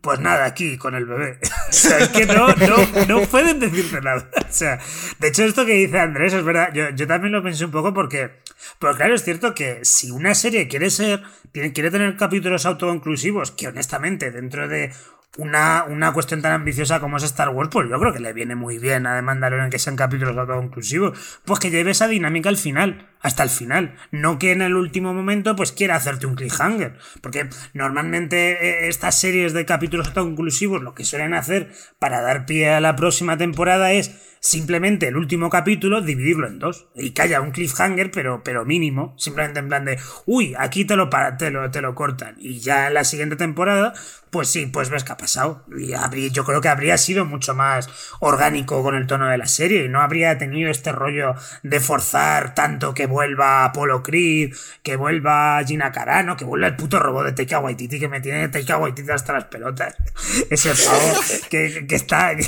[0.05, 1.39] Pues nada, aquí con el bebé.
[1.68, 4.28] O sea, es que no, no, no pueden decirte nada.
[4.48, 4.78] O sea,
[5.18, 6.72] de hecho, esto que dice Andrés es verdad.
[6.72, 8.31] Yo, yo también lo pensé un poco porque.
[8.78, 11.22] Pero claro, es cierto que si una serie quiere ser.
[11.52, 14.93] Quiere tener capítulos autoconclusivos, que honestamente, dentro de
[15.36, 18.55] una, una cuestión tan ambiciosa como es Star Wars, pues yo creo que le viene
[18.55, 21.40] muy bien a The Mandalorian que sean capítulos autoconclusivos.
[21.44, 23.97] Pues que lleve esa dinámica al final, hasta el final.
[24.11, 26.98] No que en el último momento pues quiera hacerte un cliffhanger.
[27.20, 32.70] Porque normalmente eh, estas series de capítulos autoconclusivos lo que suelen hacer para dar pie
[32.70, 36.86] a la próxima temporada es simplemente el último capítulo dividirlo en dos.
[36.94, 39.14] Y que haya un cliffhanger, pero, pero mínimo.
[39.16, 41.08] Simplemente en plan de, uy, aquí te lo,
[41.38, 42.36] te lo, te lo cortan.
[42.38, 43.94] Y ya en la siguiente temporada,
[44.28, 45.64] pues sí, pues ves qué ha pasado.
[45.78, 47.88] Y habría- yo creo que habría sido mucho más
[48.20, 49.86] orgánico con el tono de la serie.
[49.86, 55.62] Y no habría tenido este rollo de forzar tanto que vuelva Apollo Creed, que vuelva
[55.66, 59.10] Gina Carano, que vuelva el puto robot de Taika Waititi, que me tiene Taika Waititi
[59.10, 59.96] hasta las pelotas.
[60.50, 62.32] Ese pavo que, que está...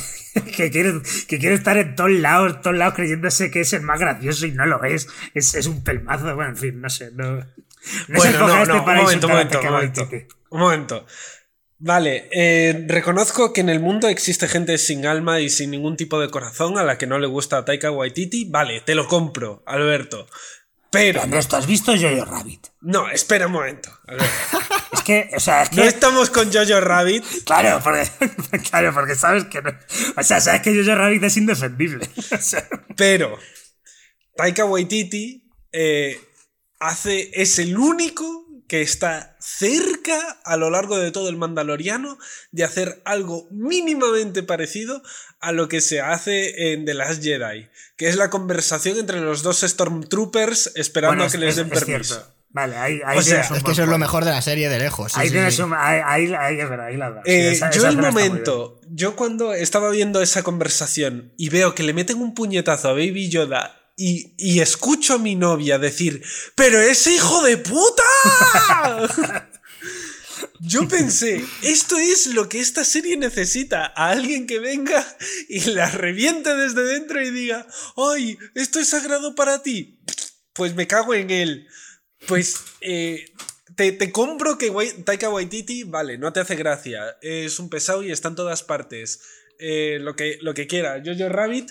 [0.55, 0.93] Que quiere,
[1.29, 4.53] que quiere estar en todos lados, todos lados creyéndose que es el más gracioso y
[4.53, 5.09] no lo es.
[5.35, 6.35] Es, es un pelmazo.
[6.35, 7.11] Bueno, en fin, no sé.
[7.13, 7.47] No, no
[8.09, 10.09] Bueno, no, este no, un momento, un momento, un momento.
[10.51, 11.07] Un momento.
[11.79, 16.19] Vale, eh, reconozco que en el mundo existe gente sin alma y sin ningún tipo
[16.19, 18.47] de corazón a la que no le gusta Taika Waititi.
[18.47, 20.27] Vale, te lo compro, Alberto.
[20.91, 22.69] Pero, Andrés, ¿tú has visto Jojo Rabbit?
[22.81, 23.91] no, espera un momento.
[24.93, 25.77] Es que, o sea, es que.
[25.77, 27.25] No estamos con Jojo Rabbit.
[27.45, 28.09] Claro, porque,
[28.71, 29.71] claro, porque sabes que no.
[30.17, 32.09] O sea, sabes que Jojo Rabbit es indefendible.
[32.33, 33.39] O sea, Pero
[34.37, 36.19] Taika Waititi eh,
[36.79, 42.19] hace, es el único que está cerca a lo largo de todo el Mandaloriano
[42.53, 45.03] de hacer algo mínimamente parecido
[45.41, 49.43] a lo que se hace en The Last Jedi, que es la conversación entre los
[49.43, 52.33] dos Stormtroopers esperando a que les den permiso.
[52.51, 54.79] Vale, ahí, ahí O sea, Es que eso es lo mejor de la serie de
[54.79, 55.13] lejos.
[55.13, 55.61] sí, Ahí sí, sí.
[55.63, 55.75] un.
[55.75, 57.11] Ahí, ahí, ahí es verdad, ahí la.
[57.25, 61.75] Sí, Eh, esa- yo esa el momento, yo cuando estaba viendo esa conversación y veo
[61.75, 66.23] que le meten un puñetazo a Baby Yoda y, escucho a mi novia decir,
[66.55, 69.51] pero ese hijo de puta.
[70.61, 75.17] Yo pensé, esto es lo que esta serie necesita, a alguien que venga
[75.49, 77.67] y la reviente desde dentro y diga,
[77.97, 79.99] ay, esto es sagrado para ti.
[80.53, 81.69] Pues me cago en él.
[82.27, 83.33] Pues eh,
[83.77, 84.73] te, te compro que
[85.05, 89.21] Taika Waititi, vale, no te hace gracia, es un pesado y está en todas partes.
[89.59, 91.03] Eh, lo, que, lo que quiera.
[91.05, 91.71] Jojo Rabbit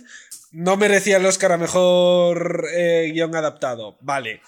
[0.52, 3.98] no merecía el Oscar a mejor eh, guion adaptado.
[4.02, 4.42] Vale,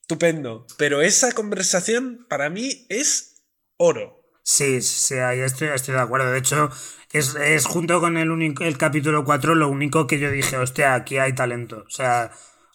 [0.00, 0.66] estupendo.
[0.76, 3.44] Pero esa conversación para mí es
[3.76, 4.20] oro.
[4.42, 6.30] Sí, sí, ahí estoy, de acuerdo.
[6.30, 6.70] De hecho,
[7.12, 10.94] es, es junto con el, único, el capítulo 4 lo único que yo dije, hostia,
[10.94, 11.84] aquí hay talento.
[11.86, 12.30] O sea,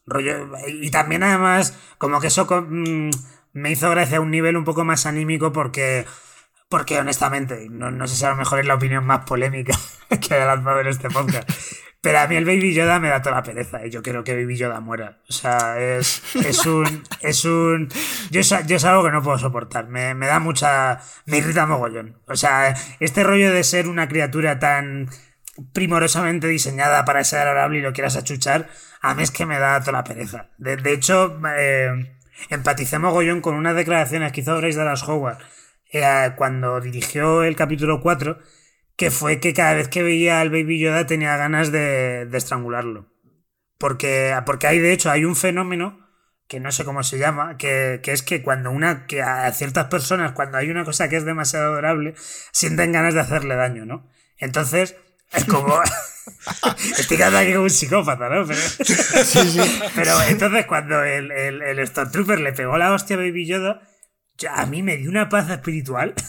[0.08, 0.50] rollo.
[0.68, 3.12] Y también, además, como que eso mm,
[3.54, 6.06] me hizo gracia a un nivel un poco más anímico porque.
[6.70, 9.74] Porque honestamente, no, no sé si a lo mejor es la opinión más polémica
[10.10, 11.50] que he lanzado en este podcast.
[12.02, 14.36] Pero a mí el Baby Yoda me da toda la pereza y yo quiero que
[14.36, 15.18] Baby Yoda muera.
[15.28, 17.04] O sea, es, es un.
[17.22, 17.90] Es un.
[18.30, 19.88] Yo es, yo es algo que no puedo soportar.
[19.88, 21.02] Me, me da mucha.
[21.26, 22.22] Me irrita mogollón.
[22.28, 25.10] O sea, este rollo de ser una criatura tan
[25.74, 28.70] primorosamente diseñada para ser adorable y lo quieras achuchar,
[29.02, 30.52] a mí es que me da toda la pereza.
[30.58, 32.16] De, de hecho, eh,
[32.50, 35.40] empaticé mogollón con unas declaraciones que hizo Bryce Dallas Howard
[35.92, 38.40] eh, cuando dirigió el capítulo 4,
[38.96, 43.08] que fue que cada vez que veía al Baby Yoda tenía ganas de, de estrangularlo.
[43.78, 46.10] Porque, porque hay, de hecho, hay un fenómeno
[46.50, 49.86] que no sé cómo se llama, que, que es que cuando una, que a ciertas
[49.86, 52.16] personas, cuando hay una cosa que es demasiado adorable,
[52.52, 54.10] sienten ganas de hacerle daño, ¿no?
[54.38, 54.96] Entonces,
[55.32, 55.80] es como.
[56.98, 58.48] Estoy quedando aquí como un psicópata, ¿no?
[58.48, 58.60] Pero,
[59.96, 63.82] pero entonces, cuando el, el, el Stormtrooper le pegó la hostia a Baby Yoda,
[64.40, 66.14] ya a mí me dio una paz espiritual.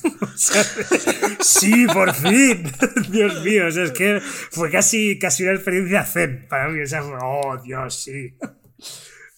[1.40, 2.70] Sí, por fin.
[3.10, 6.80] Dios mío, o sea, es que fue casi, casi una experiencia zen para mí.
[6.80, 8.34] O sea, oh, Dios, sí.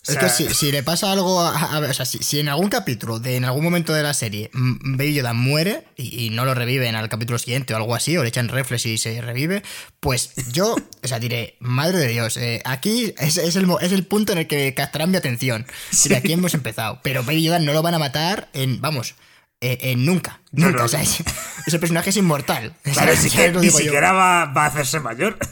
[0.08, 2.48] O Es que si, si le pasa algo, a, a o sea, si, si en
[2.48, 6.30] algún capítulo, de en algún momento de la serie, mm, Baby Yoda muere y, y
[6.30, 9.20] no lo reviven al capítulo siguiente o algo así, o le echan reflex y se
[9.20, 9.62] revive,
[10.00, 14.04] pues yo, o sea, diré, madre de Dios, eh, aquí es, es el, es el
[14.04, 15.66] punto en el que captarán mi atención.
[16.02, 19.14] Diré, aquí hemos empezado, pero Baby Yoda no lo van a matar en, vamos,
[19.62, 21.24] eh, en nunca, nunca, no, o sea, ese,
[21.66, 22.76] ese personaje es inmortal.
[22.92, 25.38] Claro, sí que ni siquiera va, va a hacerse mayor.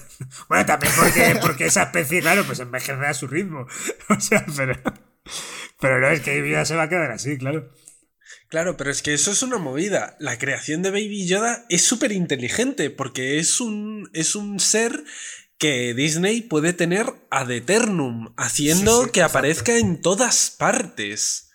[0.50, 3.66] Bueno, también porque, porque esa especie, claro, pues envejece a su ritmo.
[4.10, 4.78] O sea, pero.
[5.80, 7.72] Pero no, es que mi vida se va a quedar así, claro.
[8.50, 10.16] Claro, pero es que eso es una movida.
[10.20, 15.04] La creación de Baby Yoda es súper inteligente porque es un, es un ser
[15.56, 19.38] que Disney puede tener ad eternum, haciendo Sí, sí, que exacto.
[19.38, 21.49] aparezca en todas partes.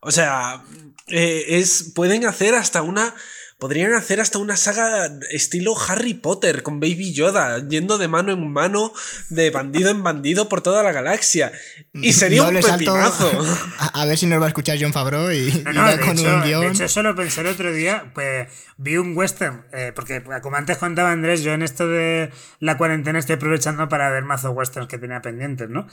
[0.00, 0.62] O sea,
[1.06, 3.14] eh, es, pueden hacer hasta una...
[3.60, 8.50] Podrían hacer hasta una saga estilo Harry Potter con Baby Yoda, yendo de mano en
[8.50, 8.92] mano,
[9.28, 11.52] de bandido en bandido por toda la galaxia.
[11.92, 13.30] Y sería Yo un pepinazo.
[13.78, 15.96] A, a ver si nos va a escuchar John Favreau y, No, y no, va
[15.96, 16.64] de con hecho, un de guion.
[16.64, 18.10] hecho, eso lo pensé el otro día.
[18.14, 19.66] Pues vi un western.
[19.72, 22.30] eh, porque, como antes contaba Andrés, yo en esto de
[22.60, 25.86] la cuarentena estoy aprovechando para ver mazo westerns que tenía pendientes, ¿no?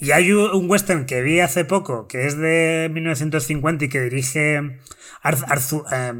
[0.00, 4.78] Y hay un western que vi hace poco, que es de 1950 y que dirige
[5.24, 6.14] Arth- Arthur- eh,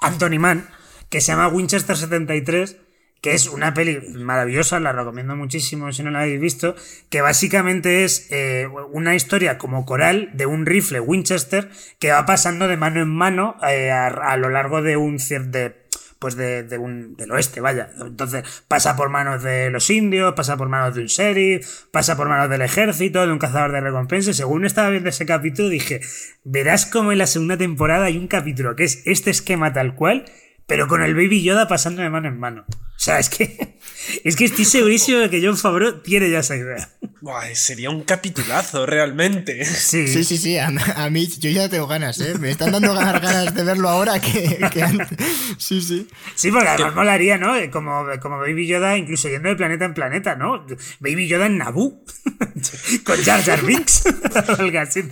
[0.00, 0.68] Anthony Mann,
[1.08, 2.76] que se llama Winchester 73,
[3.20, 6.74] que es una peli maravillosa, la recomiendo muchísimo si no la habéis visto,
[7.10, 12.66] que básicamente es eh, una historia como coral de un rifle Winchester que va pasando
[12.66, 15.72] de mano en mano eh, a, lo largo de un cierto...
[16.20, 17.90] pues de, de un, del oeste, vaya.
[17.98, 22.28] Entonces pasa por manos de los indios, pasa por manos de un sheriff, pasa por
[22.28, 24.36] manos del ejército, de un cazador de recompensas.
[24.36, 26.02] Según estaba viendo ese capítulo dije,
[26.44, 30.26] verás como en la segunda temporada hay un capítulo que es este esquema tal cual,
[30.66, 32.66] pero con el Baby Yoda pasando de mano en mano.
[33.00, 33.78] O sea, es que,
[34.24, 36.90] es que estoy segurísimo de que John Favreau tiene ya esa idea.
[37.22, 39.64] Buah, sería un capitulazo, realmente.
[39.64, 40.66] Sí, Sí, sí, sí, a,
[40.96, 42.34] a mí yo ya tengo ganas, ¿eh?
[42.38, 45.16] Me están dando ganas, ganas de verlo ahora que, que antes.
[45.56, 46.08] Sí, sí.
[46.34, 47.54] Sí, porque además molaría, ¿no?
[47.70, 50.66] Como, como Baby Yoda, incluso yendo de planeta en planeta, ¿no?
[50.98, 52.04] Baby Yoda en Naboo.
[53.04, 54.02] Con Jar Jar Binks.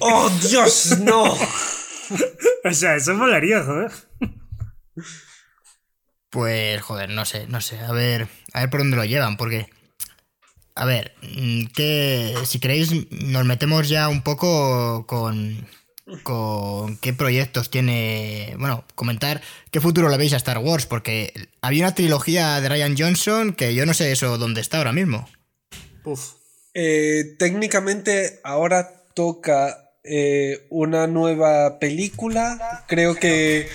[0.01, 1.25] ¡Oh, Dios, no!
[2.65, 3.91] O sea, eso molaría, joder.
[6.31, 7.79] Pues, joder, no sé, no sé.
[7.81, 9.69] A ver, a ver por dónde lo llevan, porque.
[10.75, 15.67] A ver, mm, que si queréis, nos metemos ya un poco con.
[16.23, 18.55] con qué proyectos tiene.
[18.59, 19.41] Bueno, comentar
[19.71, 21.33] qué futuro le veis a Star Wars, porque
[21.63, 25.29] había una trilogía de Ryan Johnson que yo no sé eso dónde está ahora mismo.
[26.05, 26.35] Uf.
[26.75, 32.85] Eh, técnicamente ahora toca eh, una nueva película.
[32.87, 33.69] Creo que.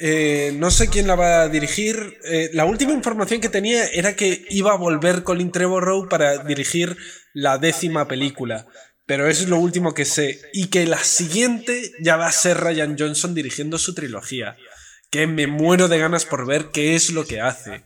[0.00, 2.18] Eh, no sé quién la va a dirigir.
[2.52, 6.96] la última información que tenía era que iba a volver Colin Trevorrow para dirigir
[7.34, 8.66] la décima película.
[9.10, 10.40] Pero eso es lo último que sé.
[10.52, 14.56] Y que la siguiente ya va a ser Ryan Johnson dirigiendo su trilogía.
[15.10, 17.82] Que me muero de ganas por ver qué es lo que hace.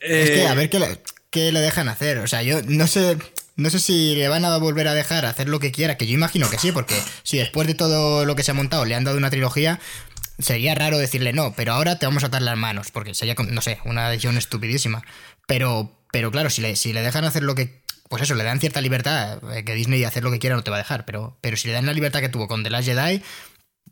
[0.00, 2.18] Es que a ver qué le, qué le dejan hacer.
[2.20, 3.18] O sea, yo no sé.
[3.56, 6.14] No sé si le van a volver a dejar hacer lo que quiera, que yo
[6.14, 9.04] imagino que sí, porque si después de todo lo que se ha montado le han
[9.04, 9.78] dado una trilogía,
[10.38, 13.60] sería raro decirle no, pero ahora te vamos a atar las manos, porque sería, no
[13.60, 15.02] sé, una decisión estupidísima.
[15.46, 18.60] Pero, pero claro, si le, si le dejan hacer lo que pues eso, le dan
[18.60, 21.36] cierta libertad, eh, que Disney hacer lo que quiera no te va a dejar, pero,
[21.40, 23.22] pero si le dan la libertad que tuvo con The Last Jedi,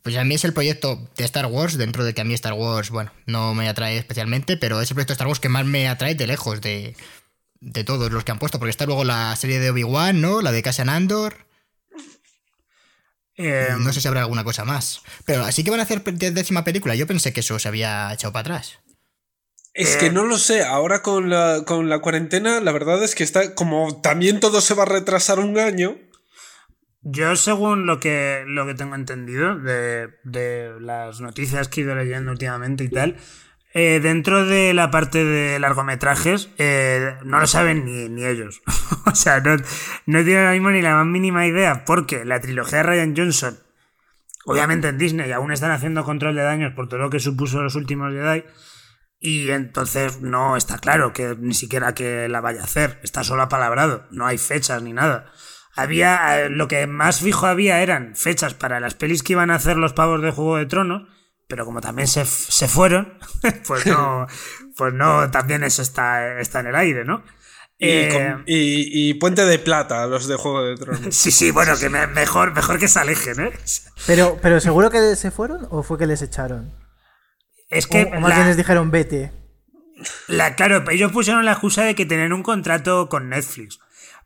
[0.02, 2.52] pues a mí es el proyecto de Star Wars, dentro de que a mí Star
[2.52, 5.64] Wars, bueno, no me atrae especialmente, pero es el proyecto de Star Wars que más
[5.64, 6.94] me atrae de lejos de,
[7.60, 10.42] de todos los que han puesto, porque está luego la serie de Obi-Wan, ¿no?
[10.42, 11.46] La de Cassian Andor.
[13.36, 15.02] Em, no sé si habrá alguna cosa más.
[15.24, 16.94] Pero así que van a hacer décima película.
[16.94, 18.78] Yo pensé que eso se había echado para atrás.
[19.74, 20.12] Es que eh.
[20.12, 24.02] no lo sé, ahora con la, con la cuarentena, la verdad es que está, como
[24.02, 25.96] también todo se va a retrasar un año.
[27.00, 31.94] Yo, según lo que, lo que tengo entendido de, de las noticias que he ido
[31.94, 33.16] leyendo últimamente y tal,
[33.74, 38.62] eh, dentro de la parte de largometrajes, eh, no lo saben ni, ni ellos.
[39.06, 42.78] o sea, no, no tienen ahora mismo ni la más mínima idea, porque la trilogía
[42.78, 43.58] de Ryan Johnson,
[44.44, 47.74] obviamente en Disney aún están haciendo control de daños por todo lo que supuso los
[47.74, 48.44] últimos Jedi.
[49.24, 53.42] Y entonces no está claro que ni siquiera que la vaya a hacer, está solo
[53.42, 55.30] apalabrado, no hay fechas ni nada.
[55.74, 59.54] Había, eh, lo que más fijo había eran fechas para las pelis que iban a
[59.54, 61.08] hacer los pavos de Juego de Tronos,
[61.52, 63.18] pero como también se, se fueron,
[63.66, 64.26] pues no,
[64.74, 67.22] pues no, también eso está, está en el aire, ¿no?
[67.76, 71.08] Y, eh, y, Puente de Plata, los de Juego de Tronos.
[71.14, 73.52] Sí, sí, bueno, que mejor, mejor que se alejen, ¿eh?
[74.06, 76.72] Pero, pero ¿seguro que se fueron o fue que les echaron?
[77.68, 78.04] Es que.
[78.04, 79.30] O, más bien les dijeron vete.
[80.28, 83.78] La, claro, ellos pusieron la excusa de que tenían un contrato con Netflix.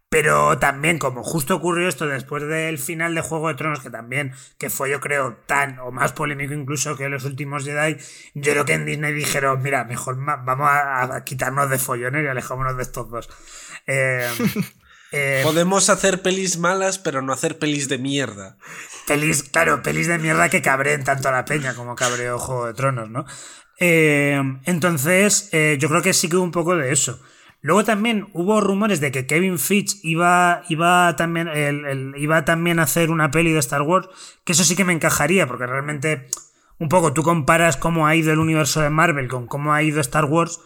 [0.08, 4.32] Pero también, como justo ocurrió esto después del final de Juego de Tronos, que también,
[4.56, 7.96] que fue yo creo tan o más polémico incluso que los últimos Jedi,
[8.34, 12.76] yo creo que en Disney dijeron, mira, mejor vamos a, quitarnos de follones y alejámonos
[12.76, 13.28] de estos dos.
[13.88, 14.30] Eh,
[15.12, 18.58] eh, Podemos hacer pelis malas, pero no hacer pelis de mierda.
[19.08, 22.74] Pelis, claro, pelis de mierda que cabreen tanto a la peña como cabreó Juego de
[22.74, 23.26] Tronos, ¿no?
[23.80, 27.20] Eh, entonces, yo creo que sí que hubo un poco de eso.
[27.66, 31.50] Luego también hubo rumores de que Kevin Fitch iba, iba, también,
[32.16, 34.08] iba también a hacer una peli de Star Wars,
[34.44, 36.28] que eso sí que me encajaría, porque realmente
[36.78, 40.00] un poco tú comparas cómo ha ido el universo de Marvel con cómo ha ido
[40.00, 40.60] Star Wars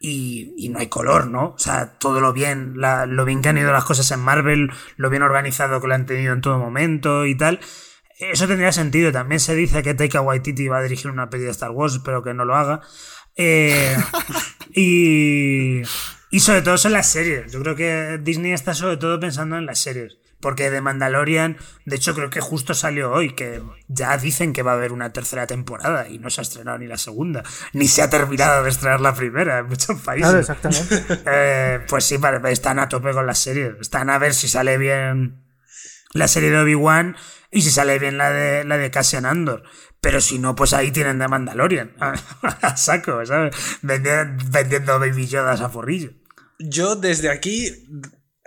[0.00, 1.50] y, no hay color, ¿no?
[1.50, 5.08] O sea, todo lo bien, lo bien que han ido las cosas en Marvel, lo
[5.08, 7.60] bien organizado que lo han tenido en todo momento y tal.
[8.18, 9.12] Eso tendría sentido.
[9.12, 12.24] También se dice que Taika Waititi va a dirigir una peli de Star Wars, espero
[12.24, 12.80] que no lo haga.
[13.36, 13.96] Eh,
[14.74, 15.82] y,
[16.30, 17.52] y sobre todo son las series.
[17.52, 20.18] Yo creo que Disney está sobre todo pensando en las series.
[20.40, 24.72] Porque de Mandalorian, de hecho creo que justo salió hoy, que ya dicen que va
[24.72, 27.42] a haber una tercera temporada y no se ha estrenado ni la segunda,
[27.74, 30.30] ni se ha terminado de estrenar la primera en muchos países.
[30.30, 31.04] Claro, exactamente.
[31.26, 33.74] Eh, pues sí, están a tope con las series.
[33.80, 35.44] Están a ver si sale bien
[36.14, 37.16] la serie de Obi-Wan
[37.50, 39.64] y si sale bien la de, la de Cassian Andor.
[40.00, 41.92] Pero si no, pues ahí tienen de Mandalorian.
[42.00, 43.54] a saco, ¿sabes?
[43.82, 46.12] Vendiendo, vendiendo Baby Yodas a forrillo.
[46.60, 47.68] Yo desde aquí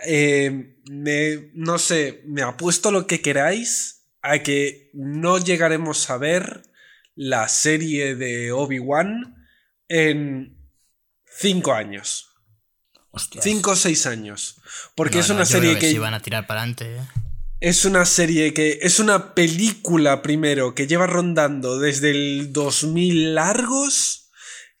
[0.06, 6.62] eh, me, no sé, me apuesto lo que queráis a que no llegaremos a ver
[7.14, 9.46] la serie de Obi-Wan
[9.88, 10.56] en
[11.26, 12.30] cinco años.
[13.40, 14.56] Cinco o seis años.
[14.94, 15.98] Porque es una serie que.
[15.98, 16.96] van a tirar para adelante.
[16.96, 17.00] ¿eh?
[17.60, 18.80] Es una serie que.
[18.82, 24.23] Es una película primero que lleva rondando desde el 2000 largos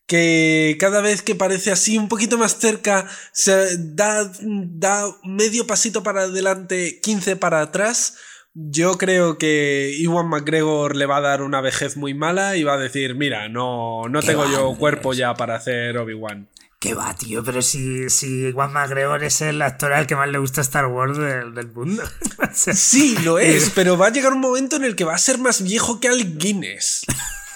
[0.06, 6.02] que cada vez que parece así un poquito más cerca, se da, da medio pasito
[6.02, 8.16] para adelante, 15 para atrás.
[8.52, 12.74] Yo creo que Iwan McGregor le va a dar una vejez muy mala y va
[12.74, 16.48] a decir, mira, no, no tengo yo cuerpo ya para hacer Obi-Wan.
[16.78, 17.42] ¿Qué va, tío?
[17.42, 21.16] Pero si, si Iwan McGregor es el actor al que más le gusta Star Wars
[21.16, 22.02] del, del mundo.
[22.52, 25.38] sí, lo es, pero va a llegar un momento en el que va a ser
[25.38, 27.06] más viejo que Al Guinness.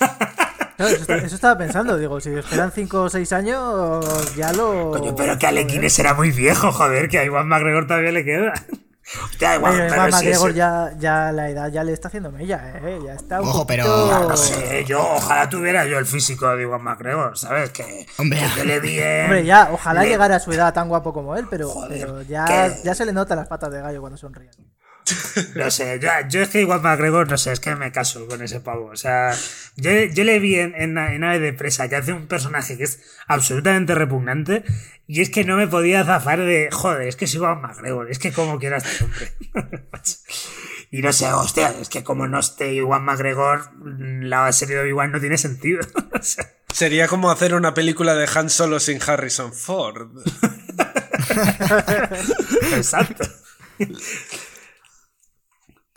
[0.78, 4.92] eso, estaba pensando, digo, si esperan 5 o 6 años, ya lo.
[4.92, 8.54] Coño, pero que Alec será muy viejo, joder, que a Iwan McGregor todavía le queda.
[9.24, 10.56] Hostia, igual, pero McGregor sí.
[10.58, 12.98] ya, ya la edad ya le está haciendo mella, ¿eh?
[13.02, 16.64] Ya está un Ojo, pero- poquito- No sé, yo ojalá tuviera yo el físico de
[16.64, 17.70] Iwan McGregor, ¿sabes?
[17.70, 18.38] Que, Hombre.
[18.54, 22.00] que le ya, ojalá le- llegara a su edad tan guapo como él, pero, Joder,
[22.00, 24.50] pero ya, que- ya se le nota las patas de gallo cuando sonríe.
[25.54, 28.42] No sé, yo, yo es que igual McGregor, no sé, es que me caso con
[28.42, 28.86] ese pavo.
[28.86, 29.34] O sea,
[29.76, 32.84] yo, yo le vi en, en, en Ave de Presa que hace un personaje que
[32.84, 34.64] es absolutamente repugnante
[35.06, 38.18] y es que no me podía zafar de, joder, es que es Iwan McGregor, es
[38.18, 39.32] que como quiera este hombre.
[40.90, 45.10] y no sé, hostia, es que como no esté Iwan McGregor, la serie de Obi-Wan
[45.10, 45.80] no tiene sentido.
[46.72, 50.10] Sería como hacer una película de Han Solo sin Harrison Ford.
[52.76, 53.24] Exacto.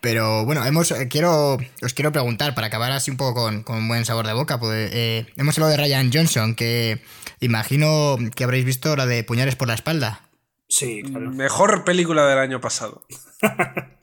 [0.01, 3.87] Pero bueno, hemos, eh, quiero, os quiero preguntar, para acabar así un poco con, con
[3.87, 7.01] buen sabor de boca, pues eh, hemos hablado de Ryan Johnson, que
[7.39, 10.21] imagino que habréis visto la de Puñales por la espalda.
[10.67, 11.29] Sí, claro.
[11.31, 13.05] Mejor película del año pasado.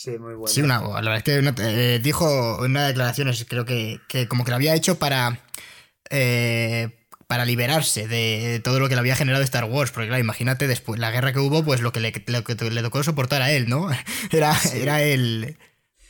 [0.00, 0.46] Sí, muy bueno.
[0.46, 4.44] Sí, una, la verdad es que eh, dijo en una declaración, creo que, que como
[4.44, 5.40] que lo había hecho para,
[6.08, 6.97] eh,
[7.28, 10.98] para liberarse de, todo lo que le había generado Star Wars, porque claro, imagínate después
[10.98, 13.68] la guerra que hubo, pues lo que le, lo que le tocó soportar a él,
[13.68, 13.88] ¿no?
[14.32, 15.58] Era, era el,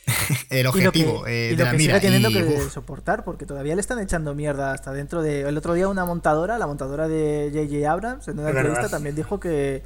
[0.49, 1.99] el Y lo que, objetivo eh, y de lo la que mira.
[1.99, 5.41] sigue teniendo y, que uf, soportar, porque todavía le están echando mierda hasta dentro de...
[5.41, 7.91] El otro día una montadora, la montadora de J.J.
[7.91, 9.83] Abrams, en una entrevista también dijo que,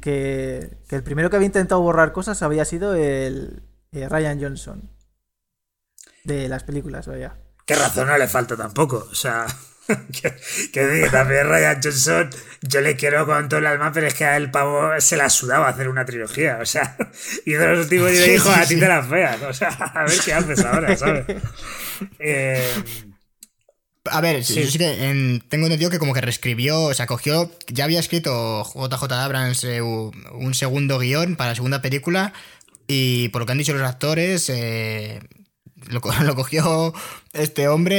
[0.00, 3.62] que, que el primero que había intentado borrar cosas había sido el
[3.92, 4.90] eh, Ryan Johnson.
[6.24, 7.36] De las películas, vaya.
[7.66, 9.08] ¿Qué razón no le falta tampoco?
[9.10, 9.46] O sea,
[10.72, 12.30] que, también Ryan Johnson,
[12.62, 15.28] yo le quiero con todo el alma, pero es que a el pavo se la
[15.28, 16.58] sudaba hacer una trilogía.
[16.62, 16.96] O sea,
[17.46, 19.42] y de los últimos y le dijo, a ti te las feas.
[19.42, 21.24] O sea, a ver qué haces ahora, ¿sabes?
[22.18, 22.72] Eh,
[24.10, 24.62] A ver, Sí.
[24.64, 28.00] yo sí que en- tengo entendido que como que reescribió, o sea, cogió, ya había
[28.00, 32.32] escrito JJ Abrams eh, un segundo guion para la segunda película
[32.88, 35.20] y por lo que han dicho los actores, eh,
[35.88, 36.92] lo, co- lo cogió
[37.32, 37.96] este hombre,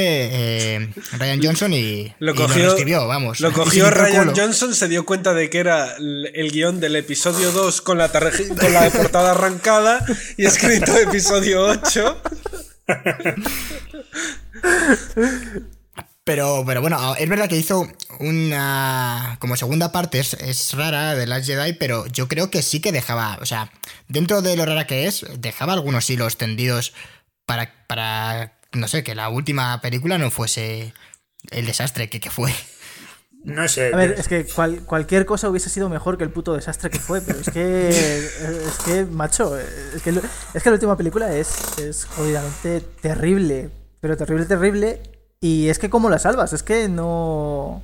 [0.76, 3.40] eh, Ryan Johnson, y Lo y reescribió, vamos.
[3.40, 4.32] Lo cogió Ryan culo.
[4.36, 8.48] Johnson, se dio cuenta de que era el guion del episodio 2 con la, tarje-
[8.58, 10.04] con la portada arrancada
[10.36, 12.22] y escrito episodio 8.
[16.26, 17.86] Pero, pero bueno, es verdad que hizo
[18.18, 19.36] una.
[19.40, 22.92] Como segunda parte, es, es rara de Last Jedi, pero yo creo que sí que
[22.92, 23.38] dejaba.
[23.42, 23.70] O sea,
[24.08, 26.94] dentro de lo rara que es, dejaba algunos hilos tendidos
[27.46, 27.86] para.
[27.86, 30.92] para no sé, que la última película no fuese
[31.50, 32.52] el desastre que, que fue.
[33.44, 33.92] no sé.
[33.94, 36.98] A ver, es que cual- cualquier cosa hubiese sido mejor que el puto desastre que
[36.98, 40.10] fue, pero es que, es que, macho, es que,
[40.54, 45.00] es que la última película es, es jodidamente terrible, pero terrible, terrible,
[45.40, 47.82] y es que cómo la salvas, es que no...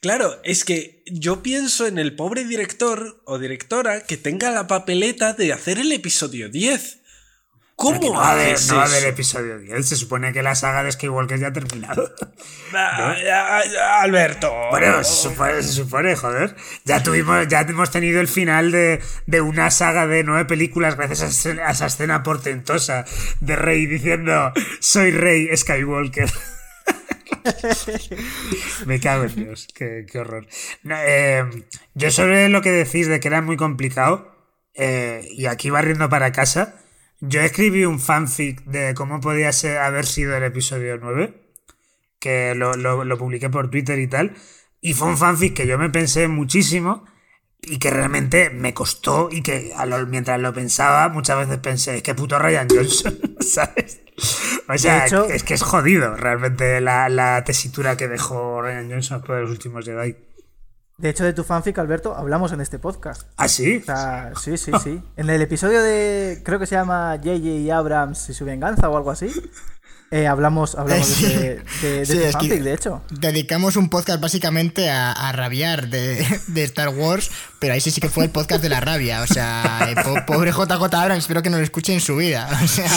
[0.00, 5.32] Claro, es que yo pienso en el pobre director o directora que tenga la papeleta
[5.34, 6.99] de hacer el episodio 10.
[7.80, 9.88] Porque ¿Cómo no va a haber, no va a haber episodio 10.
[9.88, 12.14] Se supone que la saga de Skywalker ya ha terminado.
[14.00, 14.52] Alberto.
[14.70, 16.54] Bueno, se supone, se supone, joder.
[16.84, 21.46] Ya tuvimos, ya hemos tenido el final de, de una saga de nueve películas gracias
[21.46, 23.06] a, esa escena portentosa
[23.40, 26.30] de Rey diciendo soy Rey Skywalker.
[28.86, 30.46] Me cago en Dios, qué, qué horror.
[30.84, 31.44] Eh,
[31.94, 34.30] yo sobre lo que decís de que era muy complicado,
[34.74, 36.74] eh, y aquí barriendo para casa,
[37.20, 41.34] yo escribí un fanfic de cómo podía ser, haber sido el episodio 9
[42.18, 44.34] que lo, lo- lo publiqué por Twitter y tal.
[44.80, 47.04] Y fue un fanfic que yo me pensé muchísimo
[47.62, 51.96] y que realmente me costó y que a lo- mientras lo pensaba muchas veces pensé,
[51.96, 54.00] es que puto Ryan Johnson, ¿sabes?
[54.68, 59.22] O sea, hecho- es que es jodido realmente la, la tesitura que dejó Ryan Johnson
[59.22, 60.14] por los últimos Jedi.
[61.00, 63.22] De hecho, de tu fanfic, Alberto, hablamos en este podcast.
[63.38, 63.78] ¿Ah, sí?
[63.78, 65.02] O sea, sí, sí, sí.
[65.16, 67.74] En el episodio de, creo que se llama J.J.
[67.74, 69.32] Abrams y su venganza o algo así,
[70.12, 73.02] eh, hablamos, hablamos de, de, de, de Sí, tu es que fanfic, de hecho.
[73.10, 78.00] Dedicamos un podcast básicamente a, a rabiar de, de Star Wars, pero ahí sí sí
[78.00, 79.22] que fue el podcast de la rabia.
[79.22, 82.48] O sea, eh, po- pobre JJ Abrams, espero que no lo escuche en su vida.
[82.62, 82.90] O sea,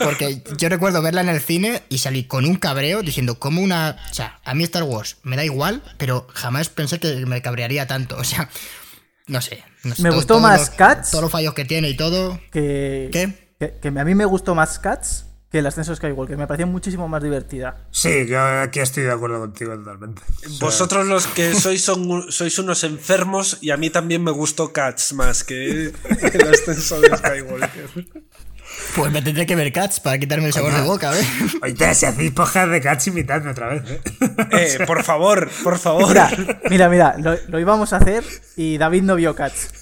[0.00, 3.96] porque yo recuerdo verla en el cine y salí con un cabreo diciendo, como una.
[4.10, 7.86] O sea, a mí Star Wars me da igual, pero jamás pensé que me cabrearía
[7.86, 8.16] tanto.
[8.16, 8.48] O sea,
[9.26, 9.62] no sé.
[9.84, 11.10] no sé, Me todo- gustó todo más Cats.
[11.10, 12.40] Todos los fallos que tiene y todo.
[12.50, 13.48] Que, ¿Qué?
[13.58, 16.36] que, que a mí me gustó más Cats que el ascenso Skywalker.
[16.36, 17.86] Me pareció muchísimo más divertida.
[17.90, 20.22] Sí, yo aquí estoy de acuerdo contigo totalmente.
[20.46, 24.30] O sea, Vosotros los que sois son, sois unos enfermos y a mí también me
[24.30, 25.92] gustó Cats más que
[26.32, 27.88] el ascenso de Skywalker.
[28.94, 31.26] Pues me tendré que ver Cats para quitarme el sabor de boca, ¿ves?
[31.62, 34.00] Oye, si hacéis podcast de Cats, invitadme otra vez, ¿eh?
[34.52, 36.08] Eh, por favor, por favor.
[36.08, 36.30] Mira,
[36.68, 38.22] mira, mira, lo, lo íbamos a hacer
[38.56, 39.77] y David no vio Cats.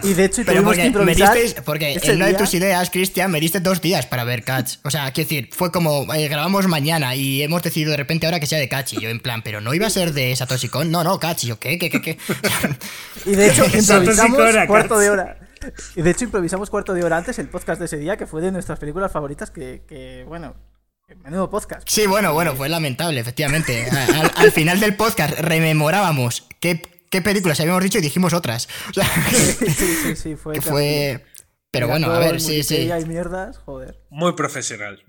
[0.10, 1.36] Y de hecho, tuvimos que porque, me improvisar.
[1.36, 4.42] disteis- porque ese en una de tus ideas, Cristian, me diste dos días para ver
[4.44, 4.80] Cats.
[4.84, 8.40] O sea, quiero decir, fue como, eh, grabamos mañana y hemos decidido de repente ahora
[8.40, 8.92] que sea de Cats.
[8.94, 10.90] Y yo en plan, pero no iba a ser de Satoshi Kon.
[10.90, 11.44] No, no, Cats.
[11.44, 12.18] Y yo, ¿qué, qué, qué, qué?
[13.26, 15.38] Y de hecho, improvisamos cuarto de hora.
[15.94, 18.40] Y de hecho, improvisamos cuarto de hora antes el podcast de ese día, que fue
[18.40, 20.54] de nuestras películas favoritas, que, que bueno,
[21.22, 21.82] menudo podcast.
[21.86, 23.84] Sí, bueno, bueno, fue lamentable, efectivamente.
[23.90, 28.68] Al, al final del podcast rememorábamos qué, qué películas habíamos dicho y dijimos otras.
[28.90, 29.66] O sea, Sí,
[30.04, 30.54] sí, sí, fue.
[30.54, 31.24] que fue...
[31.72, 32.74] Pero bueno, a ver, sí, sí.
[32.74, 34.00] Wikipedia y mierdas, joder.
[34.10, 35.04] Muy profesional.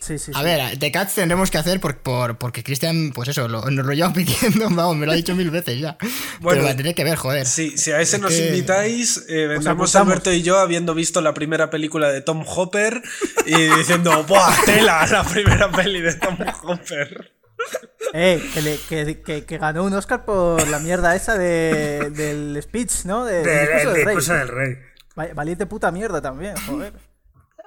[0.00, 0.44] Sí, sí, A sí.
[0.44, 3.92] ver, de Cats tendremos que hacer por, por- porque Cristian, pues eso, lo- nos lo
[3.92, 5.98] lleva pidiendo, vamos, me lo ha dicho mil veces ya.
[6.40, 7.46] Bueno, Pero la tendré que ver, joder.
[7.46, 9.94] Sí, si a ese Es nos que- invitáis, eh, vendremos.
[9.94, 13.02] Alberto y yo habiendo visto la primera película de Tom Hopper
[13.44, 15.06] y diciendo, ¡buah, tela!
[15.06, 17.34] La primera peli de Tom Hopper.
[18.12, 22.60] Eh, que, le- que, que- que ganó un Oscar por la mierda esa de, del
[22.62, 23.24] speech, ¿no?
[23.24, 24.04] De- Del del discurso el del rey.
[24.04, 24.78] discurso del rey.
[25.18, 26.92] Va- Valiente puta mierda también, joder.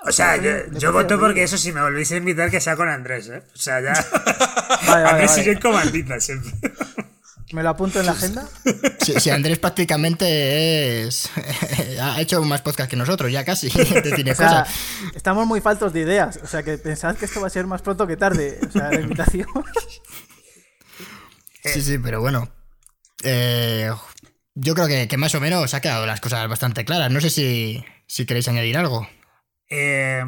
[0.05, 2.89] O sea, yo, yo voto porque eso, si me volvéis a invitar, que sea con
[2.89, 3.41] Andrés, ¿eh?
[3.53, 3.93] O sea, ya.
[4.87, 5.43] vale, Andrés vale.
[5.45, 6.51] yo en comandita siempre.
[7.53, 8.49] Me lo apunto en la agenda.
[8.99, 11.29] Si, si Andrés prácticamente es.
[12.01, 13.69] ha hecho más podcast que nosotros, ya casi.
[13.69, 14.69] de cine O sea, cosas.
[15.13, 16.39] estamos muy faltos de ideas.
[16.43, 18.59] O sea, que pensad que esto va a ser más pronto que tarde.
[18.67, 19.47] O sea, la invitación.
[21.65, 22.49] Sí, sí, pero bueno.
[23.23, 23.89] Eh,
[24.53, 27.09] yo creo que, que más o menos ha quedado las cosas bastante claras.
[27.09, 29.07] No sé si, si queréis añadir algo.
[29.69, 30.25] Eh,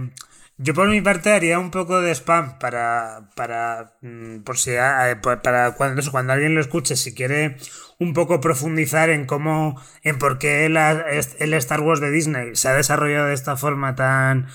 [0.57, 5.15] yo por mi parte haría un poco de spam para, para mm, por si eh,
[5.21, 7.57] pa- para cuando, cuando alguien lo escuche, si quiere
[7.99, 12.73] un poco profundizar en cómo, en por qué el Star Wars de Disney se ha
[12.75, 14.47] desarrollado de esta forma tan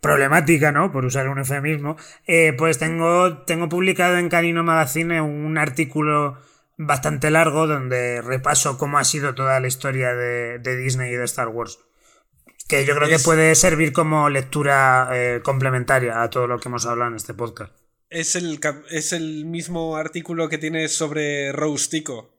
[0.00, 0.92] problemática, ¿no?
[0.92, 1.96] Por usar un eufemismo,
[2.26, 6.38] eh, pues tengo, tengo publicado en Canino Magazine un artículo
[6.76, 11.24] bastante largo donde repaso cómo ha sido toda la historia de, de Disney y de
[11.24, 11.80] Star Wars.
[12.68, 16.84] Que yo creo que puede servir como lectura eh, complementaria a todo lo que hemos
[16.86, 17.72] hablado en este podcast.
[18.10, 22.30] Es el, es el mismo artículo que tienes sobre Rose Tico.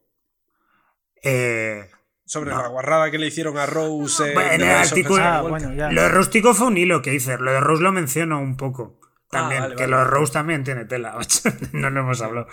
[1.22, 1.88] Eh,
[2.24, 4.30] Sobre la guarrada que le hicieron a Rose.
[4.30, 5.90] eh, Bueno, en el artículo- Ah, bueno, ya.
[5.90, 7.36] lo de rústico fue un hilo que hice.
[7.38, 8.99] Lo de Rose lo menciono un poco.
[9.32, 9.90] Ah, También, vale, que vale.
[9.92, 11.16] lo de Rose también tiene tela.
[11.72, 12.48] no lo hemos hablado.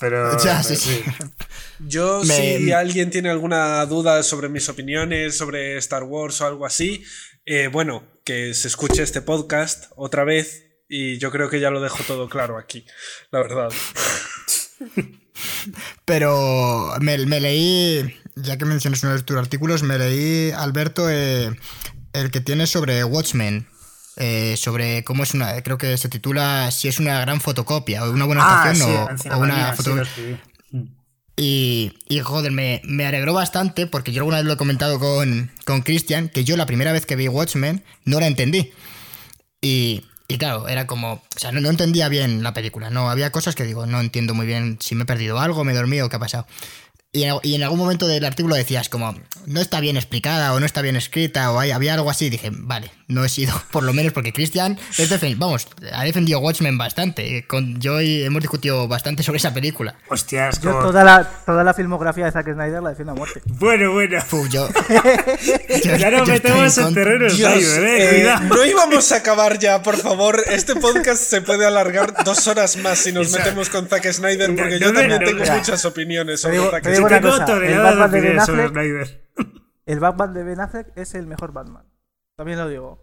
[0.00, 0.36] Pero.
[0.44, 1.02] Ya, sí, sí.
[1.80, 6.64] Yo, Me- si alguien tiene alguna duda sobre mis opiniones sobre Star Wars o algo
[6.64, 7.04] así,
[7.44, 11.80] eh, bueno, que se escuche este podcast otra vez y yo creo que ya lo
[11.82, 12.86] dejo todo claro aquí,
[13.30, 13.68] la verdad.
[16.04, 21.50] Pero me, me leí, ya que mencionas uno de tus artículos, me leí, Alberto, eh,
[22.12, 23.66] el que tienes sobre Watchmen.
[24.16, 28.10] Eh, sobre cómo es una, creo que se titula si es una gran fotocopia o
[28.10, 29.96] una buena Ah, estación sí, o- una sí, foto.
[29.96, 30.36] lo escribí.
[31.36, 35.50] Y, y, joder, me, me alegró bastante porque yo alguna vez lo he comentado con,
[35.64, 38.70] con Christian, que yo la primera vez que vi Watchmen no la entendí.
[39.60, 43.32] Y, y claro, era como, o sea, no, no entendía bien la película, no, había
[43.32, 46.08] cosas que digo, no entiendo muy bien si me he perdido algo, me he dormido,
[46.08, 46.46] qué ha pasado.
[47.14, 49.14] Y en, y en algún momento del artículo decías como,
[49.46, 52.28] no está bien explicada o no está bien escrita o hay- había algo así.
[52.28, 56.76] Dije, vale, no he sido, por lo menos porque Christian, es vamos, ha defendido Watchmen
[56.76, 57.46] bastante.
[57.46, 59.94] Con, yo y hemos discutido bastante sobre esa película.
[60.08, 63.40] Hostias, Yo toda la, toda la filmografía de Zack Snyder la defiendo a muerte.
[63.64, 64.18] Bueno, bueno.
[64.32, 64.68] Uf, yo,
[65.98, 68.44] Ya nos metemos en Dios, Snyder, eh, eh, cuidado.
[68.56, 70.42] no íbamos a acabar ya, por favor.
[70.50, 74.78] Este podcast se puede alargar dos horas más si nos metemos con Zack Snyder, porque
[74.80, 77.78] No yo también no, tengo muchas opiniones sobre Zack te digo una Tengo cosa, el
[77.82, 79.30] Batman de Ben Affleck- Snyder.
[79.86, 81.84] El Batman de Ben Affleck es el mejor Batman.
[82.36, 83.02] También lo digo.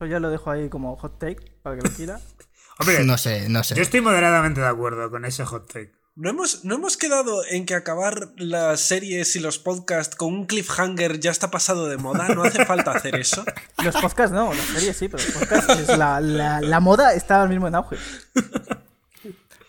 [0.00, 2.20] Yo ya lo dejo ahí como hot take para que lo quiera.
[2.80, 3.74] Hombre, no sé, no sé.
[3.74, 5.92] yo estoy moderadamente de acuerdo con ese hot take.
[6.14, 10.46] ¿No hemos, ¿No hemos quedado en que acabar las series y los podcasts con un
[10.46, 12.28] cliffhanger ya está pasado de moda?
[12.34, 13.44] ¿No hace falta hacer eso?
[13.82, 17.36] Los podcasts no, las series sí, pero los podcasts es la, la, la moda está
[17.36, 17.96] ahora mismo en auge.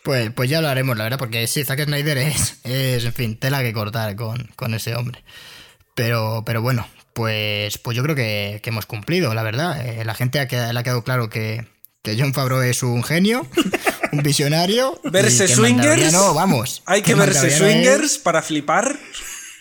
[0.04, 3.38] Pues, pues ya lo haremos, la verdad, porque sí, Zack Snyder es, es en fin,
[3.40, 5.24] tela que cortar con, con ese hombre.
[5.96, 9.80] Pero, pero bueno, pues, pues yo creo que, que hemos cumplido, la verdad.
[9.86, 11.66] Eh, la gente ha quedado- le ha quedado claro que,
[12.02, 13.48] que John Favreau es un genio,
[14.12, 15.00] un visionario.
[15.06, 15.78] Verse swingers.
[15.88, 16.84] Mandaloriano, vamos.
[16.86, 18.98] Hay que que verse es- swingers para flipar.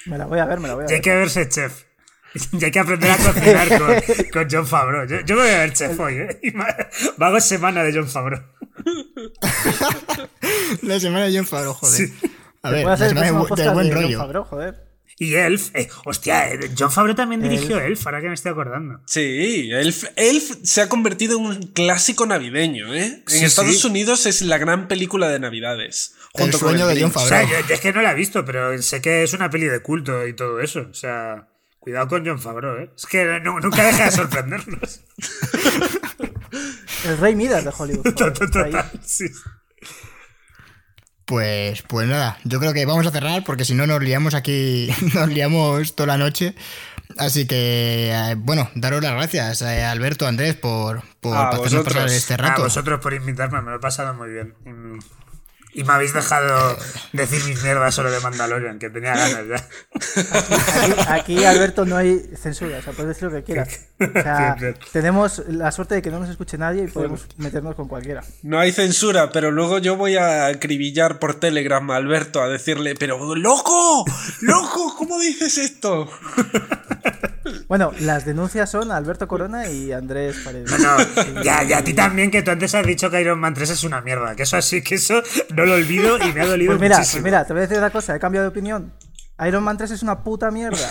[0.07, 1.03] Me la voy a ver, me la voy a Y hay ver.
[1.03, 1.85] que verse chef.
[2.53, 3.95] Y hay que aprender a cocinar con,
[4.33, 5.07] con John Favreau.
[5.07, 6.41] Yo, yo me voy a ver chef hoy, ¿eh?
[7.19, 8.43] Vago semana de John Favreau.
[10.83, 12.09] La semana de John Favreau, joder.
[12.63, 14.19] A ver, la el semana de, del buen de rollo.
[14.19, 14.93] Favreau, joder.
[15.19, 15.71] Y Elf.
[15.75, 19.01] Eh, hostia, eh, John Favreau también dirigió Elf, ahora que me estoy acordando.
[19.07, 23.23] Sí, Elf, Elf se ha convertido en un clásico navideño, ¿eh?
[23.27, 23.87] Sí, en Estados sí.
[23.87, 26.15] Unidos es la gran película de Navidades.
[26.35, 27.01] El junto con sueño de.
[27.03, 27.61] John O sea, Favreau.
[27.63, 29.81] yo, yo es que no la he visto, pero sé que es una peli de
[29.83, 30.87] culto y todo eso.
[30.91, 31.49] O sea,
[31.79, 32.91] Cuidado con John Favreau, ¿eh?
[32.97, 35.01] Es que no- nunca deja de sorprendernos.
[37.05, 38.05] El rey Midas de Hollywood.
[38.19, 38.33] joder.
[38.33, 39.27] Total, sí.
[41.25, 44.91] Pues, pues nada, yo creo que vamos a cerrar porque si no nos liamos aquí,
[45.15, 46.55] nos liamos toda la noche.
[47.19, 51.95] Así que, eh, bueno, daros las gracias a Alberto, Andrés, por, por A hacernos vosotros.
[51.95, 52.63] pasar este A rato.
[52.63, 54.55] vosotros por invitarme, me lo he pasado muy bien.
[55.75, 56.77] Y me habéis dejado
[57.13, 59.69] decir mis mierdas solo de Mandalorian, que tenía ganas ya.
[60.77, 63.81] Aquí, aquí, Alberto, no hay censura, o sea, puedes decir lo que quieras.
[64.03, 64.57] O sea,
[64.93, 68.25] tenemos la suerte de que no nos escuche nadie y podemos meternos con cualquiera.
[68.43, 72.97] No hay censura, pero luego yo voy a acribillar por Telegram a Alberto a decirle,
[72.97, 74.05] pero loco,
[74.41, 76.11] loco, ¿cómo dices esto?
[77.73, 80.71] Bueno, las denuncias son Alberto Corona y Andrés Paredes.
[80.79, 83.71] No, ya, ya a ti también, que tú antes has dicho que Iron Man 3
[83.71, 84.37] es una mierda.
[84.37, 85.23] Que eso así, que eso
[85.55, 87.25] no lo olvido y me ha dolido Pues mira, pues muchísimo.
[87.25, 88.93] mira, te voy a decir una cosa, he cambiado de opinión.
[89.49, 90.77] Iron Man 3 es una puta mierda.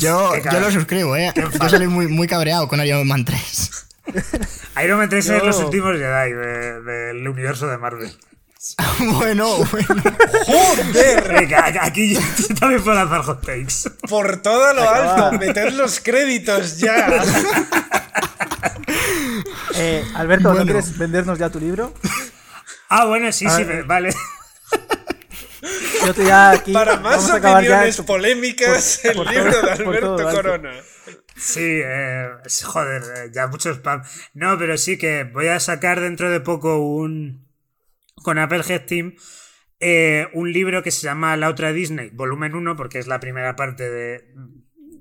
[0.00, 1.32] Yo, yo lo suscribo, ¿eh?
[1.36, 3.86] Yo salí muy, muy cabreado con Iron Man 3.
[4.84, 8.10] Iron Man 3 es los últimos Jedi de- del universo de Marvel.
[8.98, 10.02] bueno, bueno.
[10.46, 11.28] ¡Joder!
[11.32, 12.20] Venga, aquí yo
[12.60, 13.90] también puedo lanzar hot takes.
[14.08, 17.08] Por todo lo alto, meter los créditos ya.
[19.76, 20.64] Eh, Alberto, ¿no Bueno.
[20.66, 21.92] quieres vendernos ya tu libro?
[22.88, 24.14] Ah, bueno, sí, sí, vale.
[26.04, 26.72] Yo te ya aquí.
[26.72, 28.06] Para más ya opiniones esto.
[28.06, 30.36] polémicas, por- el por libro todo- de todo Alberto.
[30.36, 30.72] Corona.
[31.36, 32.28] Sí, eh,
[32.62, 34.02] joder, eh, ya mucho spam.
[34.34, 37.43] No, pero sí que voy a sacar dentro de poco un.
[38.24, 39.14] Con Applehead Team.
[39.80, 43.54] eh, un libro que se llama La otra Disney, volumen 1, porque es la primera
[43.54, 44.24] parte de,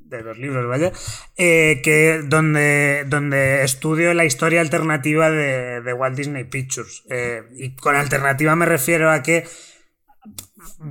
[0.05, 0.91] de los libros, vaya.
[1.37, 7.03] eh, que donde, donde estudio la historia alternativa de, de Walt Disney Pictures.
[7.09, 9.45] Eh, y con alternativa me refiero a que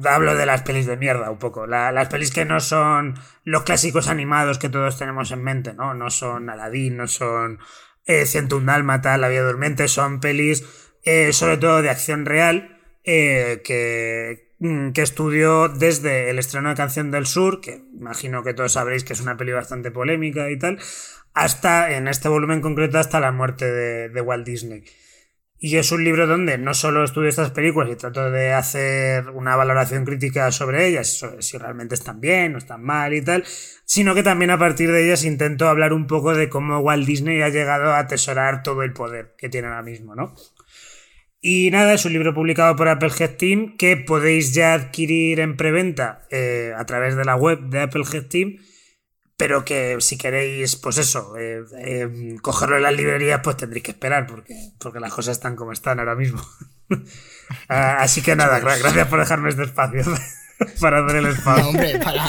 [0.05, 1.67] hablo de las pelis de mierda un poco.
[1.67, 3.15] La- las pelis que no son
[3.45, 5.95] los clásicos animados que todos tenemos en mente, ¿no?
[5.95, 7.59] No son Aladdin, no son
[8.07, 10.65] eh, 101 Dálmata, La Vía Durmiente, son pelis
[11.05, 16.77] eh, sobre todo de acción real eh, que, mm, que estudio desde el estreno de
[16.77, 20.59] Canción del Sur, que imagino que todos sabréis que es una peli bastante polémica y
[20.59, 20.79] tal,
[21.35, 24.85] hasta, en este volumen concreto, hasta la muerte de, Walt Disney.
[25.59, 29.55] Y es un libro donde no solo estudio estas películas y trato de hacer una
[29.55, 33.45] valoración crítica sobre ellas, si realmente están bien o están mal y tal,
[33.85, 37.43] sino que también a partir de ellas intento hablar un poco de cómo Walt Disney
[37.43, 40.35] ha llegado a atesorar todo el poder que tiene ahora mismo, ¿no?
[41.45, 46.23] Y nada, es un libro publicado por Applehead Team que podéis ya adquirir en preventa
[46.31, 48.59] eh, a través de la web de Applehead Team
[49.37, 53.91] pero que si queréis, pues eso, eh, eh, cogerlo en las librerías, pues tendréis que
[53.91, 56.41] esperar, porque, porque las cosas están como están ahora mismo.
[57.69, 60.03] Ah, así que nada, gra- gracias por dejarme este espacio
[60.81, 61.67] para hacer el No, spam.
[61.69, 62.25] hombre, para.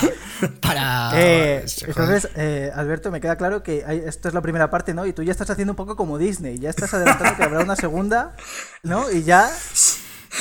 [0.62, 4.94] para Eh, entonces, eh, Alberto, me queda claro que hay- esto es la primera parte,
[4.94, 5.06] ¿no?
[5.06, 7.76] Y tú ya estás haciendo un poco como Disney, ya estás adelantando que habrá una
[7.76, 8.36] segunda,
[8.84, 9.10] ¿no?
[9.12, 9.50] Y ya.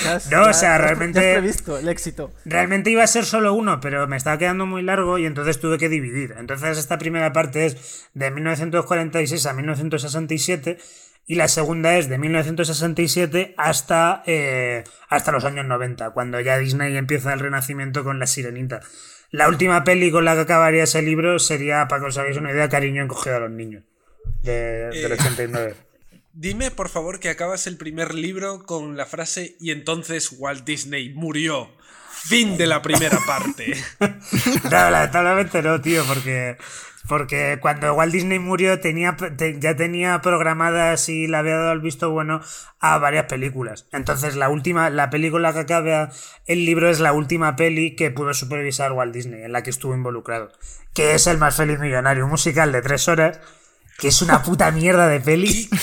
[0.04, 2.32] ya has- No, o sea, realmente- Ya has previsto el éxito.
[2.44, 5.78] Realmente iba a ser solo uno, pero me estaba quedando muy largo y entonces tuve
[5.78, 6.34] que dividir.
[6.38, 10.78] Entonces esta primera parte es de 1946 a 1967
[11.26, 16.96] y la segunda es de 1967 hasta, eh, hasta los años 90, cuando ya Disney
[16.96, 18.80] empieza el renacimiento con La Sirenita.
[19.30, 22.50] La última peli con la que acabaría ese libro sería, para que os hagáis una
[22.52, 23.84] idea, Cariño encogido a los niños,
[24.42, 25.14] de- del Eh.
[25.18, 25.74] 89.
[26.34, 31.12] Dime, por favor, que acabas el primer libro con la frase y entonces Walt Disney
[31.14, 31.70] murió.
[32.24, 33.74] Fin de la primera parte.
[34.64, 36.56] No, lamentablemente no, tío, porque,
[37.08, 41.80] porque cuando Walt Disney murió tenía, te- ya tenía programadas y le había dado el
[41.80, 42.40] visto bueno
[42.80, 43.86] a varias películas.
[43.92, 46.10] Entonces la última, la película que acaba
[46.46, 49.94] el libro es la última peli que pudo supervisar Walt Disney, en la que estuvo
[49.94, 50.50] involucrado.
[50.94, 53.40] Que es El más feliz millonario, un musical de tres horas,
[53.98, 55.68] que es una puta mierda de peli.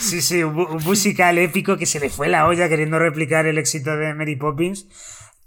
[0.00, 3.96] Sí, sí, un musical épico que se le fue la olla queriendo replicar el éxito
[3.96, 4.86] de Mary Poppins,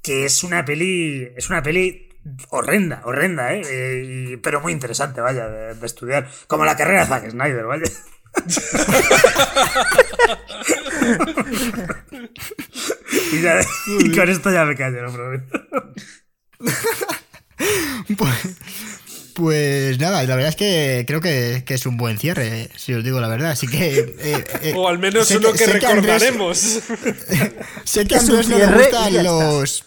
[0.02, 2.10] que es una peli, es una peli
[2.50, 3.62] horrenda, horrenda, ¿eh?
[3.70, 6.30] Eh, y- pero muy interesante, vaya, de, de estudiar.
[6.48, 7.84] Como la carrera de Zack Snyder, vaya.
[13.32, 13.62] y, ya-
[14.00, 15.62] y con esto ya me callo, lo prometo.
[18.18, 18.34] Pues,
[19.36, 23.04] pues nada, la verdad es que creo que, que es un buen cierre, si os
[23.04, 23.52] digo la verdad.
[23.52, 24.00] Así que.
[24.20, 26.58] eh, eh, O al menos uno que, Andrés- recordaremos.
[27.86, 29.86] sé que a Andrés no le gustan los.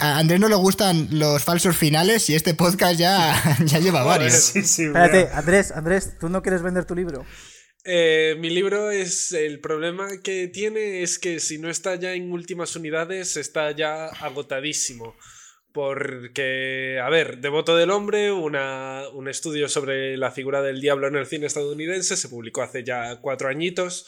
[0.00, 4.34] A Andrés no le gustan los falsos finales y este podcast ya, ya lleva varios.
[4.34, 5.28] Sí, sí, Espérate.
[5.32, 7.24] Andrés, Andrés, ¿tú no quieres vender tu libro?
[7.84, 9.32] Eh, mi libro es.
[9.32, 14.06] El problema que tiene es que si no está ya en últimas unidades, está ya
[14.06, 15.14] agotadísimo.
[15.72, 21.16] Porque, a ver, Devoto del Hombre, una- un estudio sobre la figura del diablo en
[21.16, 24.06] el cine estadounidense, se publicó hace ya cuatro añitos.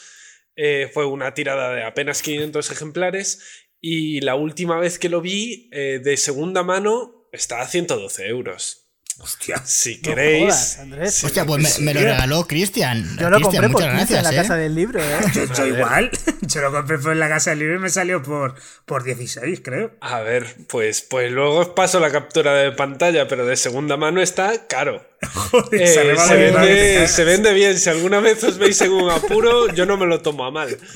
[0.56, 3.40] Eh, fue una tirada de apenas 500 ejemplares
[3.82, 8.78] y la última vez que lo vi eh, de segunda mano está a 112 euros.
[9.18, 9.60] Hostia.
[9.64, 10.44] Si No queréis...
[10.44, 11.14] jodas, Andrés.
[11.14, 13.04] si Hostia, pues me, me lo regaló Cristian.
[13.20, 14.62] Yo lo Cristian, compré por muchas 15 en la gracias, casa ¿eh?
[14.62, 15.18] del libro, ¿eh?
[15.34, 16.10] Yo, yo igual.
[16.40, 18.54] Yo lo compré por la casa del libro y me salió por,
[18.86, 19.92] por 16, creo.
[20.00, 24.22] A ver, pues, pues luego os paso la captura de pantalla, pero de segunda mano
[24.22, 25.06] está caro.
[25.34, 26.04] Joder, Eh, se
[26.36, 27.10] vende, cagas.
[27.12, 27.78] se vende bien.
[27.78, 30.76] Si alguna vez os veis en un apuro, yo no me lo tomo a mal.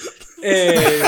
[0.42, 1.02] Eh,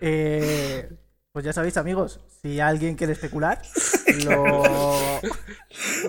[0.00, 0.88] Eh,
[1.32, 3.60] pues ya sabéis, amigos, si alguien quiere especular,
[4.24, 5.20] lo...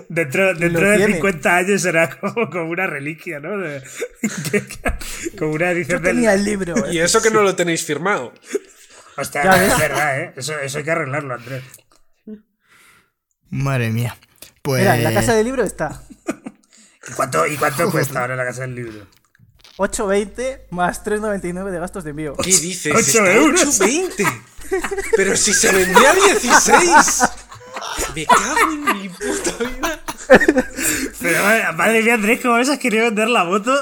[0.08, 1.14] Dentro, dentro Lo de tiene.
[1.14, 3.58] 50 años será como, como una reliquia, ¿no?
[3.58, 3.82] De-
[5.38, 6.14] como una Yo edición del.
[6.16, 6.76] tenía el libro.
[6.86, 6.94] ¿eh?
[6.94, 8.32] y eso que no lo tenéis firmado.
[9.16, 9.72] Hostia, Ya ves.
[9.72, 10.32] es verdad, ¿eh?
[10.36, 11.64] Eso, eso hay que arreglarlo, Andrés.
[13.50, 14.16] Madre mía.
[14.62, 14.80] Pues.
[14.82, 16.02] Mira, en la casa del libro está
[17.08, 19.06] ¿Y cuánto, y cuánto cuesta ahora la casa del libro?
[19.78, 22.34] 8.20 más 3.99 de gastos de envío.
[22.36, 22.92] ¿Qué dices?
[22.94, 23.80] Ocho Está a euros.
[23.80, 24.42] 8.20.
[25.16, 27.22] Pero si se vendía a 16.
[28.14, 30.04] Me cago en mi puta vida.
[31.20, 33.72] Pero madre madre mía, Andrés, ¿cómo has querido vender la moto?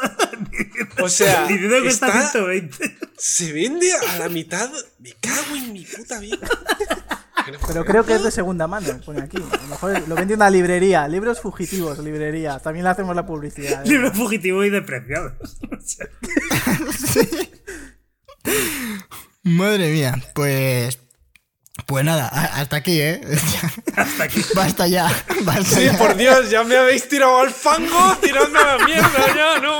[1.03, 2.99] O sea, Diciendo que cuesta está- 120.
[3.17, 4.71] se vende a la mitad.
[4.99, 6.39] Me cago en mi puta vida.
[7.67, 9.37] Pero creo que es de segunda mano, pone aquí.
[9.37, 11.07] A lo mejor lo vende una librería.
[11.09, 12.59] Libros fugitivos, librería.
[12.59, 13.85] También le hacemos la publicidad.
[13.85, 13.89] ¿eh?
[13.89, 15.35] Libro fugitivo y despreciado.
[15.41, 16.07] O sea,
[19.43, 20.15] Madre mía.
[20.35, 20.99] Pues.
[21.85, 23.21] Pues nada, hasta aquí, ¿eh?
[23.97, 24.43] Hasta aquí.
[24.55, 25.09] Basta ya.
[25.43, 25.99] Basta Sí, ya.
[25.99, 29.79] por Dios, ya me habéis tirado al fango tirando a la mierda, ya, ¿no?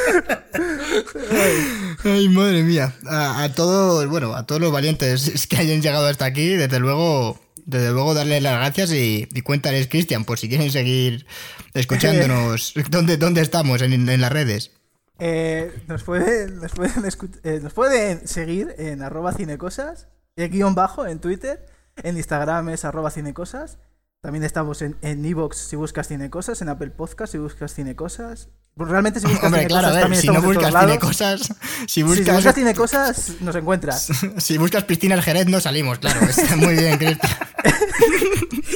[2.04, 2.94] Ay, madre mía.
[3.06, 7.38] A, a todos, bueno, a todos los valientes que hayan llegado hasta aquí, desde luego,
[7.66, 11.26] desde luego darles las gracias y, y cuéntales, Cristian, por si quieren seguir
[11.74, 12.74] escuchándonos.
[12.90, 14.72] ¿Dónde, dónde estamos en, en las redes?
[15.18, 17.04] Eh, nos, pueden, nos, pueden
[17.44, 21.66] eh, nos pueden seguir en arroba cinecosas, y guion bajo en Twitter,
[22.02, 23.78] en Instagram es arroba cinecosas,
[24.22, 28.48] también estamos en en Evox si buscas cinecosas, en Apple Podcast si buscas cinecosas.
[28.74, 31.40] Pues realmente si buscas Hombre, claro, a ver, también si no buscas cinecosas,
[31.80, 34.08] si Si buscas, cinecosas nos encuentras.
[34.38, 36.20] si buscas Piscina el Jerez no salimos, claro.
[36.22, 37.32] Está muy bien, Cristian.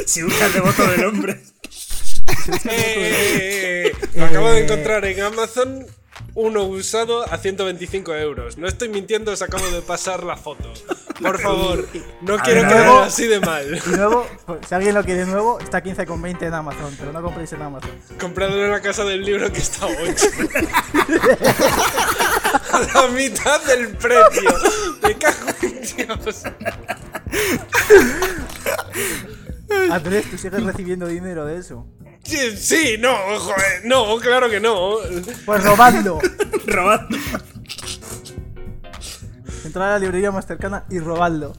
[0.06, 1.42] Si buscas devoto del hombre.
[2.64, 5.86] Eh, lo acabo de encontrar en Amazon.
[6.34, 8.58] Uno usado a 125 euros.
[8.58, 10.72] No estoy mintiendo, os acabo de pasar la foto.
[11.20, 11.89] Por favor,
[12.23, 13.82] no quiero ver, a quedar así de mal.
[13.86, 17.53] Y nuevo, pues, si alguien lo quiere nuevo, está 15,20 en Amazon, pero no compréis
[17.53, 17.91] en Amazon.
[18.20, 20.27] Compradlo en la casa del libro que está a 8.
[22.73, 24.51] a la mitad del precio.
[25.03, 26.43] Me cago en Dios.
[29.91, 31.86] Andrés, tú sigues recibiendo dinero de eso.
[32.24, 34.97] Sí, sí, no, joder, no, claro que no.
[35.45, 36.19] Pues robadlo.
[36.66, 37.19] Robando.
[39.65, 41.53] Entrar a la librería más cercana y robadlo.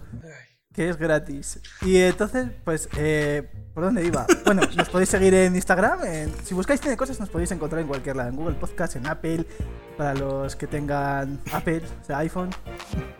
[0.73, 1.59] Que es gratis.
[1.83, 4.25] Y entonces, pues, eh, ¿por dónde iba?
[4.43, 6.03] Bueno, nos podéis seguir en Instagram.
[6.03, 8.27] en- si buscáis Tiene Cosas, nos podéis encontrar en cualquier lado.
[8.29, 9.45] En Google Podcast, en Apple,
[9.97, 12.49] para los que tengan Apple, o sea, iPhone,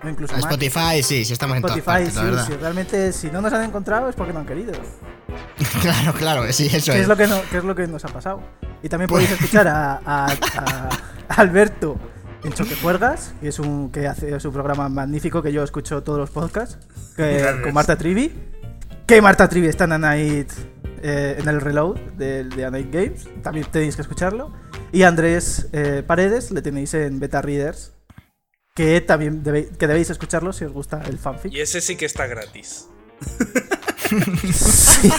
[0.03, 0.41] o incluso Mac.
[0.51, 2.45] Spotify, sí, sí estamos en Spotify, partes, la sí, verdad.
[2.47, 4.73] sí, realmente si no nos han encontrado es porque no han querido.
[5.81, 7.03] Claro, claro, sí, eso ¿Qué es.
[7.03, 8.41] es lo que, no- qué es lo que nos ha pasado?
[8.83, 10.89] Y también podéis escuchar a, a- a- a
[11.41, 11.97] Alberto
[12.45, 16.19] en Choque Juergas, que es un que hace su programa magnífico que yo escucho todos
[16.19, 16.77] los podcasts,
[17.15, 18.31] que- con Marta Trivi.
[19.07, 20.53] Que Marta Trivi está en Anite,
[21.03, 24.51] eh, en el reload de, Anite Games, también tenéis que escucharlo.
[24.91, 27.93] Y Andrés eh, Paredes le tenéis en Beta Readers,
[28.75, 31.53] que también debéis, que debéis escucharlo si os gusta el fanfic.
[31.53, 32.87] Y ese sí que está gratis.
[34.53, 35.11] Sí.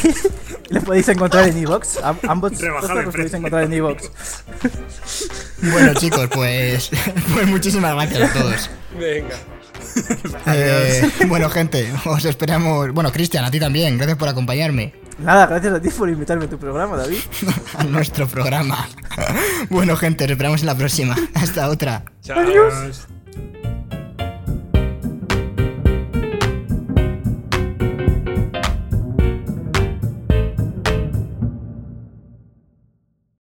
[0.69, 1.99] Le podéis encontrar en Evox.
[2.29, 4.11] Ambos los podéis encontrar en Evox.
[5.59, 6.91] Bueno, chicos, pues,
[7.35, 8.71] pues muchísimas gracias a todos.
[8.99, 9.37] Venga.
[10.47, 12.93] Eh, bueno, gente, os esperamos.
[12.93, 16.51] Bueno, Cristian, a ti también, gracias por acompañarme Nada, gracias a ti por invitarme a
[16.51, 17.19] tu programa, David.
[17.79, 18.87] a nuestro programa.
[19.71, 21.17] Bueno, gente, os esperamos en la próxima.
[21.35, 22.05] Hasta otra.
[22.23, 22.39] Chao.
[22.39, 23.07] Adiós.